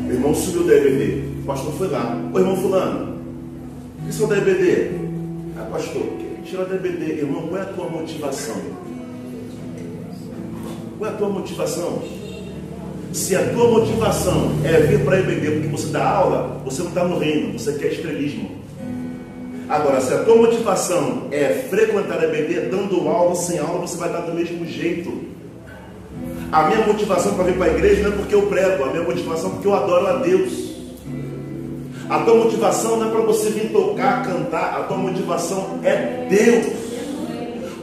O 0.07 0.13
irmão 0.13 0.33
subiu 0.33 0.63
da 0.63 0.77
EBD. 0.77 1.41
O 1.41 1.45
pastor 1.45 1.73
foi 1.73 1.89
lá. 1.89 2.17
Ô 2.33 2.39
irmão 2.39 2.57
fulano, 2.57 3.19
que 4.07 4.15
são 4.15 4.29
da 4.29 4.39
EBD? 4.39 4.93
Ah, 5.59 5.65
pastor, 5.65 6.05
tira 6.45 6.65
da 6.65 6.77
EBD. 6.77 7.19
Irmão, 7.19 7.49
qual 7.49 7.61
é 7.61 7.63
a 7.63 7.67
tua 7.73 7.89
motivação? 7.89 8.57
Qual 10.97 11.11
é 11.11 11.13
a 11.13 11.17
tua 11.17 11.29
motivação? 11.29 12.03
Se 13.13 13.35
a 13.35 13.53
tua 13.53 13.69
motivação 13.69 14.53
é 14.65 14.81
vir 14.81 15.05
para 15.05 15.17
a 15.17 15.19
EBD 15.19 15.51
porque 15.51 15.69
você 15.69 15.89
dá 15.89 16.09
aula, 16.09 16.63
você 16.65 16.83
não 16.83 16.91
está 16.91 17.03
no 17.03 17.19
reino, 17.19 17.59
você 17.59 17.73
quer 17.73 17.91
estrelismo. 17.91 18.65
Agora, 19.69 20.01
se 20.01 20.15
a 20.15 20.19
tua 20.19 20.37
motivação 20.37 21.25
é 21.33 21.67
frequentar 21.69 22.21
a 22.21 22.25
EBD 22.25 22.69
dando 22.71 23.09
aula 23.09 23.35
sem 23.35 23.59
aula, 23.59 23.81
você 23.81 23.97
vai 23.97 24.09
dar 24.09 24.21
do 24.21 24.33
mesmo 24.33 24.65
jeito. 24.65 25.25
A 26.53 26.69
minha 26.69 26.87
motivação 26.87 27.35
para 27.35 27.45
vir 27.45 27.57
para 27.57 27.67
a 27.67 27.75
igreja 27.75 28.03
não 28.05 28.13
é 28.13 28.17
porque 28.17 28.35
eu 28.35 28.43
prego, 28.43 28.85
a 28.85 28.87
minha 28.89 29.03
motivação 29.03 29.51
é 29.51 29.53
porque 29.55 29.67
eu 29.67 29.75
adoro 29.75 30.07
a 30.07 30.13
Deus. 30.19 30.77
A 32.09 32.21
tua 32.21 32.37
motivação 32.37 32.97
não 32.97 33.09
é 33.09 33.11
para 33.11 33.23
você 33.23 33.51
vir 33.51 33.73
tocar, 33.73 34.25
cantar, 34.25 34.79
a 34.79 34.83
tua 34.85 34.97
motivação 34.97 35.81
é 35.83 36.27
Deus 36.29 36.86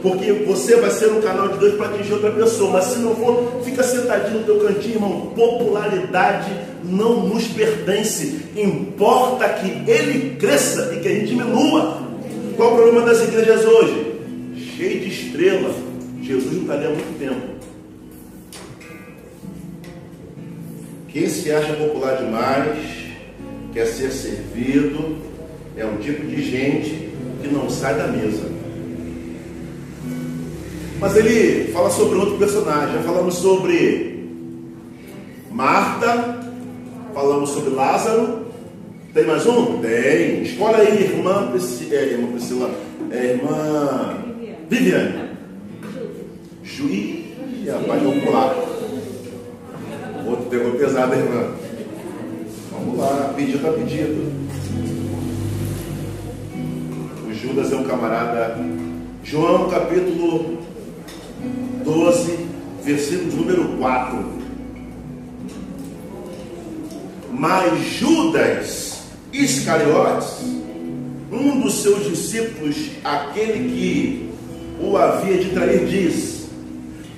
porque 0.04 0.32
você 0.32 0.76
vai 0.76 0.90
ser 0.90 1.10
um 1.12 1.22
canal 1.22 1.48
de 1.48 1.58
Deus 1.58 1.76
para 1.76 1.86
atingir 1.86 2.12
outra 2.12 2.30
pessoa, 2.30 2.72
mas 2.72 2.84
se 2.84 2.98
não 2.98 3.16
for, 3.16 3.62
fica 3.64 3.82
sentadinho 3.82 4.40
no 4.40 4.44
teu 4.44 4.60
cantinho, 4.60 4.96
irmão. 4.96 5.32
Popularidade 5.34 6.52
não 6.84 7.26
nos 7.26 7.48
pertence, 7.48 8.42
importa 8.54 9.48
que 9.48 9.90
ele 9.90 10.36
cresça 10.36 10.92
e 10.94 11.00
que 11.00 11.08
a 11.08 11.10
gente 11.10 11.28
diminua. 11.28 12.02
Qual 12.54 12.74
o 12.74 12.76
problema 12.76 13.06
das 13.06 13.22
igrejas 13.22 13.64
hoje? 13.64 14.16
Cheio 14.76 15.00
de 15.00 15.08
estrela. 15.08 15.74
Jesus 16.20 16.52
não 16.52 16.60
está 16.60 16.74
ali 16.74 16.84
há 16.84 16.90
muito 16.90 17.18
tempo. 17.18 17.54
Quem 21.08 21.26
se 21.30 21.50
acha 21.50 21.72
popular 21.72 22.16
demais, 22.18 22.76
quer 23.72 23.86
ser 23.86 24.10
servido, 24.10 25.16
é 25.78 25.86
um 25.86 25.96
tipo 25.96 26.26
de 26.26 26.42
gente 26.42 27.08
que 27.40 27.48
não 27.48 27.70
sai 27.70 27.94
da 27.94 28.06
mesa. 28.08 28.53
Mas 31.04 31.16
ele 31.18 31.70
fala 31.70 31.90
sobre 31.90 32.16
outro 32.16 32.38
personagem. 32.38 32.94
Já 32.94 33.02
falamos 33.02 33.34
sobre 33.34 34.26
Marta, 35.50 36.40
falamos 37.12 37.50
sobre 37.50 37.74
Lázaro. 37.74 38.46
Tem 39.12 39.26
mais 39.26 39.44
um? 39.46 39.82
Tem. 39.82 40.40
Escolha 40.44 40.78
aí, 40.78 41.02
irmã, 41.02 41.48
Priscila, 41.50 41.94
é, 41.94 42.04
irmã 42.04 42.28
Priscila, 42.28 42.70
é, 43.10 43.24
irmã 43.32 44.16
Viviane. 44.70 45.28
Juiz, 46.62 47.26
rapaz, 47.68 48.02
vamos 48.02 48.24
pular. 48.24 48.56
O 50.24 50.30
outro 50.30 50.46
pegou 50.46 50.72
pesado, 50.72 51.16
irmã. 51.16 51.50
Vamos 52.72 52.98
lá, 52.98 53.30
pedido 53.36 53.58
está 53.58 53.72
pedido. 53.72 54.32
O 57.28 57.34
Judas 57.34 57.70
é 57.70 57.76
um 57.76 57.84
camarada. 57.84 58.56
João 59.22 59.68
capítulo 59.68 60.63
12, 61.84 62.38
versículo 62.82 63.36
número 63.36 63.76
4. 63.76 64.24
Mas 67.30 67.78
Judas 67.98 69.02
Iscariotes, 69.32 70.38
um 71.30 71.60
dos 71.60 71.82
seus 71.82 72.08
discípulos, 72.08 72.76
aquele 73.04 73.68
que 73.68 74.30
o 74.80 74.96
havia 74.96 75.36
de 75.38 75.50
trair, 75.50 75.84
diz: 75.86 76.46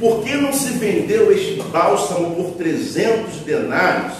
Por 0.00 0.24
que 0.24 0.34
não 0.34 0.52
se 0.52 0.70
vendeu 0.72 1.30
este 1.30 1.62
bálsamo 1.70 2.34
por 2.34 2.56
300 2.56 3.36
denários 3.44 4.14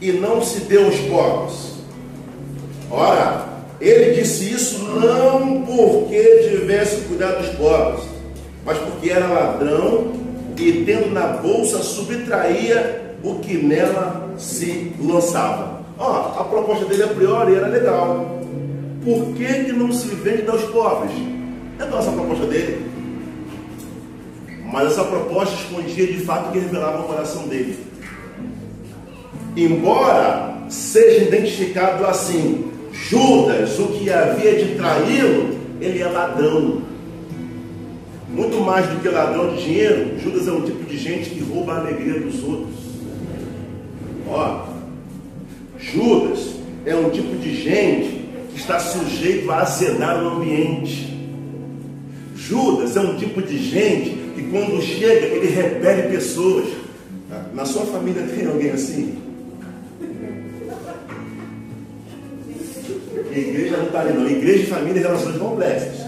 e 0.00 0.12
não 0.12 0.42
se 0.42 0.60
deu 0.60 0.86
aos 0.86 0.96
pobres? 0.96 1.76
Ora, 2.90 3.48
ele 3.80 4.20
disse 4.20 4.52
isso 4.52 4.78
não 4.78 5.62
porque 5.62 6.48
tivesse 6.50 7.02
cuidado 7.02 7.42
dos 7.42 7.56
pobres, 7.56 8.15
mas 8.66 8.76
porque 8.78 9.10
era 9.10 9.28
ladrão 9.28 10.12
e 10.58 10.84
tendo 10.84 11.12
na 11.12 11.28
bolsa 11.28 11.78
subtraía 11.78 13.14
o 13.22 13.36
que 13.36 13.56
nela 13.56 14.34
se 14.36 14.92
lançava. 15.00 15.82
Ó, 15.96 16.40
a 16.40 16.44
proposta 16.44 16.84
dele 16.84 17.04
a 17.04 17.08
priori 17.08 17.54
era 17.54 17.68
legal. 17.68 18.40
Por 19.04 19.34
que, 19.34 19.64
que 19.64 19.72
não 19.72 19.92
se 19.92 20.08
vende 20.16 20.48
aos 20.48 20.64
pobres? 20.64 21.12
É 21.78 21.84
nossa 21.84 22.10
proposta 22.10 22.46
dele. 22.46 22.84
Mas 24.64 24.92
essa 24.92 25.04
proposta 25.04 25.54
escondia 25.54 26.06
de 26.06 26.18
fato 26.24 26.50
que 26.50 26.58
revelava 26.58 27.02
o 27.02 27.04
coração 27.04 27.46
dele. 27.46 27.78
Embora 29.56 30.56
seja 30.68 31.24
identificado 31.24 32.04
assim, 32.04 32.72
Judas, 32.92 33.78
o 33.78 33.86
que 33.88 34.10
havia 34.10 34.56
de 34.56 34.74
traí-lo, 34.74 35.56
ele 35.80 36.02
é 36.02 36.08
ladrão. 36.08 36.82
Muito 38.28 38.60
mais 38.60 38.86
do 38.88 39.00
que 39.00 39.08
ladrão 39.08 39.54
de 39.54 39.62
dinheiro, 39.62 40.18
Judas 40.18 40.48
é 40.48 40.52
um 40.52 40.62
tipo 40.62 40.84
de 40.84 40.98
gente 40.98 41.30
que 41.30 41.40
rouba 41.40 41.74
a 41.74 41.78
alegria 41.78 42.20
dos 42.20 42.42
outros. 42.42 42.74
Ó, 44.28 44.66
Judas 45.78 46.56
é 46.84 46.94
um 46.96 47.10
tipo 47.10 47.36
de 47.36 47.54
gente 47.54 48.26
que 48.52 48.58
está 48.58 48.78
sujeito 48.80 49.50
a 49.50 49.60
azedar 49.60 50.22
o 50.22 50.28
ambiente. 50.36 51.16
Judas 52.34 52.96
é 52.96 53.00
um 53.00 53.16
tipo 53.16 53.40
de 53.42 53.58
gente 53.58 54.10
que 54.34 54.42
quando 54.50 54.82
chega, 54.82 55.26
ele 55.26 55.48
repele 55.48 56.08
pessoas. 56.14 56.66
Na 57.54 57.64
sua 57.64 57.86
família 57.86 58.22
tem 58.22 58.46
alguém 58.46 58.70
assim? 58.70 59.18
A 63.32 63.38
igreja 63.38 63.76
não 63.76 63.86
está 63.86 64.00
ali 64.00 64.12
não. 64.12 64.28
Igreja 64.28 64.62
e 64.62 64.66
família 64.66 65.02
relações 65.02 65.36
complexas. 65.36 66.05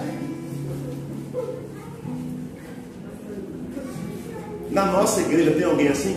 Na 4.78 4.86
nossa 4.86 5.20
igreja 5.22 5.50
tem 5.50 5.64
alguém 5.64 5.88
assim? 5.88 6.16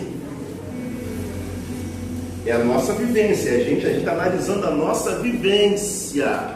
É 2.46 2.52
a 2.52 2.58
nossa 2.58 2.92
vivência. 2.92 3.56
A 3.56 3.64
gente 3.64 3.84
está 3.84 4.12
analisando 4.12 4.64
a 4.64 4.70
nossa 4.70 5.16
vivência. 5.16 6.50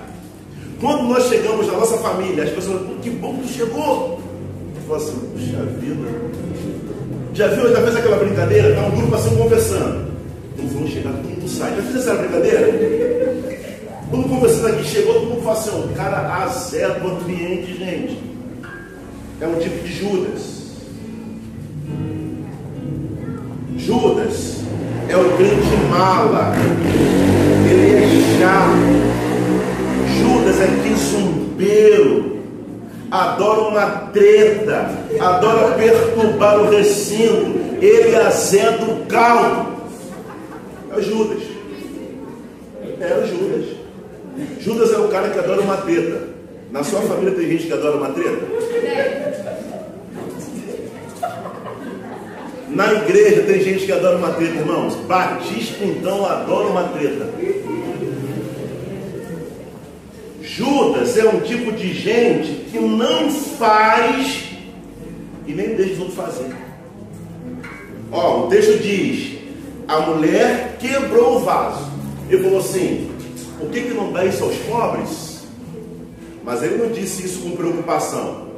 Quando 0.80 1.02
nós 1.02 1.24
chegamos 1.24 1.66
na 1.66 1.72
nossa 1.72 1.96
família, 1.98 2.44
as 2.44 2.50
pessoas 2.50 2.82
falam, 2.82 2.98
que 3.00 3.10
bom 3.10 3.38
que 3.38 3.52
chegou. 3.52 4.20
Eu 4.76 4.82
falo 4.86 5.02
assim, 5.02 5.18
puxa 5.32 5.64
vida. 5.80 6.08
Já 7.34 7.48
viu, 7.48 7.70
já 7.70 7.82
fez 7.82 7.96
aquela 7.96 8.18
brincadeira? 8.18 8.68
Está 8.68 8.82
um 8.82 8.90
grupo 8.92 9.14
assim 9.16 9.36
conversando. 9.36 10.12
Não 10.56 10.68
vão 10.68 10.86
chegar, 10.86 11.10
todo 11.10 11.28
mundo 11.28 11.48
sai. 11.48 11.74
Já 11.74 11.82
fez 11.82 11.96
essa 11.96 12.14
brincadeira? 12.14 12.72
Quando 14.10 14.28
conversando 14.28 14.68
aqui, 14.68 14.84
chegou, 14.84 15.14
todo 15.14 15.26
mundo 15.30 15.42
fala 15.42 15.58
assim, 15.58 15.70
o 15.70 15.88
cara 15.96 16.44
azeda 16.44 17.04
o 17.04 17.16
ambiente, 17.16 17.76
gente. 17.76 18.22
É 19.40 19.46
um 19.48 19.58
tipo 19.58 19.84
de. 19.84 19.92
Judas 19.92 20.45
Ele 27.68 27.96
é 27.96 28.38
chato. 28.38 28.96
Judas 30.18 30.60
é 30.60 30.68
quisumbeiro, 30.82 32.38
adora 33.10 33.60
uma 33.62 33.86
treta, 34.12 34.90
adora 35.18 35.74
perturbar 35.74 36.60
o 36.60 36.70
recinto, 36.70 37.58
ele 37.80 38.14
azeda 38.14 38.84
o 38.84 39.06
caldo. 39.06 39.74
É 40.92 40.98
o 40.98 41.02
Judas. 41.02 41.42
É 43.00 43.22
o 43.22 43.26
Judas. 43.26 43.76
Judas 44.60 44.92
é 44.92 44.98
o 44.98 45.08
cara 45.08 45.30
que 45.30 45.38
adora 45.38 45.60
uma 45.62 45.76
treta. 45.78 46.28
Na 46.70 46.82
sua 46.82 47.00
família 47.00 47.32
tem 47.32 47.48
gente 47.48 47.66
que 47.66 47.72
adora 47.72 47.96
uma 47.96 48.10
treta? 48.10 48.44
Na 52.76 52.92
igreja 52.92 53.40
tem 53.44 53.62
gente 53.62 53.86
que 53.86 53.92
adora 53.92 54.18
uma 54.18 54.32
treta, 54.32 54.58
irmãos. 54.58 54.96
Batista 55.06 55.82
então 55.82 56.26
adora 56.26 56.68
uma 56.68 56.82
treta. 56.88 57.26
Judas 60.42 61.16
é 61.16 61.26
um 61.26 61.40
tipo 61.40 61.72
de 61.72 61.94
gente 61.94 62.66
que 62.70 62.78
não 62.78 63.30
faz 63.30 64.50
e 65.46 65.54
nem 65.54 65.74
deixa 65.74 65.94
os 65.94 66.00
outros 66.00 66.16
fazer. 66.16 66.54
Ó, 68.12 68.44
o 68.44 68.48
texto 68.48 68.78
diz: 68.82 69.38
a 69.88 70.00
mulher 70.00 70.76
quebrou 70.78 71.36
o 71.36 71.38
vaso. 71.38 71.90
Ele 72.28 72.42
falou 72.42 72.58
assim: 72.58 73.10
por 73.58 73.70
que, 73.70 73.80
que 73.80 73.94
não 73.94 74.12
dá 74.12 74.22
isso 74.22 74.44
aos 74.44 74.56
pobres? 74.56 75.46
Mas 76.44 76.62
ele 76.62 76.76
não 76.76 76.92
disse 76.92 77.24
isso 77.24 77.40
com 77.40 77.56
preocupação. 77.56 78.48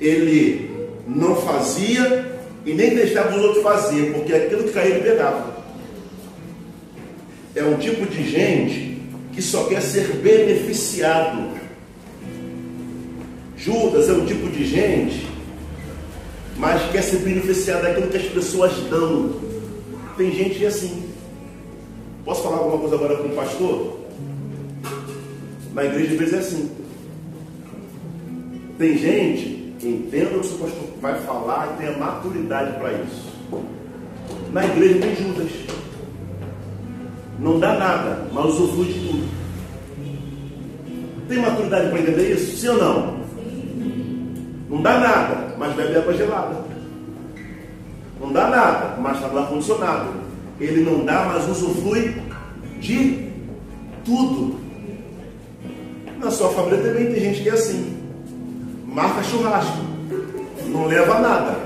Ele 0.00 0.88
não 1.06 1.36
fazia 1.36 2.33
e 2.64 2.72
nem 2.72 2.94
deixava 2.94 3.36
os 3.36 3.42
outros 3.42 3.62
fazer, 3.62 4.12
porque 4.14 4.32
aquilo 4.32 4.64
que 4.64 4.72
caía 4.72 4.94
ele 4.94 5.04
pegava. 5.04 5.64
É 7.54 7.62
um 7.62 7.76
tipo 7.76 8.06
de 8.06 8.28
gente 8.28 9.02
que 9.32 9.42
só 9.42 9.64
quer 9.64 9.82
ser 9.82 10.16
beneficiado. 10.16 11.52
Judas 13.56 14.08
é 14.08 14.12
um 14.12 14.24
tipo 14.24 14.48
de 14.48 14.64
gente, 14.64 15.28
mas 16.56 16.90
quer 16.90 17.02
ser 17.02 17.18
beneficiado 17.18 17.82
daquilo 17.82 18.08
que 18.08 18.16
as 18.16 18.26
pessoas 18.26 18.72
dão. 18.90 19.40
Tem 20.16 20.32
gente 20.32 20.64
assim. 20.64 21.10
Posso 22.24 22.42
falar 22.42 22.56
alguma 22.56 22.78
coisa 22.78 22.94
agora 22.94 23.16
com 23.16 23.28
o 23.28 23.36
pastor? 23.36 24.00
Na 25.74 25.84
igreja 25.84 26.12
às 26.12 26.18
vezes 26.18 26.34
é 26.34 26.38
assim. 26.38 26.70
Tem 28.78 28.96
gente, 28.96 29.74
entenda 29.82 30.36
o 30.36 30.40
que 30.40 30.46
o 30.46 30.58
pastor 30.58 30.93
vai 31.04 31.20
falar 31.20 31.74
e 31.74 31.76
tenha 31.76 31.98
maturidade 31.98 32.78
para 32.78 32.92
isso. 32.94 33.28
Na 34.54 34.64
igreja 34.64 35.00
tem 35.00 35.14
Judas. 35.14 35.52
Não 37.38 37.60
dá 37.60 37.74
nada, 37.74 38.26
mas 38.32 38.46
usufrui 38.46 38.86
de 38.86 39.00
tudo. 39.00 39.28
Tem 41.28 41.38
maturidade 41.40 41.90
para 41.90 42.00
entender 42.00 42.32
isso? 42.32 42.56
Sim 42.56 42.68
ou 42.68 42.78
não? 42.78 43.16
Não 44.70 44.80
dá 44.80 44.98
nada, 44.98 45.54
mas 45.58 45.74
bebe 45.74 45.94
água 45.94 46.14
gelada. 46.14 46.64
Não 48.18 48.32
dá 48.32 48.48
nada, 48.48 48.96
mas 48.98 49.16
está 49.16 49.28
no 49.28 49.38
ar-condicionado. 49.40 50.08
Ele 50.58 50.84
não 50.84 51.04
dá, 51.04 51.26
mas 51.34 51.46
usufrui 51.50 52.16
de 52.80 53.30
tudo. 54.06 54.58
Na 56.18 56.30
sua 56.30 56.48
família 56.48 56.78
também 56.78 57.12
tem 57.12 57.20
gente 57.20 57.42
que 57.42 57.50
é 57.50 57.52
assim. 57.52 57.94
Marca 58.86 59.22
churrasco. 59.22 59.83
Não 60.74 60.88
leva 60.88 61.20
nada, 61.20 61.56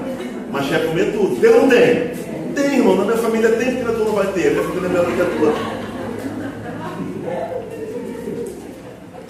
mas 0.52 0.68
quer 0.68 0.86
comer 0.86 1.12
tudo. 1.12 1.40
Tem 1.40 1.50
ou 1.50 1.62
não 1.62 1.68
tem? 1.70 2.10
Tem, 2.54 2.78
irmão. 2.78 2.94
Na 2.96 3.04
minha 3.06 3.16
família 3.16 3.48
tem, 3.52 3.76
porque 3.76 3.84
na 3.84 3.92
tua 3.92 4.04
não 4.04 4.12
vai 4.12 4.26
ter. 4.32 4.50
Minha 4.52 4.64
família 4.64 4.86
é 4.86 4.88
melhor 4.88 5.06
que 5.06 5.22
a 5.22 5.24
tua. 5.24 5.54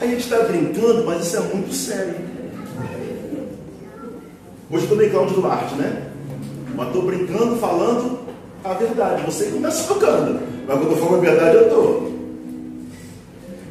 A 0.00 0.06
gente 0.06 0.20
está 0.20 0.38
brincando, 0.40 1.04
mas 1.04 1.26
isso 1.26 1.36
é 1.36 1.40
muito 1.40 1.72
sério. 1.72 2.14
Hoje 4.70 4.86
tomei 4.88 5.10
Cláudio 5.10 5.36
Duarte, 5.36 5.74
né? 5.76 6.08
Mas 6.74 6.88
estou 6.88 7.02
brincando, 7.02 7.56
falando 7.56 8.18
a 8.64 8.74
verdade. 8.74 9.22
Você 9.26 9.44
está 9.44 9.70
se 9.70 9.86
tocando. 9.86 10.40
Mas 10.66 10.78
quando 10.78 10.90
eu 10.90 10.96
falo 10.96 11.16
a 11.16 11.20
verdade, 11.20 11.56
eu 11.56 11.62
estou. 11.62 12.12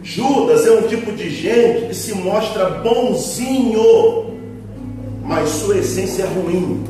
Judas 0.02 0.66
é 0.66 0.72
um 0.72 0.84
tipo 0.84 1.12
de 1.12 1.30
gente 1.30 1.88
que 1.88 1.94
se 1.94 2.16
mostra 2.16 2.70
bonzinho, 2.70 4.37
mas 5.28 5.50
sua 5.50 5.78
essência 5.78 6.24
é 6.24 6.28
ruim. 6.28 6.84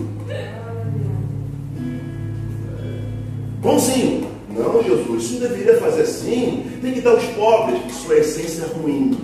Bonzinho. 3.59 4.27
Não, 4.51 4.81
Jesus, 4.83 5.23
isso 5.23 5.33
não 5.33 5.49
deveria 5.49 5.77
fazer 5.79 6.03
assim. 6.03 6.65
Tem 6.81 6.93
que 6.93 7.01
dar 7.01 7.11
aos 7.11 7.25
pobres. 7.25 7.79
Sua 7.95 8.17
essência 8.17 8.63
é 8.63 8.79
ruim. 8.79 9.17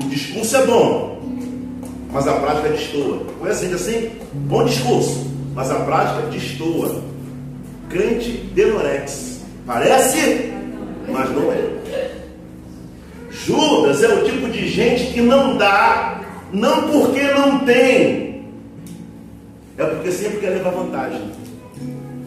O 0.00 0.08
discurso 0.08 0.56
é 0.56 0.66
bom, 0.66 1.22
mas 2.12 2.28
a 2.28 2.34
prática 2.34 2.68
destoa. 2.68 3.26
Conhece 3.38 3.66
assim? 3.66 4.10
Bom 4.32 4.64
discurso, 4.64 5.26
mas 5.54 5.70
a 5.70 5.80
prática 5.80 6.28
destoa. 6.28 7.02
Crente 7.88 8.30
denorex. 8.54 9.40
Parece, 9.66 10.52
mas 11.08 11.30
não 11.32 11.52
é. 11.52 12.15
Judas 13.44 14.02
é 14.02 14.08
o 14.08 14.24
tipo 14.24 14.48
de 14.48 14.68
gente 14.68 15.12
que 15.12 15.20
não 15.20 15.56
dá, 15.56 16.22
não 16.52 16.88
porque 16.88 17.22
não 17.22 17.60
tem, 17.60 18.26
é 19.78 19.84
porque 19.84 20.10
sempre 20.10 20.38
quer 20.38 20.50
levar 20.50 20.70
vantagem. 20.70 21.20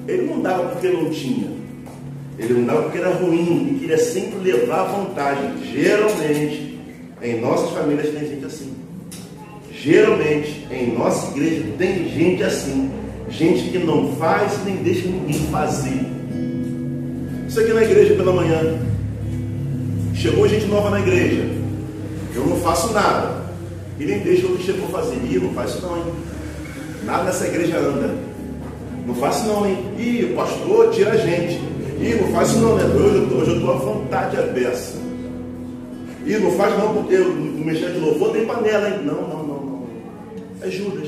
Ele 0.08 0.24
não 0.24 0.40
dava 0.40 0.70
porque 0.70 0.88
não 0.90 1.10
tinha. 1.10 1.50
Ele 2.38 2.54
não 2.54 2.66
dava 2.66 2.84
porque 2.84 3.00
era 3.00 3.10
ruim 3.10 3.72
e 3.72 3.80
queria 3.80 3.98
sempre 3.98 4.40
levar 4.40 4.84
vantagem. 4.84 5.54
Geralmente, 5.74 6.80
em 7.22 7.42
nossas 7.42 7.72
famílias 7.72 8.10
tem 8.10 8.30
gente 8.30 8.46
assim. 8.46 8.74
Geralmente, 9.74 10.68
em 10.72 10.94
nossa 10.96 11.32
igreja 11.32 11.66
tem 11.78 12.10
gente 12.10 12.44
assim. 12.44 12.92
Gente 13.30 13.70
que 13.70 13.80
não 13.80 14.14
faz 14.16 14.64
nem 14.64 14.78
deixa 14.78 15.08
ninguém 15.08 15.40
fazer. 15.52 16.06
Isso 17.48 17.60
aqui 17.60 17.74
na 17.74 17.84
igreja 17.84 18.16
pela 18.16 18.32
manhã. 18.32 18.80
Chegou 20.20 20.50
gente 20.50 20.66
nova 20.66 20.90
na 20.90 21.00
igreja. 21.00 21.48
Eu 22.36 22.46
não 22.46 22.58
faço 22.58 22.92
nada. 22.92 23.42
E 23.98 24.04
nem 24.04 24.20
deixa 24.20 24.48
o 24.48 24.58
que 24.58 24.64
chegou 24.64 24.90
fazer. 24.90 25.16
Ih, 25.16 25.40
não 25.40 25.54
faz 25.54 25.72
isso 25.72 25.82
não, 25.82 25.96
hein? 25.96 26.04
Nada 27.06 27.24
nessa 27.24 27.48
igreja 27.48 27.78
anda. 27.78 28.14
Não 29.08 29.16
faço 29.16 29.48
não, 29.48 29.66
hein? 29.66 29.78
Ih, 29.98 30.26
o 30.26 30.36
pastor 30.36 30.90
tira 30.92 31.14
a 31.14 31.16
gente. 31.16 31.62
E 32.02 32.18
não 32.20 32.34
faz 32.34 32.50
isso 32.50 32.60
não, 32.60 32.76
né? 32.76 32.84
Hoje, 32.84 33.50
eu 33.50 33.56
estou 33.56 33.72
à 33.72 33.78
vontade 33.78 34.38
aberta. 34.38 34.98
E 36.26 36.38
não 36.38 36.52
faz 36.52 36.78
não, 36.78 36.96
porque 36.96 37.18
no 37.18 37.66
mexer 37.66 37.94
de 37.94 38.00
louvor 38.00 38.34
tem 38.34 38.46
panela, 38.46 38.90
hein? 38.90 39.00
Não, 39.06 39.22
não, 39.22 39.48
não, 39.48 39.64
não. 39.64 39.88
É 40.62 40.70
Judas. 40.70 41.08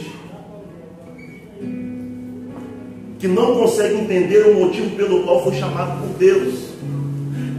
Que 3.20 3.28
não 3.28 3.58
consegue 3.58 3.96
entender 3.96 4.48
o 4.48 4.54
motivo 4.54 4.96
pelo 4.96 5.24
qual 5.24 5.44
foi 5.44 5.56
chamado 5.56 6.00
por 6.00 6.18
Deus. 6.18 6.71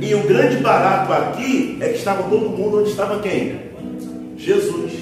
E 0.02 0.14
o 0.16 0.24
grande 0.24 0.56
barato 0.56 1.12
aqui 1.12 1.78
é 1.80 1.90
que 1.90 1.98
estava 1.98 2.24
todo 2.24 2.50
mundo 2.50 2.80
onde 2.80 2.90
estava 2.90 3.20
quem? 3.20 3.70
Jesus. 4.36 4.92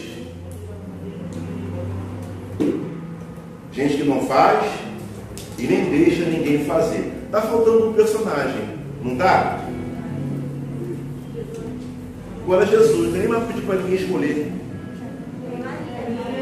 Gente 3.73 3.97
que 3.97 4.05
não 4.05 4.21
faz 4.27 4.63
e 5.59 5.67
nem 5.67 5.87
deixa 5.87 6.27
ninguém 6.27 6.67
fazer. 6.67 7.13
Está 7.25 7.41
faltando 7.41 7.89
um 7.89 7.93
personagem, 7.95 8.61
não 9.03 9.13
está? 9.13 9.61
Agora 12.45 12.67
Jesus, 12.67 13.11
nem 13.15 13.27
mais 13.27 13.45
pedir 13.45 13.63
para 13.63 13.77
ninguém 13.77 13.95
escolher. 13.95 14.53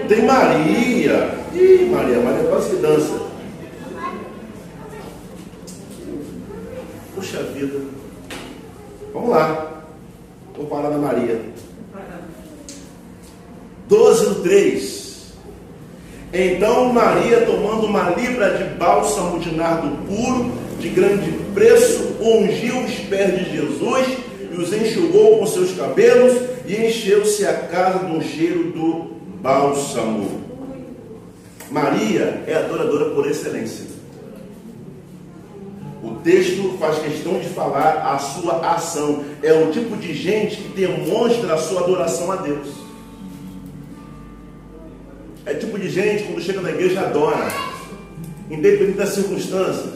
Tem 0.08 0.26
Maria. 0.26 1.38
Ih, 1.54 1.88
Maria, 1.92 2.20
Maria 2.20 2.48
quase 2.48 2.70
que 2.70 2.82
dança. 2.82 3.20
Puxa 7.14 7.42
vida. 7.54 7.97
Vamos 9.18 9.30
lá. 9.30 9.82
Vou 10.56 10.66
parar 10.66 10.90
na 10.90 10.98
Maria. 10.98 11.40
12 13.88 14.26
no 14.28 14.34
3. 14.36 15.08
Então 16.32 16.92
Maria, 16.92 17.44
tomando 17.44 17.86
uma 17.86 18.10
libra 18.10 18.56
de 18.56 18.64
bálsamo 18.76 19.40
de 19.40 19.52
nardo 19.56 19.88
puro, 20.06 20.52
de 20.78 20.88
grande 20.90 21.32
preço, 21.52 22.16
ungiu 22.20 22.84
os 22.84 22.94
pés 22.94 23.36
de 23.36 23.56
Jesus 23.56 24.18
e 24.52 24.56
os 24.56 24.72
enxugou 24.72 25.38
com 25.38 25.46
seus 25.46 25.72
cabelos 25.72 26.40
e 26.64 26.76
encheu-se 26.76 27.44
a 27.44 27.54
casa 27.54 28.06
um 28.06 28.20
cheiro 28.20 28.70
do 28.70 29.16
bálsamo. 29.42 30.42
Maria 31.72 32.44
é 32.46 32.54
adoradora 32.54 33.06
por 33.06 33.28
excelência. 33.28 33.97
O 36.18 36.20
texto 36.20 36.76
faz 36.80 36.98
questão 36.98 37.38
de 37.38 37.48
falar 37.50 38.12
a 38.12 38.18
sua 38.18 38.74
ação. 38.74 39.24
É 39.40 39.52
o 39.52 39.70
tipo 39.70 39.96
de 39.96 40.12
gente 40.12 40.56
que 40.56 40.68
demonstra 40.70 41.54
a 41.54 41.58
sua 41.58 41.82
adoração 41.82 42.32
a 42.32 42.36
Deus. 42.36 42.68
É 45.46 45.54
tipo 45.54 45.78
de 45.78 45.88
gente 45.88 46.24
quando 46.24 46.42
chega 46.42 46.60
na 46.60 46.70
igreja 46.70 47.02
adora, 47.02 47.48
independente 48.50 48.98
das 48.98 49.10
circunstâncias, 49.10 49.90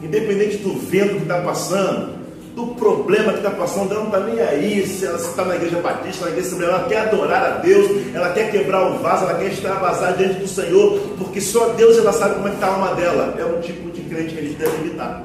independente 0.00 0.58
do 0.58 0.78
vento 0.78 1.16
que 1.16 1.22
está 1.22 1.40
passando, 1.42 2.20
do 2.54 2.68
problema 2.76 3.32
que 3.32 3.38
está 3.38 3.50
passando, 3.50 3.92
ela 3.92 4.04
não 4.04 4.06
está 4.06 4.20
nem 4.20 4.40
aí 4.40 4.86
se 4.86 5.04
ela 5.06 5.16
está 5.16 5.44
na 5.44 5.56
igreja 5.56 5.80
batista, 5.80 6.24
na 6.26 6.30
igreja 6.30 6.64
ela 6.64 6.88
quer 6.88 6.98
adorar 7.00 7.42
a 7.42 7.50
Deus, 7.58 8.14
ela 8.14 8.30
quer 8.32 8.50
quebrar 8.50 8.92
o 8.92 8.98
vaso, 8.98 9.24
ela 9.24 9.38
quer 9.38 9.52
extravasar 9.52 10.16
diante 10.16 10.40
do 10.40 10.48
Senhor, 10.48 11.00
porque 11.18 11.40
só 11.40 11.70
Deus 11.70 11.98
ela 11.98 12.12
sabe 12.12 12.36
como 12.36 12.46
é 12.46 12.50
que 12.50 12.56
está 12.56 12.68
a 12.68 12.74
alma 12.74 12.94
dela. 12.94 13.34
É 13.38 13.44
um 13.44 13.60
tipo 13.60 13.89
crente 14.20 14.34
que 14.34 14.40
a 14.40 14.42
gente 14.42 14.56
deve 14.56 14.76
imitar. 14.86 15.24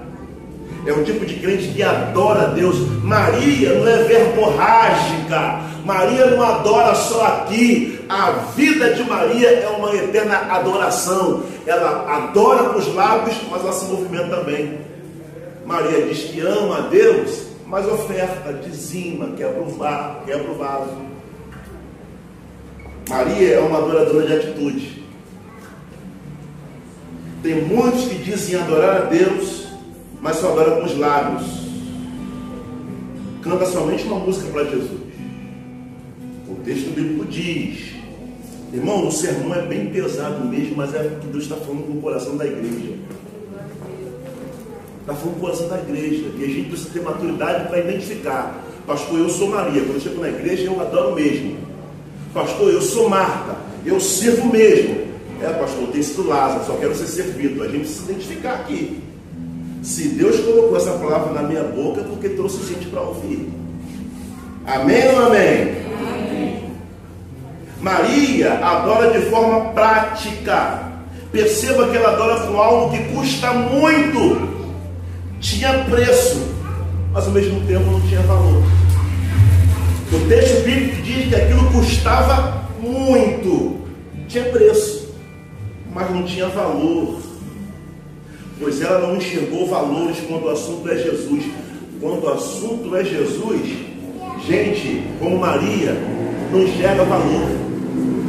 É 0.85 0.93
um 0.93 1.03
tipo 1.03 1.25
de 1.25 1.35
crente 1.35 1.69
que 1.69 1.81
adora 1.81 2.43
a 2.43 2.45
Deus. 2.47 2.75
Maria 3.03 3.73
não 3.73 3.87
é 3.87 4.03
verborrágica. 4.03 5.61
Maria 5.83 6.27
não 6.27 6.43
adora 6.43 6.93
só 6.95 7.25
aqui. 7.25 7.99
A 8.07 8.31
vida 8.55 8.93
de 8.93 9.03
Maria 9.03 9.49
é 9.49 9.67
uma 9.67 9.93
eterna 9.95 10.37
adoração. 10.51 11.43
Ela 11.65 12.05
adora 12.07 12.69
com 12.69 12.79
os 12.79 12.93
lábios, 12.93 13.35
mas 13.49 13.61
ela 13.61 13.73
se 13.73 13.85
movimenta 13.85 14.37
também. 14.37 14.79
Maria 15.65 16.03
diz 16.03 16.25
que 16.25 16.39
ama 16.41 16.77
a 16.77 16.81
Deus, 16.81 17.47
mas 17.65 17.87
oferta, 17.87 18.53
dizima, 18.53 19.29
quebra 19.35 19.61
o 19.61 20.55
vaso. 20.55 21.05
Maria 23.09 23.55
é 23.55 23.59
uma 23.59 23.79
adoradora 23.79 24.27
de 24.27 24.33
atitude. 24.33 25.04
Tem 27.45 27.63
muitos 27.63 28.05
que 28.05 28.15
dizem 28.15 28.55
adorar 28.55 29.03
a 29.03 29.05
Deus, 29.05 29.67
mas 30.19 30.37
só 30.37 30.51
adora 30.51 30.77
com 30.77 30.85
os 30.85 30.97
lábios. 30.97 31.45
Canta 33.43 33.67
somente 33.67 34.03
uma 34.05 34.17
música 34.17 34.49
para 34.51 34.63
Jesus. 34.63 34.99
O 36.49 36.55
texto 36.65 36.95
bíblico 36.95 37.23
diz, 37.25 37.91
irmão, 38.73 39.07
o 39.07 39.11
sermão 39.11 39.53
é 39.53 39.61
bem 39.61 39.91
pesado 39.91 40.43
mesmo, 40.43 40.75
mas 40.75 40.95
é 40.95 41.03
o 41.03 41.19
que 41.19 41.27
Deus 41.27 41.43
está 41.43 41.55
falando 41.57 41.85
com 41.85 41.99
o 41.99 42.01
coração 42.01 42.35
da 42.35 42.47
igreja. 42.47 42.93
Está 45.01 45.13
falando 45.13 45.33
com 45.33 45.37
o 45.37 45.41
coração 45.41 45.67
da 45.67 45.77
igreja. 45.77 46.25
E 46.39 46.43
a 46.43 46.47
gente 46.47 46.69
precisa 46.69 46.89
ter 46.93 47.03
maturidade 47.03 47.67
para 47.67 47.79
identificar. 47.79 48.59
Pastor, 48.87 49.19
eu 49.19 49.29
sou 49.29 49.49
Maria. 49.51 49.83
Quando 49.83 49.97
eu 49.97 50.01
chego 50.01 50.19
na 50.19 50.29
igreja, 50.29 50.63
eu 50.63 50.81
adoro 50.81 51.13
mesmo. 51.13 51.57
Pastor, 52.33 52.73
eu 52.73 52.81
sou 52.81 53.07
Marta. 53.07 53.55
Eu 53.85 53.99
sirvo 53.99 54.47
mesmo. 54.47 55.13
É, 55.41 55.49
pastor, 55.53 55.87
tem 55.89 56.01
sido 56.01 56.27
Lázaro, 56.27 56.65
só 56.65 56.73
quero 56.73 56.95
ser 56.95 57.07
servido. 57.07 57.63
A 57.63 57.67
gente 57.67 57.79
precisa 57.79 58.11
identificar 58.11 58.53
aqui. 58.53 59.03
Se 59.83 60.07
Deus 60.09 60.39
colocou 60.39 60.77
essa 60.77 60.91
palavra 60.93 61.33
na 61.33 61.47
minha 61.47 61.63
boca, 61.63 62.01
é 62.01 62.03
porque 62.03 62.29
trouxe 62.29 62.65
gente 62.73 62.87
para 62.87 63.01
ouvir. 63.01 63.49
Amém 64.65 65.09
ou 65.09 65.25
amém? 65.27 65.75
amém? 66.09 66.71
Maria 67.79 68.53
adora 68.65 69.11
de 69.11 69.25
forma 69.29 69.73
prática. 69.73 70.91
Perceba 71.31 71.87
que 71.89 71.97
ela 71.97 72.13
adora 72.13 72.47
com 72.47 72.59
algo 72.59 72.97
que 72.97 73.03
custa 73.13 73.53
muito. 73.53 74.55
Tinha 75.39 75.83
preço, 75.83 76.47
mas 77.11 77.25
ao 77.25 77.31
mesmo 77.31 77.59
tempo 77.67 77.91
não 77.91 78.01
tinha 78.01 78.21
valor. 78.21 78.63
O 80.11 80.27
texto 80.27 80.63
bíblico 80.63 81.01
diz 81.01 81.27
que 81.27 81.35
aquilo 81.35 81.71
custava 81.71 82.63
muito. 82.79 83.81
Tinha 84.27 84.45
preço, 84.45 84.94
mas 85.95 86.11
não 86.11 86.23
tinha 86.23 86.47
valor 86.49 87.25
pois 88.59 88.81
ela 88.81 88.99
não 88.99 89.17
enxergou 89.17 89.67
valores 89.67 90.17
quando 90.27 90.45
o 90.45 90.49
assunto 90.49 90.89
é 90.89 90.95
Jesus. 90.95 91.43
Quando 91.99 92.23
o 92.23 92.29
assunto 92.29 92.95
é 92.95 93.03
Jesus, 93.03 93.61
gente 94.45 95.03
como 95.19 95.37
Maria 95.37 95.95
não 96.51 96.61
enxerga 96.61 97.03
valor. 97.03 97.47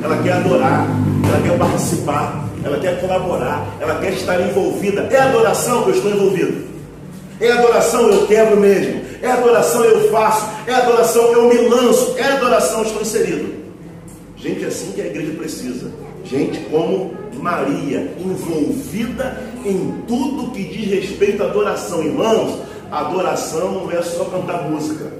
Ela 0.02 0.22
quer 0.22 0.32
adorar, 0.34 0.86
ela 1.28 1.42
quer 1.42 1.58
participar, 1.58 2.48
ela 2.64 2.78
quer 2.78 3.00
colaborar, 3.00 3.66
ela 3.80 3.98
quer 4.00 4.12
estar 4.12 4.40
envolvida. 4.40 5.08
É 5.10 5.18
adoração 5.18 5.82
que 5.82 5.90
eu 5.90 5.94
estou 5.94 6.10
envolvido. 6.10 6.66
É 7.40 7.52
adoração 7.52 8.08
eu 8.08 8.26
quebro 8.26 8.58
mesmo. 8.58 9.02
É 9.20 9.30
adoração 9.30 9.84
eu 9.84 10.10
faço. 10.10 10.48
É 10.66 10.74
adoração 10.74 11.32
eu 11.32 11.48
me 11.48 11.68
lanço. 11.68 12.14
É 12.16 12.24
adoração 12.24 12.82
estou 12.82 13.02
inserido. 13.02 13.65
Gente 14.36 14.64
é 14.64 14.66
assim 14.66 14.92
que 14.92 15.00
a 15.00 15.06
igreja 15.06 15.32
precisa. 15.32 15.90
Gente 16.24 16.58
como 16.70 17.14
Maria, 17.40 18.14
envolvida 18.18 19.42
em 19.64 20.02
tudo 20.06 20.50
que 20.52 20.62
diz 20.64 20.90
respeito 20.90 21.42
à 21.42 21.46
adoração. 21.46 22.02
Irmãos, 22.02 22.60
adoração 22.90 23.72
não 23.72 23.90
é 23.90 24.02
só 24.02 24.24
cantar 24.24 24.68
música. 24.68 25.12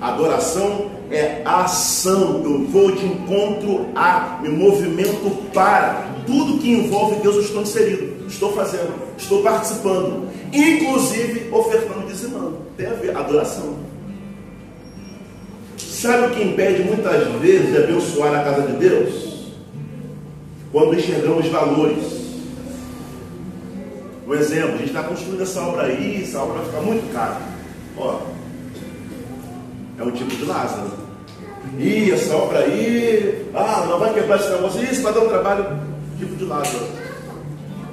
Adoração 0.00 0.90
é 1.10 1.42
ação. 1.44 2.42
Eu 2.44 2.66
vou 2.66 2.90
de 2.92 3.06
encontro 3.06 3.86
a, 3.94 4.38
me 4.42 4.48
movimento 4.48 5.30
para. 5.52 6.10
Tudo 6.26 6.58
que 6.58 6.70
envolve 6.70 7.16
Deus 7.16 7.36
eu 7.36 7.42
estou 7.42 7.62
inserido, 7.62 8.26
estou 8.28 8.52
fazendo, 8.52 8.92
estou 9.18 9.42
participando, 9.42 10.28
inclusive 10.52 11.50
ofertando 11.52 12.04
e 12.04 12.12
dizimando. 12.12 12.58
Tem 12.76 12.86
a 12.86 12.92
ver, 12.92 13.16
adoração. 13.16 13.91
Sabe 16.02 16.26
o 16.26 16.30
que 16.30 16.42
impede 16.42 16.82
muitas 16.82 17.28
vezes 17.40 17.70
de 17.70 17.76
abençoar 17.76 18.34
a 18.34 18.42
casa 18.42 18.62
de 18.62 18.72
Deus? 18.72 19.32
quando 20.72 20.98
enxergamos 20.98 21.46
valores. 21.48 22.22
Um 24.26 24.34
exemplo, 24.34 24.74
a 24.74 24.78
gente 24.78 24.86
está 24.86 25.02
construindo 25.02 25.42
essa 25.42 25.60
obra 25.60 25.82
aí, 25.84 26.22
essa 26.22 26.40
obra 26.40 26.54
vai 26.54 26.64
ficar 26.64 26.80
muito 26.80 27.12
cara. 27.12 27.40
Ó, 27.98 28.20
é 29.98 30.02
um 30.02 30.10
tipo 30.10 30.34
de 30.34 30.44
Lázaro. 30.46 30.90
E 31.78 32.10
essa 32.10 32.34
obra 32.34 32.60
aí, 32.60 33.46
ah, 33.54 33.86
não 33.88 33.98
vai 33.98 34.14
quebrar 34.14 34.40
esse 34.40 34.50
negócio, 34.50 34.82
isso 34.82 35.02
vai 35.02 35.12
dar 35.12 35.20
um 35.20 35.28
trabalho 35.28 35.78
tipo 36.18 36.34
de 36.34 36.44
Lázaro. 36.44 36.86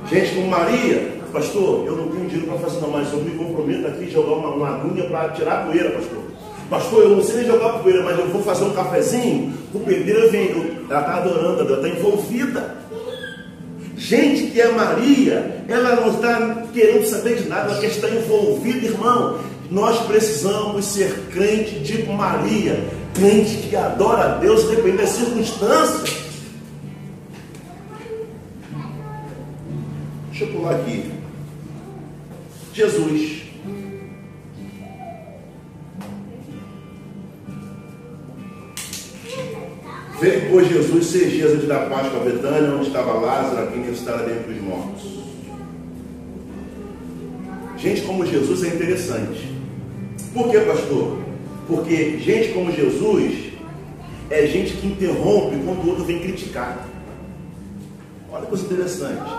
Gente 0.10 0.36
como 0.36 0.48
Maria, 0.48 1.20
pastor, 1.34 1.86
eu 1.86 1.96
não 1.98 2.08
tenho 2.08 2.30
dinheiro 2.30 2.48
para 2.48 2.60
fazer 2.60 2.80
não, 2.80 2.90
mas 2.90 3.12
eu 3.12 3.20
me 3.20 3.32
comprometo 3.38 3.88
aqui 3.88 4.10
jogar 4.10 4.34
uma, 4.34 4.50
uma 4.50 4.70
agulha 4.70 5.08
para 5.10 5.30
tirar 5.30 5.60
a 5.60 5.66
poeira, 5.66 5.92
pastor. 5.92 6.19
Pastor, 6.70 7.04
eu 7.04 7.10
não 7.16 7.24
sei 7.24 7.38
nem 7.38 7.48
jogar 7.48 7.80
poeira, 7.80 8.04
mas 8.04 8.20
eu 8.20 8.28
vou 8.28 8.44
fazer 8.44 8.64
um 8.66 8.74
cafezinho, 8.74 9.54
o 9.74 9.80
pedreiro 9.80 10.30
vem, 10.30 10.52
ela 10.88 11.02
está 11.02 11.18
adorando, 11.18 11.62
ela 11.62 11.88
está 11.88 12.00
envolvida. 12.00 12.78
Gente 13.98 14.52
que 14.52 14.62
é 14.62 14.72
Maria, 14.72 15.64
ela 15.68 15.96
não 15.96 16.10
está 16.14 16.64
querendo 16.72 17.06
saber 17.06 17.38
de 17.38 17.50
nada, 17.50 17.72
ela 17.72 17.82
quer 17.82 17.88
estar 17.88 18.10
envolvida, 18.10 18.86
irmão. 18.86 19.40
Nós 19.72 20.00
precisamos 20.06 20.86
ser 20.86 21.12
crente 21.32 21.84
tipo 21.84 22.14
Maria, 22.14 22.88
crente 23.16 23.68
que 23.68 23.76
adora 23.76 24.24
a 24.24 24.38
Deus, 24.38 24.64
independente 24.64 24.98
das 24.98 25.10
circunstâncias. 25.10 26.18
Deixa 30.30 30.46
eu 30.46 30.48
pular 30.54 30.76
aqui. 30.76 31.12
Jesus. 32.74 33.39
Veio, 40.20 40.50
pois, 40.50 40.68
Jesus 40.68 41.06
seis 41.06 41.32
dias 41.32 41.54
antes 41.54 41.68
da 41.68 41.80
Páscoa 41.86 42.20
a 42.20 42.24
Betânia, 42.26 42.76
onde 42.76 42.88
estava 42.88 43.14
Lázaro, 43.14 43.64
a 43.64 43.68
quem 43.68 43.84
ressuscitara 43.84 44.26
dentre 44.26 44.52
os 44.52 44.62
mortos. 44.62 45.20
Gente 47.78 48.02
como 48.02 48.26
Jesus 48.26 48.64
é 48.66 48.68
interessante. 48.68 49.50
Por 50.34 50.50
que, 50.50 50.60
pastor? 50.60 51.20
Porque 51.66 52.18
gente 52.20 52.52
como 52.52 52.70
Jesus 52.70 53.54
é 54.30 54.46
gente 54.46 54.74
que 54.74 54.88
interrompe 54.88 55.56
quando 55.64 55.86
o 55.86 55.90
outro 55.92 56.04
vem 56.04 56.20
criticar. 56.20 56.86
Olha 58.30 58.42
que 58.42 58.50
coisa 58.50 58.66
interessante. 58.66 59.32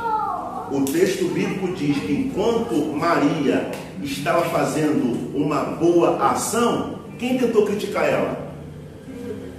O 0.72 0.80
texto 0.82 1.26
bíblico 1.26 1.74
diz 1.74 1.98
que 1.98 2.12
enquanto 2.12 2.74
Maria 2.96 3.70
estava 4.02 4.46
fazendo 4.46 5.36
uma 5.36 5.62
boa 5.62 6.16
ação, 6.30 7.00
quem 7.18 7.36
tentou 7.36 7.66
criticar 7.66 8.08
ela? 8.08 8.50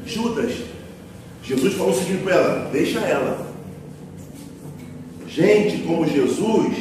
Judas. 0.03 0.70
Jesus 1.43 1.73
falou 1.73 1.91
o 1.91 1.95
seguinte 1.95 2.23
para 2.23 2.35
ela: 2.35 2.69
deixa 2.71 2.99
ela. 2.99 3.51
Gente 5.27 5.83
como 5.83 6.05
Jesus 6.05 6.75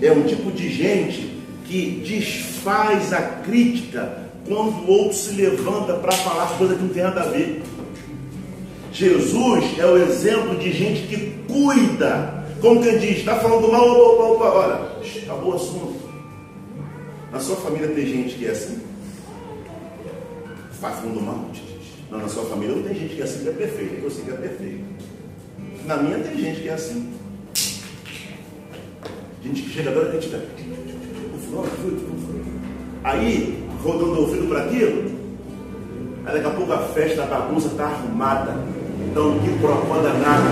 é 0.00 0.10
um 0.10 0.22
tipo 0.24 0.50
de 0.50 0.68
gente 0.68 1.32
que 1.66 2.02
desfaz 2.06 3.12
a 3.12 3.22
crítica 3.22 4.22
quando 4.46 4.84
o 4.84 4.90
outro 4.90 5.16
se 5.16 5.32
levanta 5.32 5.94
para 5.94 6.12
falar 6.12 6.58
coisa 6.58 6.74
que 6.74 6.82
não 6.82 6.88
tem 6.88 7.02
nada 7.02 7.20
a 7.20 7.28
ver. 7.28 7.62
Jesus 8.92 9.78
é 9.78 9.86
o 9.86 9.96
exemplo 9.96 10.56
de 10.56 10.72
gente 10.72 11.06
que 11.06 11.32
cuida. 11.50 12.44
Como 12.60 12.82
quem 12.82 12.98
diz, 12.98 13.18
está 13.18 13.36
falando 13.36 13.70
mal, 13.72 13.88
opa, 13.88 14.22
opa, 14.24 14.44
opa, 14.44 14.58
olha, 14.58 15.22
acabou 15.22 15.52
o 15.52 15.56
assunto. 15.56 16.02
Na 17.32 17.40
sua 17.40 17.56
família 17.56 17.88
tem 17.88 18.06
gente 18.06 18.34
que 18.34 18.46
é 18.46 18.50
assim? 18.50 18.80
Vai 20.80 20.92
falando 20.92 21.22
mal? 21.22 21.36
Não, 21.36 21.71
na 22.18 22.28
sua 22.28 22.44
família 22.44 22.76
não 22.76 22.82
tem 22.82 22.94
gente 22.94 23.14
que 23.14 23.20
é 23.22 23.24
assim 23.24 23.42
que 23.42 23.48
é 23.48 23.52
perfeito, 23.52 24.04
eu 24.04 24.10
sei 24.10 24.24
que 24.24 24.30
é 24.30 24.34
perfeito. 24.34 24.84
Na 25.86 25.96
minha 25.96 26.18
tem 26.18 26.36
gente 26.38 26.60
que 26.60 26.68
é 26.68 26.74
assim. 26.74 27.12
Gente 29.42 29.62
que 29.62 29.70
chega 29.70 29.90
agora 29.90 30.08
e 30.08 30.10
critica. 30.10 30.40
Aí, 33.04 33.66
rodando 33.82 34.12
o 34.12 34.20
ouvido 34.22 34.48
para 34.48 34.64
aquilo, 34.64 35.10
aí 36.24 36.34
daqui 36.34 36.46
a 36.46 36.50
pouco 36.50 36.72
a 36.72 36.78
festa, 36.78 37.22
a 37.24 37.26
bagunça 37.26 37.68
está 37.68 37.84
arrumada. 37.84 38.56
Então, 39.10 39.38
que 39.40 39.50
propaganda 39.58 40.12
nada. 40.14 40.50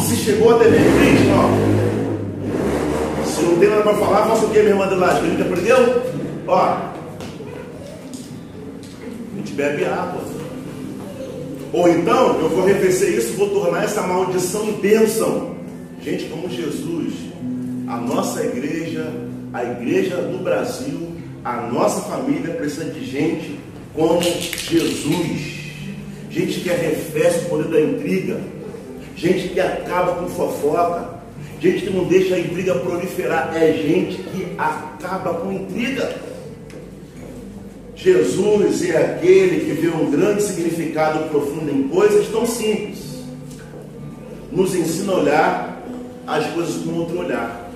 Se 0.00 0.16
chegou 0.16 0.54
a 0.54 0.58
TV 0.58 0.76
Cristo, 0.76 1.28
ó. 1.32 3.26
Se 3.26 3.42
não 3.42 3.58
tem 3.58 3.70
nada 3.70 3.82
para 3.82 3.94
falar, 3.94 4.26
faça 4.26 4.46
o 4.46 4.50
que, 4.50 4.58
minha 4.58 4.70
irmã 4.70 4.88
de 4.88 4.94
lá? 4.96 5.12
A 5.12 5.20
gente 5.20 5.42
aprendeu? 5.42 6.02
Ó, 6.46 6.95
bebe 9.56 9.84
água. 9.84 10.22
Ou 11.72 11.88
então, 11.88 12.38
eu 12.40 12.48
vou 12.50 12.64
arrefecer 12.64 13.14
isso, 13.14 13.32
vou 13.32 13.48
tornar 13.48 13.84
essa 13.84 14.02
maldição 14.02 14.72
bênção. 14.74 15.56
Gente, 16.02 16.24
como 16.26 16.48
Jesus, 16.48 17.14
a 17.88 17.96
nossa 17.96 18.44
igreja, 18.44 19.10
a 19.52 19.64
igreja 19.64 20.16
do 20.16 20.42
Brasil, 20.44 21.16
a 21.42 21.62
nossa 21.62 22.02
família 22.02 22.54
precisa 22.54 22.84
de 22.84 23.04
gente 23.04 23.58
como 23.94 24.20
Jesus. 24.22 25.56
Gente 26.30 26.60
que 26.60 26.70
arrefece 26.70 27.46
o 27.46 27.48
poder 27.48 27.68
da 27.68 27.80
intriga. 27.80 28.40
Gente 29.16 29.48
que 29.48 29.60
acaba 29.60 30.16
com 30.16 30.28
fofoca. 30.28 31.16
Gente 31.60 31.86
que 31.86 31.90
não 31.90 32.04
deixa 32.04 32.34
a 32.34 32.38
intriga 32.38 32.74
proliferar. 32.74 33.56
É 33.56 33.72
gente 33.72 34.18
que 34.18 34.46
acaba 34.58 35.34
com 35.34 35.50
intriga. 35.50 36.25
Jesus 37.96 38.84
é 38.84 38.98
aquele 38.98 39.64
que 39.64 39.80
vê 39.80 39.88
um 39.88 40.10
grande 40.10 40.42
significado 40.42 41.30
profundo 41.30 41.70
em 41.70 41.88
coisas 41.88 42.28
tão 42.28 42.46
simples. 42.46 42.98
Nos 44.52 44.74
ensina 44.74 45.12
a 45.12 45.16
olhar 45.16 45.82
as 46.26 46.46
coisas 46.48 46.84
com 46.84 46.92
outro 46.92 47.18
olhar. 47.18 47.70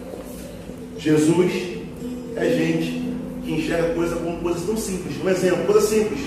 Jesus 0.99 1.53
é 2.37 2.45
gente 2.51 3.03
que 3.43 3.53
enxerga 3.53 3.95
coisas 3.95 4.19
como 4.21 4.37
coisas 4.43 4.63
tão 4.63 4.77
simples. 4.77 5.17
Um 5.25 5.29
exemplo, 5.29 5.65
coisa 5.65 5.87
simples. 5.87 6.21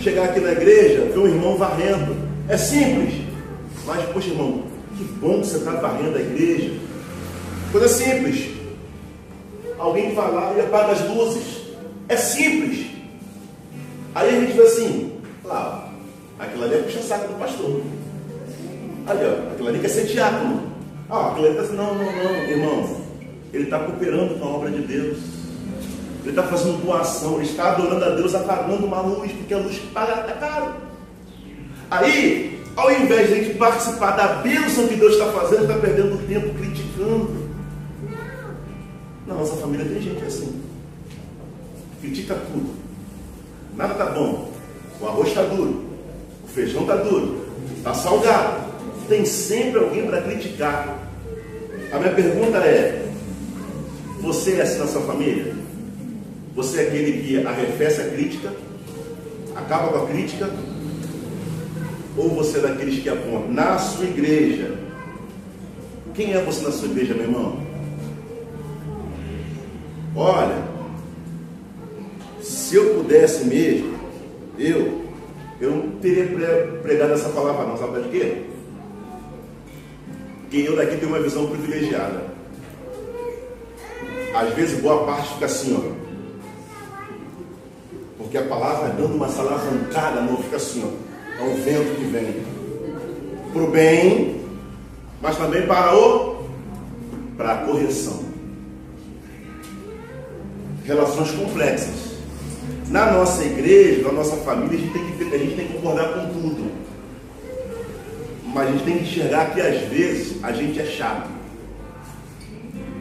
Chegar 0.00 0.24
aqui 0.24 0.40
na 0.40 0.52
igreja, 0.52 1.06
ver 1.06 1.18
um 1.18 1.26
irmão 1.26 1.56
varrendo. 1.56 2.14
É 2.46 2.58
simples. 2.58 3.14
Mas, 3.86 4.04
poxa, 4.10 4.28
irmão, 4.28 4.64
que 4.96 5.04
bom 5.04 5.40
que 5.40 5.46
você 5.46 5.56
está 5.56 5.72
varrendo 5.72 6.18
a 6.18 6.20
igreja. 6.20 6.72
Coisa 7.72 7.88
simples. 7.88 8.50
Alguém 9.78 10.14
vai 10.14 10.30
lá 10.30 10.54
e 10.54 10.60
apaga 10.60 10.92
as 10.92 11.08
luzes. 11.08 11.62
É 12.06 12.16
simples. 12.16 12.87
Aí 14.18 14.36
a 14.36 14.40
gente 14.40 14.52
vê 14.52 14.62
assim, 14.62 15.12
claro, 15.44 15.82
aquilo 16.40 16.64
ali 16.64 16.74
é 16.74 16.78
puxa-saco 16.78 17.28
do 17.28 17.38
pastor. 17.38 17.82
Ali, 19.06 19.20
ó, 19.24 19.52
aquilo 19.52 19.68
ali 19.68 19.78
quer 19.78 19.88
ser 19.90 20.06
diácono. 20.06 20.72
Ah, 21.08 21.28
aquilo 21.28 21.46
ali 21.46 21.56
está 21.56 21.62
assim, 21.62 21.76
não, 21.76 21.94
não, 21.94 22.04
não, 22.04 22.34
irmão. 22.42 22.96
Ele 23.52 23.62
está 23.62 23.78
cooperando 23.78 24.34
com 24.34 24.44
a 24.44 24.48
obra 24.48 24.72
de 24.72 24.80
Deus. 24.82 25.18
Ele 26.22 26.30
está 26.30 26.42
fazendo 26.42 26.84
doação, 26.84 27.36
ele 27.36 27.44
está 27.44 27.70
adorando 27.70 28.04
a 28.04 28.08
Deus, 28.08 28.34
apagando 28.34 28.86
uma 28.86 29.00
luz, 29.02 29.30
porque 29.30 29.54
a 29.54 29.58
luz 29.58 29.78
paga, 29.94 30.28
é 30.28 30.32
caro. 30.32 30.74
Aí, 31.88 32.60
ao 32.74 32.90
invés 32.90 33.28
de 33.28 33.34
a 33.34 33.36
gente 33.36 33.56
participar 33.56 34.16
da 34.16 34.42
bênção 34.42 34.88
que 34.88 34.96
Deus 34.96 35.12
está 35.12 35.26
fazendo, 35.26 35.62
está 35.62 35.78
perdendo 35.78 36.26
tempo 36.26 36.52
criticando. 36.54 37.48
Na 39.28 39.34
nossa 39.34 39.54
família 39.58 39.86
tem 39.86 40.02
gente 40.02 40.24
assim. 40.24 40.60
Critica 42.00 42.34
tudo. 42.34 42.77
Nada 43.78 43.92
está 43.92 44.06
bom. 44.06 44.50
O 45.00 45.06
arroz 45.06 45.28
está 45.28 45.42
duro. 45.42 45.84
O 46.44 46.48
feijão 46.48 46.82
está 46.82 46.96
duro. 46.96 47.46
Está 47.76 47.94
salgado. 47.94 48.68
Tem 49.08 49.24
sempre 49.24 49.78
alguém 49.78 50.04
para 50.04 50.20
criticar. 50.20 50.98
A 51.92 51.98
minha 51.98 52.12
pergunta 52.12 52.58
é: 52.58 53.08
você 54.20 54.56
é 54.56 54.62
assim 54.62 54.78
na 54.80 54.86
sua 54.88 55.02
família? 55.02 55.54
Você 56.56 56.80
é 56.80 56.88
aquele 56.88 57.22
que 57.22 57.46
arrefece 57.46 58.00
a 58.00 58.08
crítica, 58.08 58.52
acaba 59.54 59.92
com 59.92 60.04
a 60.04 60.06
crítica? 60.08 60.50
Ou 62.16 62.30
você 62.30 62.58
é 62.58 62.62
daqueles 62.62 63.00
que 63.00 63.08
apontam? 63.08 63.52
Na 63.52 63.78
sua 63.78 64.06
igreja, 64.06 64.76
quem 66.14 66.34
é 66.34 66.42
você 66.42 66.64
na 66.64 66.72
sua 66.72 66.88
igreja, 66.88 67.14
meu 67.14 67.22
irmão? 67.22 67.60
Olha, 70.16 70.64
se 72.48 72.76
eu 72.76 72.94
pudesse 72.94 73.44
mesmo, 73.44 73.98
eu, 74.58 75.02
eu 75.60 75.70
não 75.70 75.90
teria 76.00 76.26
pregado 76.82 77.12
essa 77.12 77.28
palavra 77.28 77.66
não, 77.66 77.76
sabe 77.76 78.02
de 78.02 78.08
quê? 78.08 78.42
Porque 80.40 80.56
eu 80.58 80.74
daqui 80.74 80.96
tenho 80.96 81.12
uma 81.12 81.20
visão 81.20 81.46
privilegiada. 81.46 82.24
Às 84.34 84.54
vezes 84.54 84.80
boa 84.80 85.04
parte 85.04 85.34
fica 85.34 85.44
assim, 85.46 85.76
ó. 85.76 85.98
Porque 88.16 88.38
a 88.38 88.44
palavra 88.44 88.90
dando 88.90 89.14
uma 89.14 89.28
salavancada, 89.28 90.22
não 90.22 90.38
fica 90.38 90.56
assim, 90.56 90.82
ó. 90.84 91.42
É 91.42 91.46
um 91.46 91.54
vento 91.62 91.96
que 91.96 92.04
vem. 92.04 92.42
Para 93.52 93.62
o 93.62 93.70
bem, 93.70 94.40
mas 95.20 95.36
também 95.36 95.66
para 95.66 95.94
o 95.96 96.38
para 97.36 97.52
a 97.52 97.56
correção. 97.66 98.24
Relações 100.84 101.30
complexas. 101.32 102.17
Na 102.88 103.12
nossa 103.12 103.44
igreja, 103.44 104.02
na 104.02 104.12
nossa 104.12 104.36
família, 104.36 104.78
a 104.78 104.80
gente 104.80 104.92
tem 104.92 105.04
que, 105.04 105.34
a 105.34 105.38
gente 105.38 105.56
tem 105.56 105.66
que 105.66 105.72
concordar 105.74 106.08
com 106.14 106.32
tudo. 106.32 106.70
Mas 108.46 108.68
a 108.68 108.72
gente 108.72 108.84
tem 108.84 108.98
que 108.98 109.04
enxergar 109.04 109.52
que 109.52 109.60
às 109.60 109.80
vezes 109.88 110.42
a 110.42 110.52
gente 110.52 110.80
é 110.80 110.84
chato. 110.84 111.28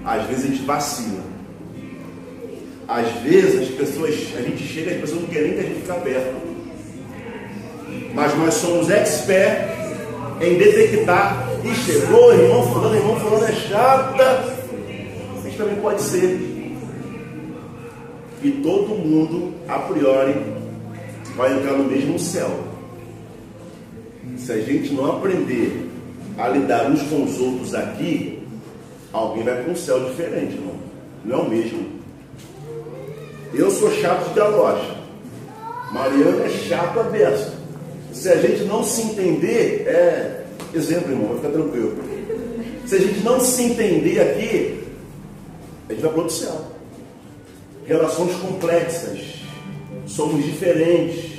Às 0.04 0.26
vezes 0.28 0.46
a 0.46 0.48
gente 0.48 0.64
vacila. 0.64 1.24
Às 2.88 3.12
vezes 3.22 3.62
as 3.62 3.76
pessoas, 3.76 4.16
a 4.38 4.42
gente 4.42 4.64
chega, 4.64 4.92
as 4.92 5.02
pessoas 5.02 5.22
não 5.22 5.28
querem 5.30 5.54
que 5.54 5.60
a 5.60 5.64
gente 5.64 5.82
fique 5.82 6.00
perto. 6.02 6.36
Mas 8.14 8.38
nós 8.38 8.54
somos 8.56 8.90
expert 8.90 9.70
em 10.42 10.58
detectar. 10.58 11.48
E 11.64 11.76
chegou, 11.76 12.34
irmão 12.34 12.72
fulano, 12.72 12.96
irmão 12.96 13.20
fulano 13.20 13.46
é 13.46 13.52
chata. 13.54 14.58
Isso 15.46 15.58
também 15.58 15.76
pode 15.78 16.02
ser 16.02 16.47
e 18.44 18.52
todo 18.52 18.96
mundo, 18.96 19.54
a 19.68 19.80
priori, 19.80 20.36
vai 21.36 21.58
entrar 21.58 21.74
no 21.74 21.86
mesmo 21.86 22.20
céu. 22.20 22.50
Se 24.38 24.52
a 24.52 24.62
gente 24.62 24.94
não 24.94 25.18
aprender 25.18 25.90
a 26.38 26.48
lidar 26.50 26.90
uns 26.90 27.02
com 27.04 27.24
os 27.24 27.40
outros 27.40 27.74
aqui, 27.74 28.40
alguém 29.12 29.44
vai 29.44 29.64
para 29.64 29.72
um 29.72 29.76
céu 29.76 30.06
diferente, 30.06 30.56
não? 30.56 30.76
Não 31.26 31.40
é 31.40 31.48
o 31.48 31.50
mesmo. 31.50 31.98
Eu 33.54 33.72
sou 33.72 33.92
chato 33.92 34.30
de 34.30 34.36
galocha. 34.36 34.96
Mariana 35.92 36.46
é 36.46 36.50
chata 36.50 37.04
beça. 37.04 37.54
Se 38.14 38.30
a 38.30 38.36
gente 38.36 38.64
não 38.64 38.84
se 38.84 39.02
entender, 39.02 39.88
é. 39.88 40.46
Exemplo, 40.74 41.12
irmão, 41.12 41.36
fica 41.36 41.50
tranquilo. 41.50 41.96
Se 42.86 42.96
a 42.96 43.00
gente 43.00 43.20
não 43.22 43.40
se 43.40 43.64
entender 43.64 44.20
aqui, 44.20 44.84
a 45.90 45.94
gente 45.94 46.02
vai 46.02 46.12
para 46.12 46.22
outro 46.22 46.36
céu. 46.36 46.77
Relações 47.88 48.36
complexas, 48.36 49.20
somos 50.06 50.44
diferentes, 50.44 51.38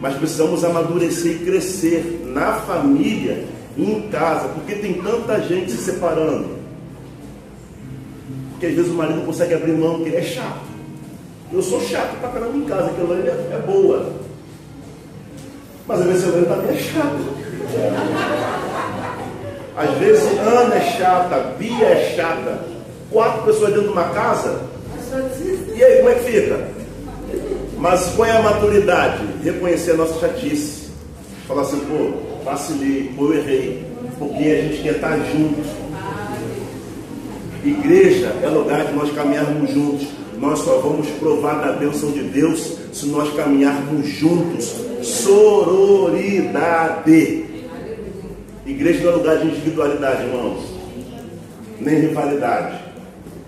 mas 0.00 0.16
precisamos 0.16 0.64
amadurecer 0.64 1.36
e 1.36 1.44
crescer 1.44 2.22
na 2.26 2.54
família 2.54 3.44
e 3.76 3.92
em 3.92 4.08
casa, 4.08 4.48
porque 4.48 4.74
tem 4.74 4.94
tanta 4.94 5.40
gente 5.42 5.70
se 5.70 5.78
separando. 5.78 6.58
Porque 8.50 8.66
às 8.66 8.74
vezes 8.74 8.90
o 8.90 8.94
marido 8.94 9.18
não 9.18 9.26
consegue 9.26 9.54
abrir 9.54 9.72
mão, 9.72 9.98
porque 9.98 10.08
ele 10.08 10.16
é 10.16 10.22
chato. 10.22 10.68
Eu 11.52 11.62
sou 11.62 11.80
chato 11.80 12.18
pra 12.18 12.30
caramba 12.30 12.56
em 12.56 12.64
casa, 12.64 12.90
que 12.90 13.00
a 13.00 13.04
Lânia 13.04 13.30
é 13.30 13.62
boa. 13.64 14.12
Mas 15.86 16.00
às 16.00 16.06
vezes 16.06 16.24
Lânia 16.24 16.48
também 16.48 16.76
é 16.76 16.78
chato. 16.78 17.40
Às 19.76 19.90
vezes 19.98 20.38
Ana 20.40 20.74
é 20.74 20.80
chata, 20.98 21.54
Bia 21.56 21.86
é 21.86 22.16
chata. 22.16 22.64
Quatro 23.12 23.42
pessoas 23.44 23.70
dentro 23.70 23.86
de 23.86 23.92
uma 23.92 24.08
casa. 24.10 24.79
E 25.74 25.82
aí, 25.82 25.96
como 25.96 26.08
é 26.10 26.14
que 26.14 26.30
fica? 26.30 26.68
Mas 27.78 28.12
qual 28.14 28.28
é 28.28 28.36
a 28.36 28.42
maturidade? 28.42 29.24
Reconhecer 29.42 29.92
a 29.92 29.96
nossa 29.96 30.20
chatice. 30.20 30.90
Falar 31.48 31.62
assim, 31.62 31.80
pô, 31.80 32.12
vacilei, 32.44 33.10
pô, 33.16 33.32
eu 33.32 33.38
errei. 33.38 33.84
Porque 34.18 34.44
a 34.44 34.62
gente 34.62 34.82
quer 34.82 34.96
estar 34.96 35.16
junto. 35.16 35.60
Igreja 37.64 38.34
é 38.42 38.48
lugar 38.48 38.84
de 38.84 38.92
nós 38.92 39.10
caminharmos 39.12 39.70
juntos. 39.70 40.06
Nós 40.38 40.60
só 40.60 40.78
vamos 40.78 41.08
provar 41.18 41.60
da 41.60 41.72
bênção 41.72 42.12
de 42.12 42.22
Deus 42.22 42.76
se 42.92 43.06
nós 43.06 43.34
caminharmos 43.34 44.06
juntos. 44.06 44.76
Sororidade. 45.02 46.20
Igreja 48.64 49.02
não 49.02 49.10
é 49.10 49.14
lugar 49.16 49.38
de 49.38 49.48
individualidade, 49.48 50.22
irmãos. 50.24 50.62
Nem 51.80 51.98
rivalidade. 52.00 52.78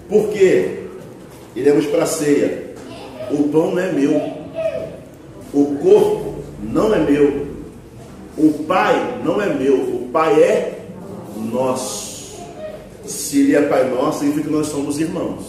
Por 0.08 0.28
quê? 0.30 0.81
Iremos 1.54 1.86
para 1.86 2.04
a 2.04 2.06
ceia. 2.06 2.74
O 3.30 3.48
pão 3.48 3.72
não 3.72 3.78
é 3.78 3.92
meu. 3.92 4.14
O 5.52 5.76
corpo 5.76 6.34
não 6.62 6.94
é 6.94 6.98
meu. 6.98 7.46
O 8.36 8.64
pai 8.64 9.20
não 9.24 9.40
é 9.40 9.52
meu. 9.52 9.76
O 9.76 10.08
pai 10.12 10.42
é 10.42 10.80
nosso. 11.36 12.40
Se 13.04 13.40
ele 13.40 13.56
é 13.56 13.62
pai 13.62 13.90
nosso, 13.90 14.20
significa 14.20 14.48
que 14.48 14.54
nós 14.54 14.68
somos 14.68 14.98
irmãos. 14.98 15.44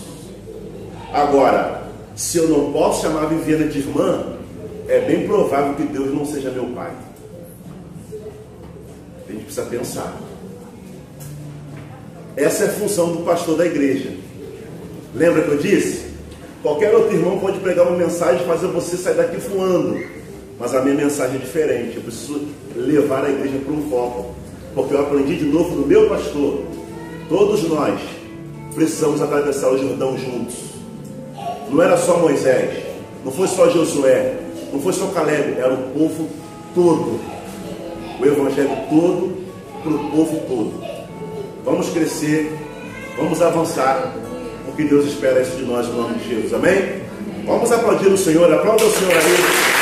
Agora, 1.14 1.84
se 2.16 2.38
eu 2.38 2.48
não 2.48 2.72
posso 2.74 3.04
chamar 3.04 3.24
a 3.24 3.28
Viviana 3.28 3.68
de 3.68 3.80
irmã, 3.80 4.38
é 4.88 5.00
bem 5.00 5.26
provável 5.26 5.76
que 5.76 5.84
Deus 5.84 6.14
não 6.14 6.26
seja 6.26 6.52
meu 6.52 6.66
pai. 6.68 6.92
A 9.28 9.32
gente 9.32 9.46
precisa 9.46 9.66
pensar. 9.68 10.14
Essa 12.36 12.66
é 12.66 12.68
a 12.68 12.72
função 12.72 13.14
do 13.14 13.24
pastor 13.24 13.58
da 13.58 13.66
igreja. 13.66 14.23
Lembra 15.16 15.44
que 15.44 15.50
eu 15.50 15.58
disse? 15.58 16.06
Qualquer 16.64 16.96
outro 16.96 17.16
irmão 17.16 17.40
pode 17.40 17.60
pregar 17.60 17.88
uma 17.88 17.98
mensagem 17.98 18.42
e 18.42 18.48
fazer 18.48 18.68
você 18.68 18.98
sair 18.98 19.16
daqui 19.16 19.38
voando. 19.38 20.02
Mas 20.60 20.74
a 20.74 20.82
minha 20.82 20.96
mensagem 20.96 21.36
é 21.36 21.40
diferente. 21.40 21.98
Eu 21.98 22.04
preciso 22.04 22.42
levar 22.76 23.26
a 23.26 23.30
igreja 23.30 23.60
para 23.64 23.74
um 23.74 23.90
foco. 23.90 24.34
Porque 24.74 24.94
eu 24.94 25.02
aprendi 25.02 25.36
de 25.36 25.46
novo 25.46 25.76
do 25.76 25.86
meu 25.86 26.10
pastor. 26.10 26.64
Todos 27.30 27.64
nós 27.70 28.00
precisamos 28.74 29.22
atravessar 29.22 29.70
o 29.72 29.78
Jordão 29.78 30.18
juntos. 30.18 30.56
Não 31.70 31.82
era 31.82 31.98
só 31.98 32.18
Moisés, 32.18 32.84
não 33.24 33.32
foi 33.32 33.48
só 33.48 33.70
Josué, 33.70 34.36
não 34.72 34.80
foi 34.80 34.94
só 34.94 35.08
Caleb, 35.08 35.58
era 35.58 35.74
o 35.74 35.90
povo 35.92 36.30
todo. 36.76 37.20
O 38.20 38.26
evangelho 38.26 38.70
todo 38.90 39.38
para 39.82 39.92
o 39.92 40.12
povo 40.12 40.40
todo. 40.48 40.74
Vamos 41.66 41.90
crescer, 41.90 42.56
vamos 43.18 43.42
avançar, 43.42 44.14
porque 44.66 44.84
Deus 44.84 45.06
espera 45.06 45.42
isso 45.42 45.58
de 45.58 45.64
nós 45.64 45.88
em 45.88 45.94
nome 45.94 46.16
de 46.16 46.30
Jesus. 46.30 46.54
Amém? 46.54 47.04
Vamos 47.46 47.72
aplaudir 47.72 48.08
o 48.08 48.18
Senhor, 48.18 48.52
aplauda 48.54 48.86
o 48.86 48.92
Senhor 48.92 49.14
aí. 49.14 49.73